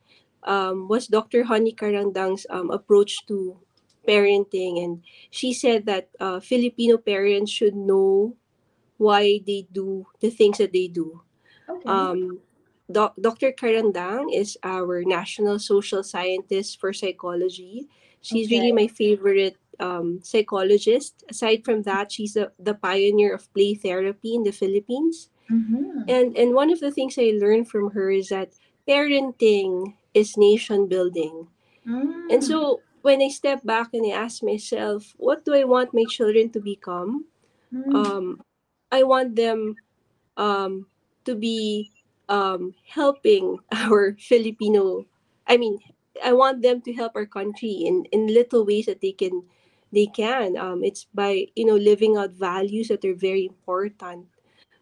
um, 0.47 0.87
was 0.87 1.07
Dr. 1.07 1.43
Honey 1.43 1.75
Carandang's 1.75 2.47
um, 2.49 2.71
approach 2.71 3.27
to 3.27 3.59
parenting. 4.07 4.81
And 4.83 5.03
she 5.29 5.53
said 5.53 5.85
that 5.85 6.09
uh, 6.19 6.39
Filipino 6.39 6.97
parents 6.97 7.51
should 7.51 7.75
know 7.75 8.33
why 8.95 9.43
they 9.45 9.67
do 9.69 10.07
the 10.21 10.31
things 10.31 10.57
that 10.57 10.71
they 10.71 10.87
do. 10.87 11.21
Okay. 11.69 11.85
Um, 11.85 12.39
Doc- 12.89 13.19
Dr. 13.19 13.51
Carandang 13.51 14.33
is 14.33 14.57
our 14.63 15.03
national 15.03 15.59
social 15.59 16.01
scientist 16.01 16.79
for 16.79 16.93
psychology. 16.93 17.85
She's 18.21 18.49
really 18.49 18.71
my 18.71 18.87
favorite 18.87 19.57
um, 19.79 20.23
psychologist. 20.23 21.23
Aside 21.29 21.63
from 21.63 21.83
that, 21.83 22.11
she's 22.11 22.35
a, 22.35 22.51
the 22.57 22.73
pioneer 22.73 23.35
of 23.35 23.51
play 23.53 23.75
therapy 23.75 24.35
in 24.35 24.43
the 24.43 24.55
Philippines. 24.55 25.29
Mhm. 25.51 26.07
And 26.07 26.35
and 26.35 26.55
one 26.55 26.71
of 26.71 26.79
the 26.79 26.91
things 26.91 27.15
I 27.19 27.35
learned 27.35 27.71
from 27.71 27.91
her 27.91 28.11
is 28.11 28.29
that 28.35 28.51
parenting 28.87 29.95
is 30.17 30.37
nation 30.37 30.87
building. 30.87 31.47
Mm. 31.85 32.33
And 32.33 32.43
so 32.43 32.81
when 33.01 33.21
I 33.21 33.29
step 33.29 33.63
back 33.63 33.93
and 33.93 34.05
I 34.05 34.17
ask 34.17 34.41
myself, 34.41 35.13
what 35.17 35.45
do 35.45 35.53
I 35.53 35.63
want 35.63 35.93
my 35.93 36.03
children 36.09 36.49
to 36.51 36.59
become? 36.59 37.25
Mm. 37.73 37.93
Um, 37.93 38.25
I 38.91 39.03
want 39.03 39.35
them 39.35 39.75
um, 40.35 40.87
to 41.25 41.35
be 41.35 41.91
um, 42.29 42.73
helping 42.87 43.59
our 43.71 44.17
Filipino. 44.19 45.05
I 45.47 45.57
mean, 45.57 45.79
I 46.23 46.33
want 46.33 46.61
them 46.61 46.81
to 46.81 46.93
help 46.93 47.13
our 47.15 47.29
country 47.29 47.85
in 47.85 48.05
in 48.11 48.33
little 48.33 48.65
ways 48.65 48.89
that 48.89 49.05
they 49.05 49.13
can 49.13 49.45
they 49.93 50.09
can. 50.09 50.57
Um, 50.57 50.83
it's 50.83 51.05
by 51.13 51.47
you 51.55 51.65
know 51.69 51.77
living 51.77 52.17
out 52.17 52.33
values 52.33 52.89
that 52.89 53.05
are 53.05 53.15
very 53.15 53.45
important 53.45 54.25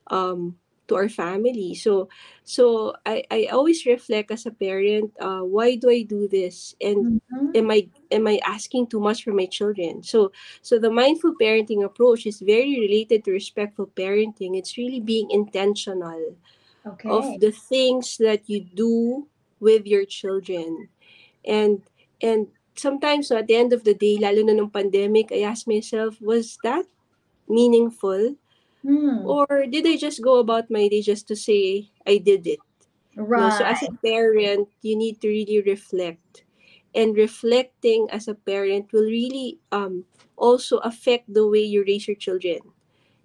um, 0.10 0.56
to 0.88 0.96
our 0.96 1.10
family. 1.10 1.76
So 1.76 2.10
so 2.44 2.96
I, 3.06 3.24
I 3.32 3.46
always 3.52 3.86
reflect 3.86 4.32
as 4.32 4.46
a 4.46 4.52
parent, 4.52 5.12
uh, 5.20 5.42
why 5.42 5.76
do 5.76 5.90
I 5.90 6.04
do 6.04 6.28
this? 6.28 6.76
And 6.82 7.20
Mhm. 7.32 7.56
am 7.56 7.72
I 7.72 7.88
am 8.12 8.28
I 8.28 8.40
asking 8.46 8.88
too 8.88 9.00
much 9.00 9.24
for 9.24 9.34
my 9.34 9.46
children? 9.46 10.04
So 10.04 10.32
so 10.62 10.80
the 10.80 10.92
mindful 10.92 11.36
parenting 11.42 11.84
approach 11.84 12.26
is 12.26 12.40
very 12.40 12.80
related 12.80 13.24
to 13.26 13.32
respectful 13.32 13.88
parenting. 13.96 14.58
It's 14.58 14.78
really 14.78 15.00
being 15.02 15.32
intentional 15.32 16.36
Okay. 16.86 17.10
of 17.10 17.26
the 17.40 17.52
things 17.52 18.18
that 18.18 18.50
you 18.50 18.62
do 18.62 19.28
with 19.60 19.86
your 19.88 20.06
children. 20.06 20.90
And 21.46 21.82
and 22.22 22.48
sometimes 22.76 23.28
so 23.30 23.38
at 23.38 23.48
the 23.48 23.56
end 23.56 23.74
of 23.74 23.84
the 23.84 23.94
day, 23.94 24.18
lalo 24.18 24.44
na 24.44 24.54
nung 24.54 24.70
pandemic, 24.72 25.32
I 25.32 25.42
ask 25.48 25.68
myself, 25.68 26.22
was 26.22 26.58
that 26.64 26.86
meaningful? 27.50 28.36
Mm. 28.86 29.26
Or 29.26 29.66
did 29.68 29.88
I 29.88 29.98
just 29.98 30.22
go 30.22 30.40
about 30.40 30.70
my 30.70 30.88
day 30.88 31.02
just 31.02 31.28
to 31.30 31.36
say 31.36 31.90
I 32.06 32.18
did 32.18 32.48
it? 32.48 32.60
No, 33.36 33.50
Right. 33.50 33.54
so 33.54 33.66
as 33.66 33.82
a 33.84 33.92
parent, 34.06 34.70
you 34.82 34.96
need 34.96 35.22
to 35.22 35.28
really 35.30 35.62
reflect. 35.62 36.44
And 36.96 37.16
reflecting 37.16 38.08
as 38.12 38.28
a 38.28 38.36
parent 38.36 38.92
will 38.94 39.06
really 39.10 39.60
um, 39.72 40.06
also 40.38 40.78
affect 40.80 41.32
the 41.34 41.48
way 41.48 41.62
you 41.64 41.84
raise 41.86 42.08
your 42.08 42.16
children. 42.18 42.60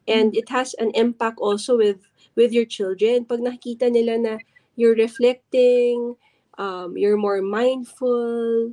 And 0.08 0.36
it 0.36 0.48
has 0.50 0.74
an 0.78 0.90
impact 0.94 1.38
also 1.38 1.76
with 1.76 2.10
with 2.36 2.52
your 2.52 2.66
children. 2.66 3.24
Pag 3.26 3.40
nakikita 3.40 3.90
nila 3.92 4.18
na 4.18 4.34
you're 4.76 4.96
reflecting, 4.98 6.16
um, 6.58 6.96
you're 6.98 7.18
more 7.20 7.42
mindful, 7.42 8.72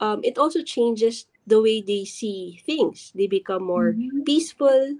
um, 0.00 0.20
it 0.24 0.38
also 0.38 0.62
changes 0.62 1.26
the 1.46 1.60
way 1.60 1.80
they 1.80 2.04
see 2.04 2.60
things. 2.66 3.12
They 3.14 3.26
become 3.26 3.64
more 3.64 3.98
Mhm. 3.98 4.24
peaceful, 4.24 4.98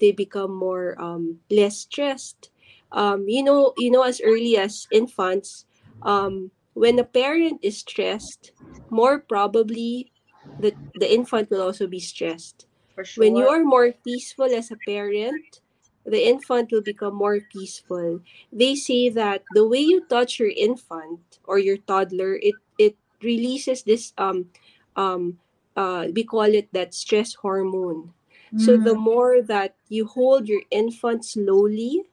they 0.00 0.12
become 0.12 0.54
more 0.54 1.00
um, 1.00 1.40
less 1.50 1.78
stressed. 1.78 2.50
Um, 2.92 3.28
you 3.28 3.42
know, 3.42 3.74
you 3.76 3.90
know, 3.90 4.02
as 4.02 4.20
early 4.20 4.56
as 4.56 4.88
infants, 4.90 5.66
um, 6.02 6.50
when 6.74 6.98
a 6.98 7.04
parent 7.04 7.60
is 7.62 7.78
stressed, 7.78 8.52
more 8.90 9.20
probably 9.20 10.12
the 10.58 10.76
the 10.94 11.12
infant 11.12 11.50
will 11.50 11.62
also 11.62 11.86
be 11.86 12.00
stressed. 12.00 12.66
For 12.94 13.04
sure. 13.04 13.24
When 13.24 13.36
you 13.36 13.48
are 13.48 13.64
more 13.64 13.92
peaceful 13.92 14.46
as 14.52 14.70
a 14.70 14.76
parent, 14.76 15.60
the 16.04 16.26
infant 16.26 16.70
will 16.72 16.82
become 16.82 17.14
more 17.14 17.40
peaceful. 17.40 18.20
They 18.52 18.74
say 18.74 19.08
that 19.10 19.44
the 19.50 19.66
way 19.66 19.80
you 19.80 20.00
touch 20.06 20.38
your 20.38 20.50
infant 20.50 21.38
or 21.44 21.58
your 21.58 21.76
toddler, 21.78 22.34
it 22.42 22.58
it 22.78 22.96
releases 23.22 23.82
this 23.84 24.12
um 24.18 24.50
um 24.96 25.38
uh 25.76 26.08
we 26.14 26.24
call 26.24 26.48
it 26.50 26.72
that 26.72 26.94
stress 26.94 27.34
hormone. 27.34 28.14
So 28.56 28.76
the 28.76 28.94
Mm, 28.94 28.96
more 28.96 29.42
that 29.42 29.76
you 29.88 30.06
hold 30.06 30.48
your 30.48 30.62
infant 30.70 31.24
slowly, 31.24 32.04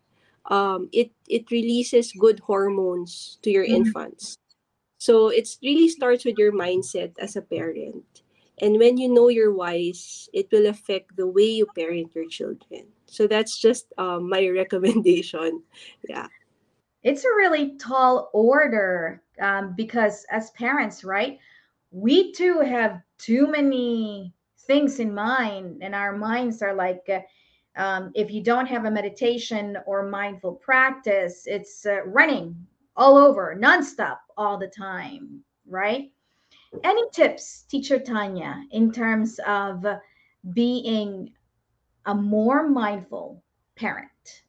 um, 0.45 0.89
it 0.93 1.11
it 1.27 1.51
releases 1.51 2.11
good 2.13 2.39
hormones 2.39 3.37
to 3.43 3.51
your 3.51 3.65
mm. 3.67 3.75
infants. 3.75 4.37
So 4.99 5.29
it 5.29 5.47
really 5.61 5.89
starts 5.89 6.25
with 6.25 6.37
your 6.37 6.51
mindset 6.51 7.13
as 7.19 7.35
a 7.35 7.41
parent. 7.41 8.23
And 8.59 8.79
when 8.79 8.97
you 8.97 9.09
know 9.09 9.29
your 9.29 9.53
whys, 9.53 10.29
it 10.33 10.49
will 10.51 10.67
affect 10.67 11.15
the 11.15 11.27
way 11.27 11.45
you 11.45 11.67
parent 11.75 12.15
your 12.15 12.27
children. 12.27 12.87
So 13.05 13.27
that's 13.27 13.57
just 13.57 13.93
um, 13.97 14.29
my 14.29 14.47
recommendation. 14.55 15.63
Yeah. 16.07 16.27
It's 17.03 17.23
a 17.23 17.35
really 17.37 17.77
tall 17.77 18.29
order 18.33 19.21
um, 19.39 19.73
because 19.75 20.25
as 20.31 20.51
parents, 20.51 21.03
right, 21.03 21.39
we 21.91 22.31
too 22.33 22.59
have 22.59 23.01
too 23.17 23.47
many 23.47 24.33
things 24.67 24.99
in 24.99 25.13
mind, 25.13 25.81
and 25.81 25.95
our 25.95 26.15
minds 26.15 26.61
are 26.61 26.73
like, 26.73 27.09
uh, 27.09 27.21
um, 27.81 28.11
if 28.15 28.31
you 28.31 28.43
don't 28.43 28.67
have 28.67 28.85
a 28.85 28.91
meditation 28.91 29.77
or 29.85 30.07
mindful 30.07 30.53
practice, 30.55 31.43
it's 31.45 31.85
uh, 31.85 32.03
running 32.05 32.55
all 32.95 33.17
over, 33.17 33.55
nonstop, 33.59 34.17
all 34.35 34.57
the 34.57 34.67
time, 34.67 35.41
right? 35.67 36.11
Any 36.83 37.03
tips, 37.11 37.63
Teacher 37.69 37.99
Tanya, 37.99 38.63
in 38.71 38.91
terms 38.91 39.39
of 39.47 39.85
being 40.53 41.33
a 42.05 42.15
more 42.15 42.67
mindful 42.67 43.43
parent? 43.75 44.43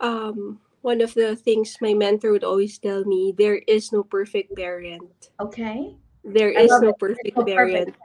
Um, 0.00 0.60
one 0.82 1.00
of 1.00 1.14
the 1.14 1.36
things 1.36 1.76
my 1.80 1.94
mentor 1.94 2.32
would 2.32 2.44
always 2.44 2.78
tell 2.78 3.04
me 3.04 3.34
there 3.36 3.56
is 3.66 3.92
no 3.92 4.02
perfect 4.02 4.56
parent. 4.56 5.30
Okay, 5.40 5.96
There 6.24 6.56
I 6.56 6.62
is 6.62 6.70
no 6.80 6.92
perfect 6.92 7.36
so 7.36 7.44
perfect. 7.44 7.56
parent. 7.56 7.96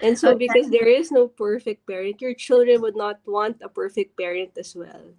And 0.00 0.18
so, 0.18 0.34
okay, 0.34 0.36
because 0.36 0.70
there 0.70 0.88
is 0.88 1.10
no 1.12 1.28
perfect 1.28 1.86
parent, 1.86 2.20
your 2.20 2.34
children 2.34 2.80
would 2.82 2.96
not 2.96 3.20
want 3.26 3.60
a 3.62 3.68
perfect 3.68 4.16
parent 4.16 4.56
as 4.58 4.74
well. 4.74 5.12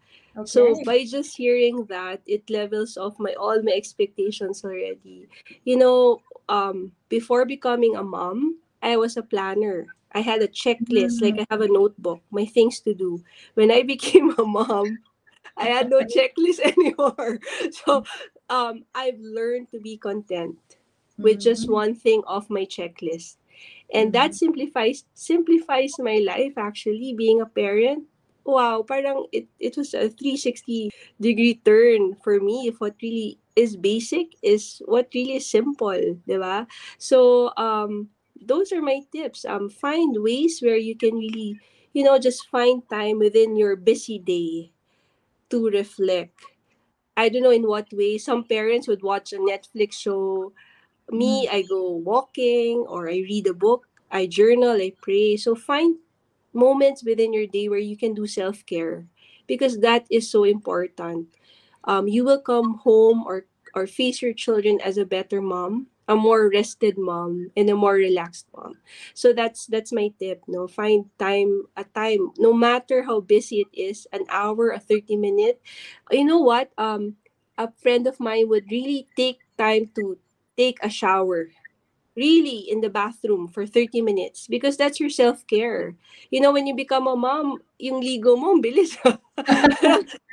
So, 0.43 0.75
by 0.81 1.05
just 1.05 1.37
hearing 1.37 1.85
that, 1.85 2.21
it 2.25 2.49
levels 2.49 2.97
off 2.97 3.19
my 3.19 3.33
all 3.37 3.61
my 3.61 3.71
expectations 3.73 4.63
already. 4.65 5.29
You 5.63 5.77
know, 5.77 6.23
um, 6.49 6.93
before 7.09 7.45
becoming 7.45 7.95
a 7.95 8.03
mom, 8.03 8.57
I 8.81 8.97
was 8.97 9.17
a 9.17 9.23
planner. 9.23 9.93
I 10.11 10.21
had 10.21 10.41
a 10.41 10.47
checklist, 10.49 11.21
like 11.21 11.35
Mm, 11.35 11.39
I 11.39 11.45
have 11.49 11.61
a 11.61 11.67
notebook, 11.71 12.21
my 12.31 12.45
things 12.45 12.79
to 12.81 12.93
do. 12.93 13.23
When 13.53 13.71
I 13.71 13.83
became 13.87 14.33
a 14.37 14.45
mom, 14.45 14.99
I 15.57 15.65
had 15.69 15.89
no 15.89 16.03
checklist 16.03 16.59
anymore. 16.63 17.39
So, 17.85 18.03
um, 18.49 18.85
I've 18.95 19.19
learned 19.19 19.69
to 19.71 19.79
be 19.79 19.97
content 19.97 20.57
with 21.21 21.39
just 21.39 21.67
Mhm, 21.67 21.69
one 21.69 21.95
thing 21.95 22.23
off 22.27 22.49
my 22.49 22.65
checklist 22.65 23.37
and 23.93 24.13
that 24.13 24.31
mhm, 24.31 24.35
simplifies 24.35 25.03
simplifies 25.13 25.93
my 25.99 26.19
life 26.23 26.53
actually 26.57 27.13
being 27.13 27.41
a 27.41 27.45
parent. 27.45 28.05
Wow 28.43 28.81
parang 28.81 29.29
it, 29.31 29.45
it 29.61 29.77
was 29.77 29.93
a 29.93 30.09
360 30.09 30.89
degree 31.21 31.61
turn 31.61 32.17
for 32.23 32.39
me 32.41 32.67
if 32.67 32.81
what 32.81 32.97
really 33.01 33.37
is 33.55 33.77
basic 33.77 34.33
is 34.41 34.81
what 34.89 35.13
really 35.13 35.37
is 35.37 35.45
simple 35.45 35.93
diba? 36.25 36.65
so 36.97 37.51
um 37.57 38.09
those 38.41 38.71
are 38.73 38.81
my 38.81 39.01
tips. 39.13 39.45
Um 39.45 39.69
find 39.69 40.17
ways 40.23 40.59
where 40.61 40.77
you 40.79 40.97
can 40.97 41.15
really 41.21 41.59
you 41.93 42.03
know 42.03 42.17
just 42.17 42.49
find 42.49 42.81
time 42.89 43.19
within 43.19 43.55
your 43.55 43.75
busy 43.75 44.17
day 44.17 44.73
to 45.49 45.69
reflect. 45.69 46.39
I 47.17 47.29
don't 47.29 47.43
know 47.43 47.51
in 47.51 47.67
what 47.67 47.91
way. 47.93 48.17
Some 48.17 48.43
parents 48.45 48.87
would 48.87 49.03
watch 49.03 49.33
a 49.33 49.37
netflix 49.39 49.93
show 49.93 50.53
me, 51.11 51.47
mhm. 51.47 51.53
I 51.53 51.61
go 51.63 51.91
walking 51.91 52.85
or 52.87 53.09
I 53.09 53.23
read 53.27 53.47
a 53.47 53.53
book, 53.53 53.87
I 54.11 54.27
journal, 54.27 54.77
I 54.81 54.93
pray. 55.01 55.37
So 55.37 55.55
find 55.55 55.97
moments 56.53 57.03
within 57.03 57.33
your 57.33 57.47
day 57.47 57.69
where 57.69 57.79
you 57.79 57.97
can 57.97 58.13
do 58.13 58.27
self 58.27 58.65
care 58.65 59.07
because 59.47 59.79
that 59.79 60.05
is 60.09 60.29
so 60.29 60.43
important. 60.43 61.27
Um, 61.83 62.07
you 62.07 62.23
will 62.23 62.41
come 62.41 62.79
home 62.83 63.23
or 63.25 63.45
or 63.73 63.87
face 63.87 64.21
your 64.21 64.33
children 64.33 64.79
as 64.83 64.97
a 64.97 65.05
better 65.07 65.41
mom, 65.41 65.87
a 66.07 66.15
more 66.15 66.49
rested 66.51 66.97
mom, 66.97 67.51
and 67.55 67.69
a 67.69 67.75
more 67.75 67.95
relaxed 67.95 68.47
mom. 68.55 68.77
So 69.13 69.33
that's 69.33 69.65
that's 69.65 69.91
my 69.93 70.11
tip. 70.19 70.43
No, 70.47 70.67
find 70.67 71.09
time 71.17 71.65
a 71.77 71.83
time, 71.85 72.31
no 72.37 72.53
matter 72.53 73.03
how 73.03 73.21
busy 73.21 73.61
it 73.65 73.71
is, 73.73 74.07
an 74.13 74.25
hour, 74.29 74.69
a 74.71 74.79
thirty 74.79 75.15
minute. 75.15 75.61
You 76.11 76.25
know 76.25 76.39
what? 76.39 76.71
Um, 76.77 77.15
a 77.57 77.71
friend 77.81 78.05
of 78.07 78.19
mine 78.19 78.49
would 78.49 78.69
really 78.71 79.07
take 79.15 79.39
time 79.57 79.89
to 79.95 80.17
take 80.57 80.79
a 80.83 80.89
shower 80.89 81.49
really 82.15 82.67
in 82.69 82.81
the 82.81 82.89
bathroom 82.89 83.47
for 83.47 83.65
30 83.65 84.01
minutes 84.01 84.47
because 84.47 84.75
that's 84.75 84.99
your 84.99 85.09
self-care. 85.09 85.95
You 86.29 86.41
know, 86.41 86.51
when 86.51 86.67
you 86.67 86.75
become 86.75 87.07
a 87.07 87.15
mom, 87.15 87.59
yung 87.79 88.01
ligo 88.03 88.37
mo, 88.37 88.59
bilis. 88.59 88.97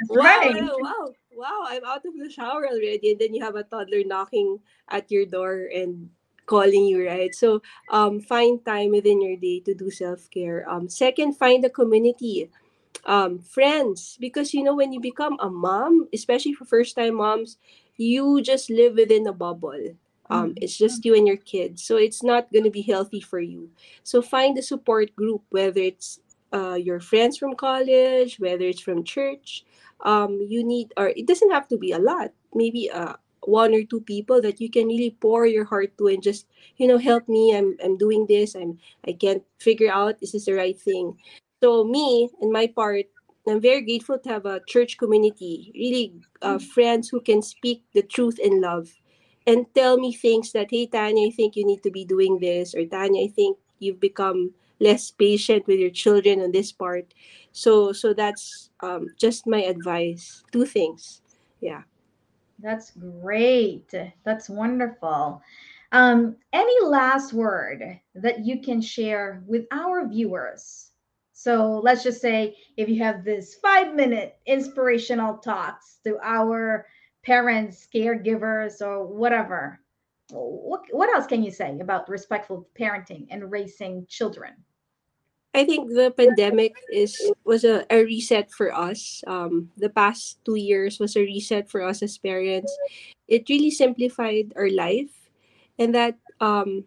Wow, 0.09 0.25
right. 0.25 0.57
ano, 0.57 0.79
wow, 0.79 1.05
wow, 1.37 1.61
I'm 1.69 1.85
out 1.85 2.07
of 2.07 2.17
the 2.17 2.31
shower 2.31 2.65
already. 2.65 3.13
And 3.13 3.21
then 3.21 3.35
you 3.35 3.45
have 3.45 3.57
a 3.57 3.63
toddler 3.63 4.05
knocking 4.05 4.59
at 4.89 5.11
your 5.11 5.27
door 5.27 5.69
and 5.69 6.09
calling 6.47 6.87
you, 6.87 7.07
right? 7.07 7.35
So 7.35 7.61
um, 7.91 8.21
find 8.21 8.65
time 8.65 8.93
within 8.93 9.21
your 9.21 9.37
day 9.37 9.61
to 9.69 9.75
do 9.75 9.91
self-care. 9.91 10.65
Um, 10.69 10.89
second, 10.89 11.37
find 11.37 11.65
a 11.65 11.71
community 11.71 12.49
um, 13.05 13.39
friends 13.39 14.17
because 14.21 14.53
you 14.55 14.63
know 14.63 14.75
when 14.75 14.93
you 14.93 15.01
become 15.01 15.37
a 15.41 15.49
mom 15.49 16.09
especially 16.13 16.53
for 16.53 16.65
first 16.65 16.97
time 16.97 17.15
moms 17.17 17.57
you 17.97 18.43
just 18.43 18.71
live 18.71 18.95
within 18.95 19.27
a 19.27 19.33
bubble 19.33 19.95
um, 20.31 20.55
Mhm, 20.55 20.59
it's 20.61 20.77
just 20.77 21.05
you 21.05 21.15
and 21.15 21.27
your 21.27 21.37
kids. 21.37 21.85
So 21.85 21.97
it's 21.97 22.23
not 22.23 22.53
going 22.53 22.65
to 22.65 22.71
be 22.71 22.83
healthy 22.83 23.21
for 23.21 23.41
you. 23.41 23.71
So 24.03 24.23
find 24.23 24.57
a 24.59 24.63
support 24.63 25.15
group 25.17 25.43
whether 25.51 25.81
it's 25.81 26.21
uh, 26.53 26.75
your 26.75 27.01
friends 27.01 27.37
from 27.37 27.55
college 27.55 28.39
whether 28.41 28.65
it's 28.65 28.81
from 28.81 29.05
church. 29.05 29.65
Um, 30.05 30.41
you 30.49 30.65
need 30.65 30.93
or 30.97 31.09
it 31.09 31.27
doesn't 31.27 31.51
have 31.51 31.69
to 31.69 31.79
be 31.79 31.93
a 31.93 31.99
lot. 31.99 32.33
Maybe 32.55 32.91
uh, 32.91 33.15
one 33.45 33.75
or 33.75 33.83
two 33.85 34.01
people 34.01 34.41
that 34.43 34.61
you 34.61 34.71
can 34.71 34.87
really 34.89 35.17
pour 35.21 35.47
your 35.47 35.65
heart 35.65 35.97
to 35.99 36.09
and 36.09 36.23
just 36.23 36.47
you 36.77 36.87
know 36.87 36.99
help 36.99 37.29
me. 37.29 37.57
I'm 37.57 37.77
i'm 37.83 37.97
doing 37.97 38.27
this. 38.29 38.55
I'm 38.55 38.79
i 39.07 39.13
can't 39.13 39.43
figure 39.59 39.91
out 39.93 40.17
is 40.23 40.33
this 40.33 40.47
the 40.47 40.55
right 40.55 40.79
thing. 40.79 41.17
So 41.63 41.83
me 41.85 42.31
and 42.41 42.53
my 42.53 42.69
part, 42.69 43.07
I'm 43.49 43.61
very 43.61 43.83
grateful 43.83 44.19
to 44.19 44.29
have 44.29 44.47
a 44.47 44.61
church 44.69 44.97
community, 44.99 45.73
really 45.75 46.15
uh, 46.43 46.59
mhm. 46.59 46.63
friends 46.63 47.09
who 47.09 47.21
can 47.21 47.43
speak 47.43 47.83
the 47.95 48.03
truth 48.03 48.39
in 48.39 48.61
love 48.61 48.89
and 49.49 49.65
tell 49.75 49.97
me 49.97 50.13
things 50.13 50.53
that, 50.53 50.69
hey, 50.71 50.87
Tanya, 50.87 51.29
I 51.29 51.31
think 51.31 51.57
you 51.57 51.65
need 51.65 51.83
to 51.83 51.91
be 51.91 52.05
doing 52.05 52.39
this, 52.39 52.75
or 52.75 52.85
Tanya, 52.85 53.25
I 53.25 53.29
think 53.29 53.57
you've 53.79 53.99
become 53.99 54.53
less 54.79 55.11
patient 55.11 55.67
with 55.67 55.81
your 55.81 55.91
children 55.91 56.41
on 56.41 56.53
this 56.53 56.71
part. 56.71 57.15
So, 57.53 57.93
so 57.93 58.13
that's 58.13 58.69
um, 58.81 59.09
just 59.17 59.47
my 59.47 59.63
advice. 59.63 60.45
Two 60.53 60.67
things. 60.67 61.23
Yeah. 61.63 61.83
That's 62.59 62.93
great. 62.93 63.91
That's 64.23 64.51
wonderful. 64.51 65.41
Um, 65.93 66.37
any 66.53 66.85
last 66.85 67.33
word 67.33 67.99
that 68.15 68.45
you 68.45 68.61
can 68.61 68.83
share 68.83 69.43
with 69.47 69.65
our 69.73 70.07
viewers? 70.07 70.91
So 71.33 71.81
let's 71.83 72.03
just 72.03 72.21
say 72.21 72.57
if 72.77 72.89
you 72.89 73.03
have 73.03 73.25
this 73.25 73.55
five 73.63 73.95
minute 73.95 74.37
inspirational 74.45 75.39
talks 75.39 75.99
to 76.05 76.19
our 76.23 76.85
parents, 77.29 77.87
caregivers, 77.93 78.81
or 78.81 79.05
whatever, 79.05 79.79
what, 80.33 80.81
what 80.97 81.13
else 81.13 81.29
can 81.29 81.45
you 81.45 81.53
say 81.53 81.77
about 81.79 82.09
respectful 82.09 82.67
parenting 82.73 83.29
and 83.29 83.53
raising 83.53 84.09
children? 84.09 84.57
I 85.53 85.65
think 85.65 85.93
the 85.93 86.13
pandemic 86.13 86.73
is 86.93 87.17
was 87.45 87.65
a, 87.65 87.85
a 87.93 88.05
reset 88.05 88.53
for 88.53 88.73
us. 88.73 89.25
Um, 89.27 89.73
the 89.77 89.89
past 89.89 90.41
two 90.45 90.57
years 90.57 91.01
was 91.01 91.17
a 91.17 91.25
reset 91.25 91.69
for 91.69 91.83
us 91.83 92.03
as 92.03 92.17
parents. 92.17 92.73
It 93.29 93.49
really 93.49 93.73
simplified 93.73 94.53
our 94.57 94.69
life, 94.69 95.13
and 95.81 95.95
that 95.97 96.21
um, 96.41 96.85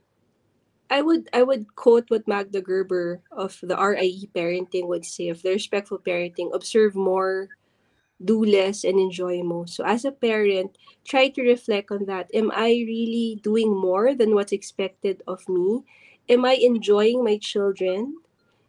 I 0.90 1.02
would 1.02 1.28
I 1.34 1.42
would 1.42 1.74
quote 1.76 2.10
what 2.10 2.30
Magda 2.30 2.62
Gerber 2.62 3.22
of 3.34 3.58
the 3.66 3.76
RIE 3.76 4.30
parenting 4.30 4.88
would 4.88 5.06
say 5.06 5.30
of 5.30 5.42
the 5.42 5.58
respectful 5.58 5.98
parenting: 5.98 6.54
observe 6.54 6.94
more, 6.96 7.50
do 8.24 8.44
less, 8.44 8.84
and 8.84 9.00
enjoy 9.00 9.44
more. 9.44 9.68
So 9.68 9.84
as 9.86 10.06
a 10.06 10.12
parent, 10.12 10.78
try 11.06 11.30
to 11.30 11.42
reflect 11.42 11.92
on 11.92 12.06
that. 12.06 12.30
Am 12.34 12.52
I 12.54 12.70
really 12.86 13.40
doing 13.44 13.70
more 13.76 14.16
than 14.16 14.36
what's 14.36 14.52
expected 14.54 15.24
of 15.28 15.48
me? 15.50 15.84
Am 16.30 16.46
I 16.46 16.54
enjoying 16.54 17.24
my 17.24 17.38
children? 17.38 18.18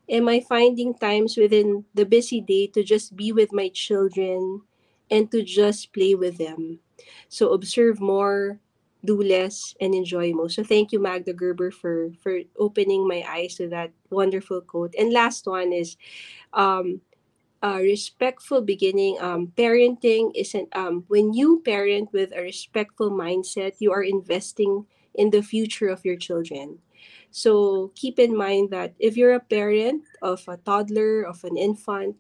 am 0.08 0.28
I 0.28 0.40
finding 0.40 0.94
times 0.94 1.36
within 1.36 1.84
the 1.94 2.04
busy 2.04 2.40
day 2.40 2.66
to 2.68 2.82
just 2.82 3.16
be 3.16 3.32
with 3.32 3.52
my 3.52 3.68
children 3.68 4.62
and 5.10 5.30
to 5.30 5.42
just 5.42 5.92
play 5.92 6.14
with 6.14 6.38
them? 6.38 6.80
So 7.28 7.52
observe 7.52 8.00
more, 8.00 8.60
do 9.04 9.20
less, 9.20 9.74
and 9.80 9.94
enjoy 9.94 10.32
more. 10.32 10.48
So 10.48 10.62
thank 10.62 10.92
you, 10.92 10.98
Magda 11.00 11.32
Gerber, 11.32 11.70
for 11.70 12.10
for 12.22 12.40
opening 12.58 13.06
my 13.08 13.24
eyes 13.28 13.56
to 13.56 13.68
that 13.68 13.92
wonderful 14.10 14.60
quote. 14.60 14.94
And 14.98 15.12
last 15.12 15.46
one 15.46 15.72
is 15.72 15.96
um, 16.52 17.00
uh, 17.62 17.78
respectful 17.80 18.60
beginning. 18.60 19.16
Um, 19.20 19.52
parenting 19.56 20.32
isn't 20.34 20.68
um, 20.74 21.04
when 21.08 21.32
you 21.32 21.62
parent 21.64 22.12
with 22.12 22.32
a 22.34 22.42
respectful 22.42 23.10
mindset, 23.10 23.78
you 23.78 23.92
are 23.92 24.02
investing 24.02 24.86
in 25.14 25.30
the 25.30 25.42
future 25.42 25.88
of 25.88 26.04
your 26.04 26.16
children. 26.16 26.78
So 27.30 27.92
keep 27.94 28.18
in 28.18 28.36
mind 28.36 28.70
that 28.70 28.94
if 28.98 29.16
you're 29.16 29.34
a 29.34 29.40
parent 29.40 30.04
of 30.20 30.44
a 30.48 30.56
toddler, 30.58 31.22
of 31.22 31.44
an 31.44 31.56
infant, 31.56 32.16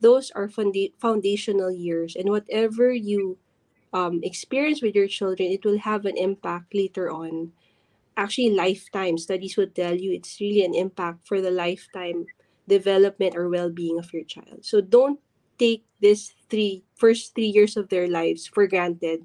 those 0.00 0.30
are 0.32 0.48
founda- 0.48 0.92
foundational 0.98 1.70
years, 1.70 2.16
and 2.16 2.28
whatever 2.28 2.92
you 2.92 3.38
um, 3.92 4.20
experience 4.22 4.82
with 4.82 4.94
your 4.94 5.08
children, 5.08 5.50
it 5.50 5.64
will 5.64 5.78
have 5.78 6.04
an 6.04 6.16
impact 6.16 6.74
later 6.74 7.10
on. 7.10 7.52
Actually, 8.16 8.50
lifetime 8.50 9.18
studies 9.18 9.56
would 9.56 9.74
tell 9.74 9.94
you 9.94 10.12
it's 10.12 10.40
really 10.40 10.64
an 10.64 10.74
impact 10.74 11.26
for 11.28 11.40
the 11.40 11.50
lifetime 11.50 12.26
development 12.68 13.36
or 13.36 13.48
well-being 13.48 13.98
of 13.98 14.12
your 14.12 14.24
child. 14.24 14.64
So 14.64 14.80
don't 14.80 15.20
take 15.58 15.84
this 16.00 16.34
three 16.50 16.84
first 16.94 17.34
three 17.34 17.48
years 17.48 17.76
of 17.76 17.88
their 17.88 18.08
lives 18.08 18.46
for 18.46 18.66
granted. 18.66 19.24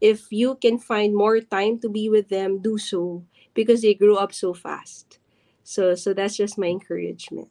If 0.00 0.32
you 0.32 0.56
can 0.56 0.78
find 0.78 1.14
more 1.14 1.40
time 1.40 1.78
to 1.80 1.88
be 1.88 2.08
with 2.08 2.28
them, 2.28 2.60
do 2.60 2.78
so 2.78 3.24
because 3.54 3.82
they 3.82 3.94
grew 3.94 4.16
up 4.16 4.32
so 4.32 4.54
fast. 4.54 5.18
So 5.62 5.94
so 5.94 6.12
that's 6.12 6.36
just 6.36 6.58
my 6.58 6.66
encouragement. 6.66 7.48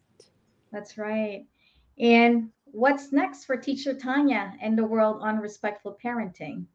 That's 0.72 0.98
right. 0.98 1.46
And 2.00 2.50
what's 2.66 3.12
next 3.12 3.46
for 3.46 3.56
teacher 3.56 3.94
Tanya 3.94 4.54
and 4.62 4.78
the 4.78 4.86
world 4.86 5.20
on 5.22 5.38
respectful 5.38 5.98
parenting? 6.04 6.66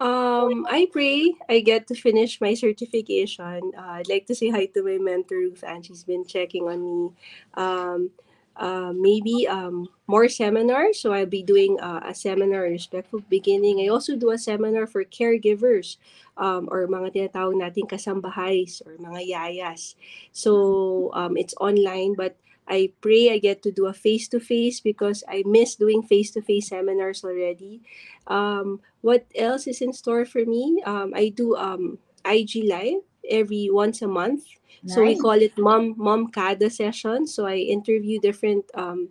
Um, 0.00 0.64
I 0.64 0.88
pray 0.90 1.34
I 1.48 1.60
get 1.60 1.86
to 1.88 1.94
finish 1.94 2.40
my 2.40 2.54
certification. 2.54 3.72
Uh, 3.76 4.00
I'd 4.00 4.08
like 4.08 4.26
to 4.26 4.34
say 4.34 4.48
hi 4.48 4.64
to 4.72 4.82
my 4.82 4.96
mentor 4.96 5.36
Ruth, 5.36 5.62
and 5.62 5.84
she's 5.84 6.04
been 6.04 6.24
checking 6.24 6.64
on 6.64 6.80
me. 6.80 7.12
Um, 7.54 8.10
uh, 8.56 8.92
maybe 8.92 9.46
um, 9.48 9.88
more 10.06 10.28
seminars. 10.28 11.00
So 11.00 11.12
I'll 11.12 11.26
be 11.26 11.42
doing 11.42 11.80
uh, 11.80 12.00
a 12.04 12.14
seminar 12.14 12.66
on 12.66 12.72
respectful 12.72 13.20
beginning. 13.28 13.80
I 13.80 13.88
also 13.88 14.16
do 14.16 14.30
a 14.30 14.38
seminar 14.38 14.86
for 14.86 15.04
caregivers 15.04 15.96
um, 16.36 16.68
or 16.70 16.86
mga 16.88 17.32
tinatawag 17.32 17.56
nating 17.56 17.88
kasambahays 17.88 18.84
or 18.84 18.96
mga 19.00 19.32
yayas. 19.32 19.94
So 20.32 21.10
um, 21.14 21.36
it's 21.36 21.54
online, 21.60 22.14
but 22.14 22.36
I 22.68 22.92
pray 23.00 23.32
I 23.32 23.38
get 23.38 23.62
to 23.64 23.72
do 23.72 23.86
a 23.86 23.92
face 23.92 24.28
to 24.28 24.38
face 24.38 24.78
because 24.78 25.24
I 25.28 25.42
miss 25.46 25.74
doing 25.74 26.02
face 26.02 26.30
to 26.32 26.42
face 26.42 26.68
seminars 26.68 27.24
already. 27.24 27.82
Um, 28.28 28.80
what 29.02 29.26
else 29.34 29.66
is 29.66 29.80
in 29.80 29.92
store 29.92 30.24
for 30.24 30.44
me? 30.44 30.82
Um, 30.84 31.12
I 31.14 31.28
do 31.30 31.56
um, 31.56 31.98
IG 32.24 32.64
live 32.64 33.02
every 33.28 33.68
once 33.70 34.02
a 34.02 34.08
month. 34.08 34.44
So 34.86 35.02
we 35.04 35.18
call 35.18 35.32
it 35.32 35.56
mom 35.58 35.94
mom 35.96 36.28
kada 36.32 36.70
session. 36.70 37.26
So 37.26 37.46
I 37.46 37.56
interview 37.56 38.18
different 38.20 38.64
um, 38.74 39.08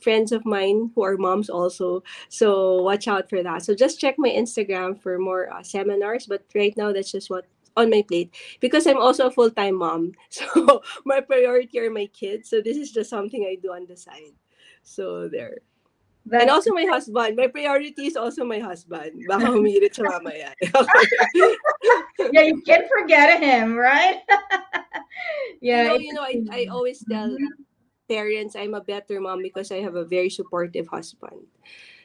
friends 0.00 0.30
of 0.32 0.44
mine 0.44 0.90
who 0.94 1.02
are 1.02 1.16
moms 1.16 1.48
also. 1.48 2.02
So 2.28 2.82
watch 2.82 3.08
out 3.08 3.28
for 3.28 3.42
that. 3.42 3.64
So 3.64 3.74
just 3.74 3.98
check 3.98 4.16
my 4.18 4.28
Instagram 4.28 5.00
for 5.00 5.18
more 5.18 5.48
uh, 5.52 5.62
seminars. 5.62 6.26
But 6.26 6.44
right 6.54 6.76
now, 6.76 6.92
that's 6.92 7.12
just 7.12 7.30
what 7.30 7.46
on 7.76 7.90
my 7.90 8.02
plate 8.02 8.32
because 8.60 8.86
I'm 8.86 8.96
also 8.96 9.28
a 9.28 9.30
full 9.30 9.50
time 9.50 9.76
mom. 9.76 10.12
So 10.30 10.82
my 11.04 11.20
priority 11.20 11.78
are 11.80 11.90
my 11.90 12.06
kids. 12.06 12.48
So 12.50 12.60
this 12.60 12.76
is 12.76 12.92
just 12.92 13.10
something 13.10 13.44
I 13.44 13.56
do 13.60 13.72
on 13.72 13.86
the 13.86 13.96
side. 13.96 14.36
So 14.82 15.28
there. 15.28 15.58
And 16.32 16.50
also 16.50 16.72
my 16.74 16.84
husband. 16.84 17.36
My 17.36 17.46
priority 17.46 18.06
is 18.06 18.16
also 18.16 18.44
my 18.44 18.58
husband. 18.58 19.22
Baka 19.28 19.46
humirit 19.54 19.94
siya 19.94 20.10
mamaya. 20.10 20.50
yeah, 22.34 22.42
you 22.42 22.58
can't 22.66 22.90
forget 22.90 23.38
him, 23.38 23.78
right? 23.78 24.26
yeah. 25.60 25.82
you 25.82 25.86
know, 25.86 25.98
you 25.98 26.12
know, 26.14 26.26
I, 26.26 26.34
I 26.50 26.60
always 26.66 27.04
tell 27.06 27.30
parents 28.08 28.54
I'm 28.54 28.74
a 28.74 28.82
better 28.82 29.20
mom 29.20 29.42
because 29.42 29.70
I 29.70 29.82
have 29.82 29.94
a 29.94 30.04
very 30.04 30.30
supportive 30.30 30.86
husband. 30.86 31.46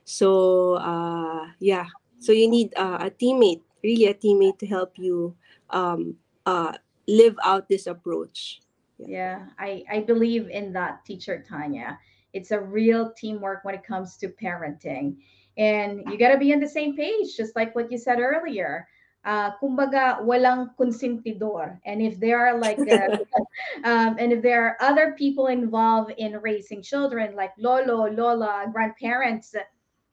So 0.06 0.78
uh 0.82 1.50
yeah. 1.60 1.86
So 2.22 2.32
you 2.32 2.50
need 2.50 2.74
uh, 2.78 3.02
a 3.02 3.10
teammate, 3.10 3.66
really 3.82 4.06
a 4.06 4.14
teammate 4.14 4.62
to 4.62 4.68
help 4.70 4.98
you 4.98 5.34
um 5.70 6.18
uh 6.46 6.78
live 7.08 7.38
out 7.44 7.70
this 7.70 7.88
approach. 7.88 8.62
Yeah, 9.02 9.50
I, 9.58 9.84
I 9.90 10.00
believe 10.02 10.50
in 10.50 10.74
that, 10.74 11.06
teacher 11.06 11.44
Tanya. 11.48 11.98
It's 12.34 12.52
a 12.52 12.60
real 12.60 13.12
teamwork 13.14 13.64
when 13.64 13.76
it 13.76 13.84
comes 13.84 14.18
to 14.18 14.30
parenting. 14.30 15.18
And 15.58 16.04
you 16.08 16.18
got 16.18 16.32
to 16.32 16.38
be 16.38 16.54
on 16.54 16.60
the 16.60 16.68
same 16.68 16.96
page, 16.96 17.36
just 17.36 17.56
like 17.56 17.76
what 17.76 17.92
you 17.92 17.98
said 17.98 18.20
earlier. 18.20 18.88
Uh, 19.24 19.52
kumbaga, 19.62 20.20
walang 20.24 20.76
consentidor. 20.78 21.80
And 21.86 22.02
if 22.02 22.20
there 22.20 22.48
are 22.48 22.58
like, 22.58 22.80
uh, 22.80 23.18
um, 23.84 24.16
and 24.18 24.34
if 24.34 24.42
there 24.42 24.66
are 24.66 24.78
other 24.82 25.14
people 25.16 25.48
involved 25.48 26.14
in 26.18 26.42
raising 26.42 26.82
children, 26.82 27.36
like 27.36 27.52
lolo, 27.60 28.10
lola, 28.10 28.66
grandparents, 28.72 29.54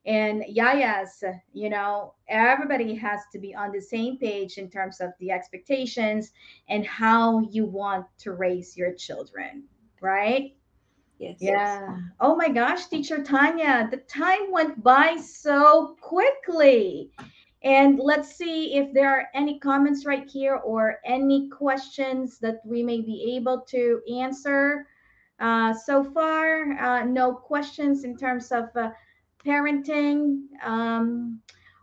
and 0.04 0.42
yayas, 0.42 1.22
you 1.52 1.70
know, 1.70 2.14
everybody 2.28 2.94
has 2.94 3.20
to 3.32 3.38
be 3.38 3.54
on 3.54 3.72
the 3.72 3.80
same 3.80 4.18
page 4.18 4.58
in 4.58 4.70
terms 4.70 5.00
of 5.00 5.10
the 5.20 5.30
expectations 5.30 6.32
and 6.68 6.86
how 6.86 7.40
you 7.50 7.64
want 7.64 8.06
to 8.18 8.32
raise 8.32 8.76
your 8.76 8.92
children, 8.94 9.64
right? 10.00 10.57
Yes. 11.18 11.38
Yeah. 11.40 11.98
Oh 12.20 12.36
my 12.36 12.48
gosh, 12.48 12.86
teacher 12.86 13.22
Tanya, 13.22 13.88
the 13.90 13.96
time 13.98 14.52
went 14.52 14.82
by 14.82 15.16
so 15.16 15.96
quickly. 16.00 17.10
And 17.64 17.98
let's 17.98 18.36
see 18.36 18.74
if 18.76 18.94
there 18.94 19.10
are 19.10 19.26
any 19.34 19.58
comments 19.58 20.06
right 20.06 20.28
here 20.30 20.56
or 20.56 21.00
any 21.04 21.48
questions 21.48 22.38
that 22.38 22.60
we 22.64 22.84
may 22.84 23.00
be 23.00 23.34
able 23.36 23.62
to 23.62 24.00
answer. 24.12 24.86
Uh, 25.40 25.74
so 25.74 26.04
far, 26.04 26.72
uh, 26.78 27.04
no 27.04 27.34
questions 27.34 28.04
in 28.04 28.16
terms 28.16 28.52
of 28.52 28.64
uh, 28.76 28.90
parenting. 29.44 30.42
Um, 30.62 31.40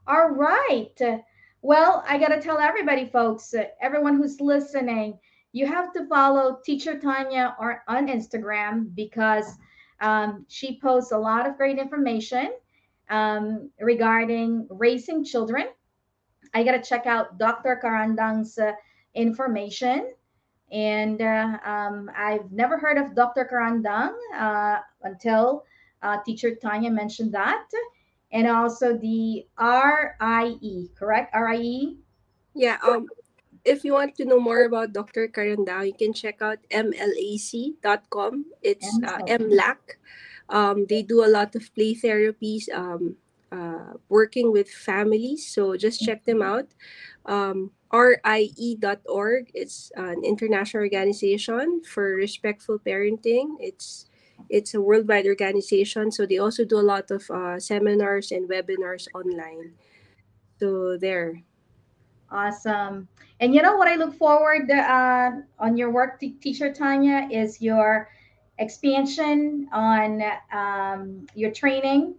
all 0.08 0.30
right. 0.30 0.98
Well, 1.62 2.04
I 2.08 2.18
got 2.20 2.30
to 2.30 2.42
tell 2.42 2.60
everybody, 2.60 3.06
folks, 3.08 3.54
uh, 3.54 3.66
everyone 3.82 4.16
who's 4.16 4.40
listening, 4.40 5.20
you 5.56 5.66
have 5.66 5.94
to 5.94 6.06
follow 6.08 6.60
Teacher 6.66 7.00
Tanya 7.00 7.56
or 7.58 7.82
on 7.88 8.10
Instagram 8.10 8.94
because 8.94 9.58
um, 10.02 10.46
she 10.50 10.82
posts 10.82 11.14
a 11.14 11.18
lot 11.18 11.48
of 11.48 11.56
great 11.56 11.80
information 11.80 12.52
um, 13.10 13.72
regarding 13.80 14.68
raising 14.70 15.24
children. 15.24 15.68
I 16.54 16.66
got 16.66 16.74
to 16.74 16.82
check 16.82 17.06
out 17.06 17.38
Dr. 17.38 17.80
Carandang's 17.82 18.58
uh, 18.58 18.74
information. 19.14 20.12
And 20.74 21.22
uh, 21.22 21.58
um, 21.64 22.12
I've 22.14 22.52
never 22.52 22.78
heard 22.78 22.98
of 22.98 23.16
Dr. 23.16 23.48
Carandang 23.50 24.14
uh, 24.36 24.80
until 25.04 25.64
uh, 26.04 26.18
teacher 26.26 26.54
Tanya 26.56 26.92
mentioned 26.92 27.34
that. 27.34 27.66
And 28.34 28.46
also 28.46 28.98
the 28.98 29.46
RIE, 29.58 30.90
correct? 31.00 31.34
RIE? 31.34 31.96
Yeah. 32.54 32.78
Um 32.86 33.08
if 33.66 33.84
you 33.84 33.94
want 33.94 34.16
to 34.16 34.26
know 34.26 34.40
more 34.40 34.64
about 34.64 34.94
Dr. 34.94 35.28
Carandang, 35.28 35.88
you 35.88 35.94
can 35.94 36.14
check 36.14 36.42
out 36.42 36.60
mlac.com. 36.72 38.46
It's 38.62 38.88
uh, 39.04 39.20
MLAC. 39.26 39.98
Um, 40.50 40.86
they 40.86 41.02
do 41.02 41.26
a 41.26 41.30
lot 41.30 41.56
of 41.56 41.74
play 41.74 41.96
therapies, 41.96 42.70
um, 42.72 43.18
uh, 43.52 43.98
working 44.08 44.52
with 44.52 44.70
families. 44.70 45.50
So 45.50 45.76
just 45.76 46.00
check 46.00 46.24
them 46.24 46.42
out. 46.42 46.70
Um, 47.26 47.72
RIE.org. 47.92 49.52
It's 49.54 49.92
an 49.96 50.24
international 50.24 50.84
organization 50.84 51.82
for 51.82 52.14
respectful 52.16 52.78
parenting. 52.78 53.58
It's 53.60 54.06
it's 54.50 54.76
a 54.76 54.82
worldwide 54.82 55.26
organization. 55.26 56.12
So 56.12 56.26
they 56.26 56.38
also 56.38 56.66
do 56.66 56.78
a 56.78 56.86
lot 56.86 57.10
of 57.10 57.24
uh, 57.32 57.58
seminars 57.60 58.32
and 58.32 58.50
webinars 58.50 59.08
online. 59.16 59.74
So 60.60 60.98
there. 60.98 61.42
Awesome. 62.32 63.08
And 63.40 63.54
you 63.54 63.62
know 63.62 63.76
what 63.76 63.88
I 63.88 63.96
look 63.96 64.16
forward 64.16 64.70
uh, 64.72 65.32
on 65.60 65.78
your 65.78 65.92
work, 65.92 66.20
t- 66.20 66.32
teacher 66.32 66.74
Tanya, 66.74 67.28
is 67.32 67.62
your 67.62 68.10
expansion 68.58 69.68
on 69.72 70.24
um, 70.52 71.28
your 71.36 71.52
training 71.52 72.16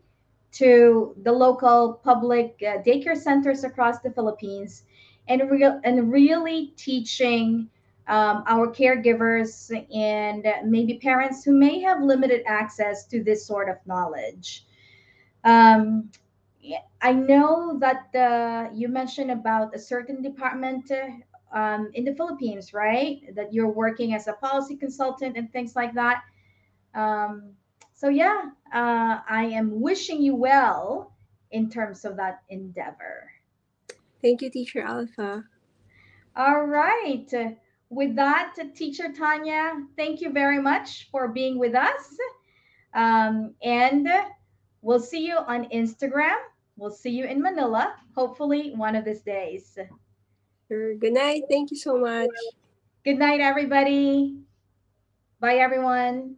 to 0.52 1.14
the 1.22 1.32
local 1.32 2.00
public 2.04 2.56
uh, 2.62 2.82
daycare 2.82 3.16
centers 3.16 3.64
across 3.64 4.00
the 4.00 4.10
Philippines, 4.10 4.84
and 5.28 5.42
and 5.84 6.12
really 6.12 6.72
teaching 6.76 7.68
um, 8.08 8.44
our 8.46 8.68
caregivers 8.68 9.70
and 9.94 10.46
maybe 10.70 10.98
parents 10.98 11.44
who 11.44 11.52
may 11.52 11.80
have 11.80 12.00
limited 12.00 12.42
access 12.46 13.04
to 13.06 13.22
this 13.22 13.44
sort 13.44 13.68
of 13.68 13.76
knowledge. 13.86 14.64
Um, 15.44 16.10
I 17.02 17.12
know 17.12 17.78
that 17.78 18.14
uh, 18.14 18.70
you 18.74 18.88
mentioned 18.88 19.30
about 19.30 19.74
a 19.74 19.78
certain 19.78 20.22
department 20.22 20.90
uh, 20.90 21.08
um, 21.56 21.90
in 21.94 22.04
the 22.04 22.14
Philippines, 22.14 22.72
right? 22.72 23.22
That 23.34 23.52
you're 23.52 23.70
working 23.70 24.14
as 24.14 24.26
a 24.26 24.34
policy 24.34 24.76
consultant 24.76 25.36
and 25.36 25.52
things 25.52 25.76
like 25.76 25.94
that. 25.94 26.22
Um, 26.94 27.52
so, 27.94 28.08
yeah, 28.08 28.50
uh, 28.74 29.20
I 29.28 29.50
am 29.52 29.80
wishing 29.80 30.22
you 30.22 30.34
well 30.34 31.14
in 31.50 31.70
terms 31.70 32.04
of 32.04 32.16
that 32.16 32.42
endeavor. 32.48 33.30
Thank 34.22 34.42
you, 34.42 34.50
Teacher 34.50 34.82
Alpha. 34.82 35.44
All 36.36 36.64
right. 36.64 37.30
With 37.88 38.16
that, 38.16 38.54
Teacher 38.74 39.12
Tanya, 39.12 39.84
thank 39.96 40.20
you 40.20 40.32
very 40.32 40.60
much 40.60 41.08
for 41.10 41.28
being 41.28 41.58
with 41.58 41.74
us. 41.74 42.16
Um, 42.94 43.54
and 43.62 44.08
we'll 44.82 45.00
see 45.00 45.24
you 45.26 45.36
on 45.36 45.68
Instagram. 45.70 46.36
We'll 46.76 46.90
see 46.90 47.10
you 47.10 47.24
in 47.24 47.40
Manila, 47.40 47.94
hopefully 48.14 48.72
one 48.74 48.96
of 48.96 49.04
these 49.04 49.22
days. 49.22 49.78
Sure. 50.68 50.94
Good 50.94 51.14
night. 51.14 51.44
Thank 51.48 51.70
you 51.70 51.76
so 51.76 51.96
much. 51.96 52.28
Good 53.04 53.18
night, 53.18 53.40
everybody. 53.40 54.36
Bye, 55.40 55.56
everyone. 55.56 56.36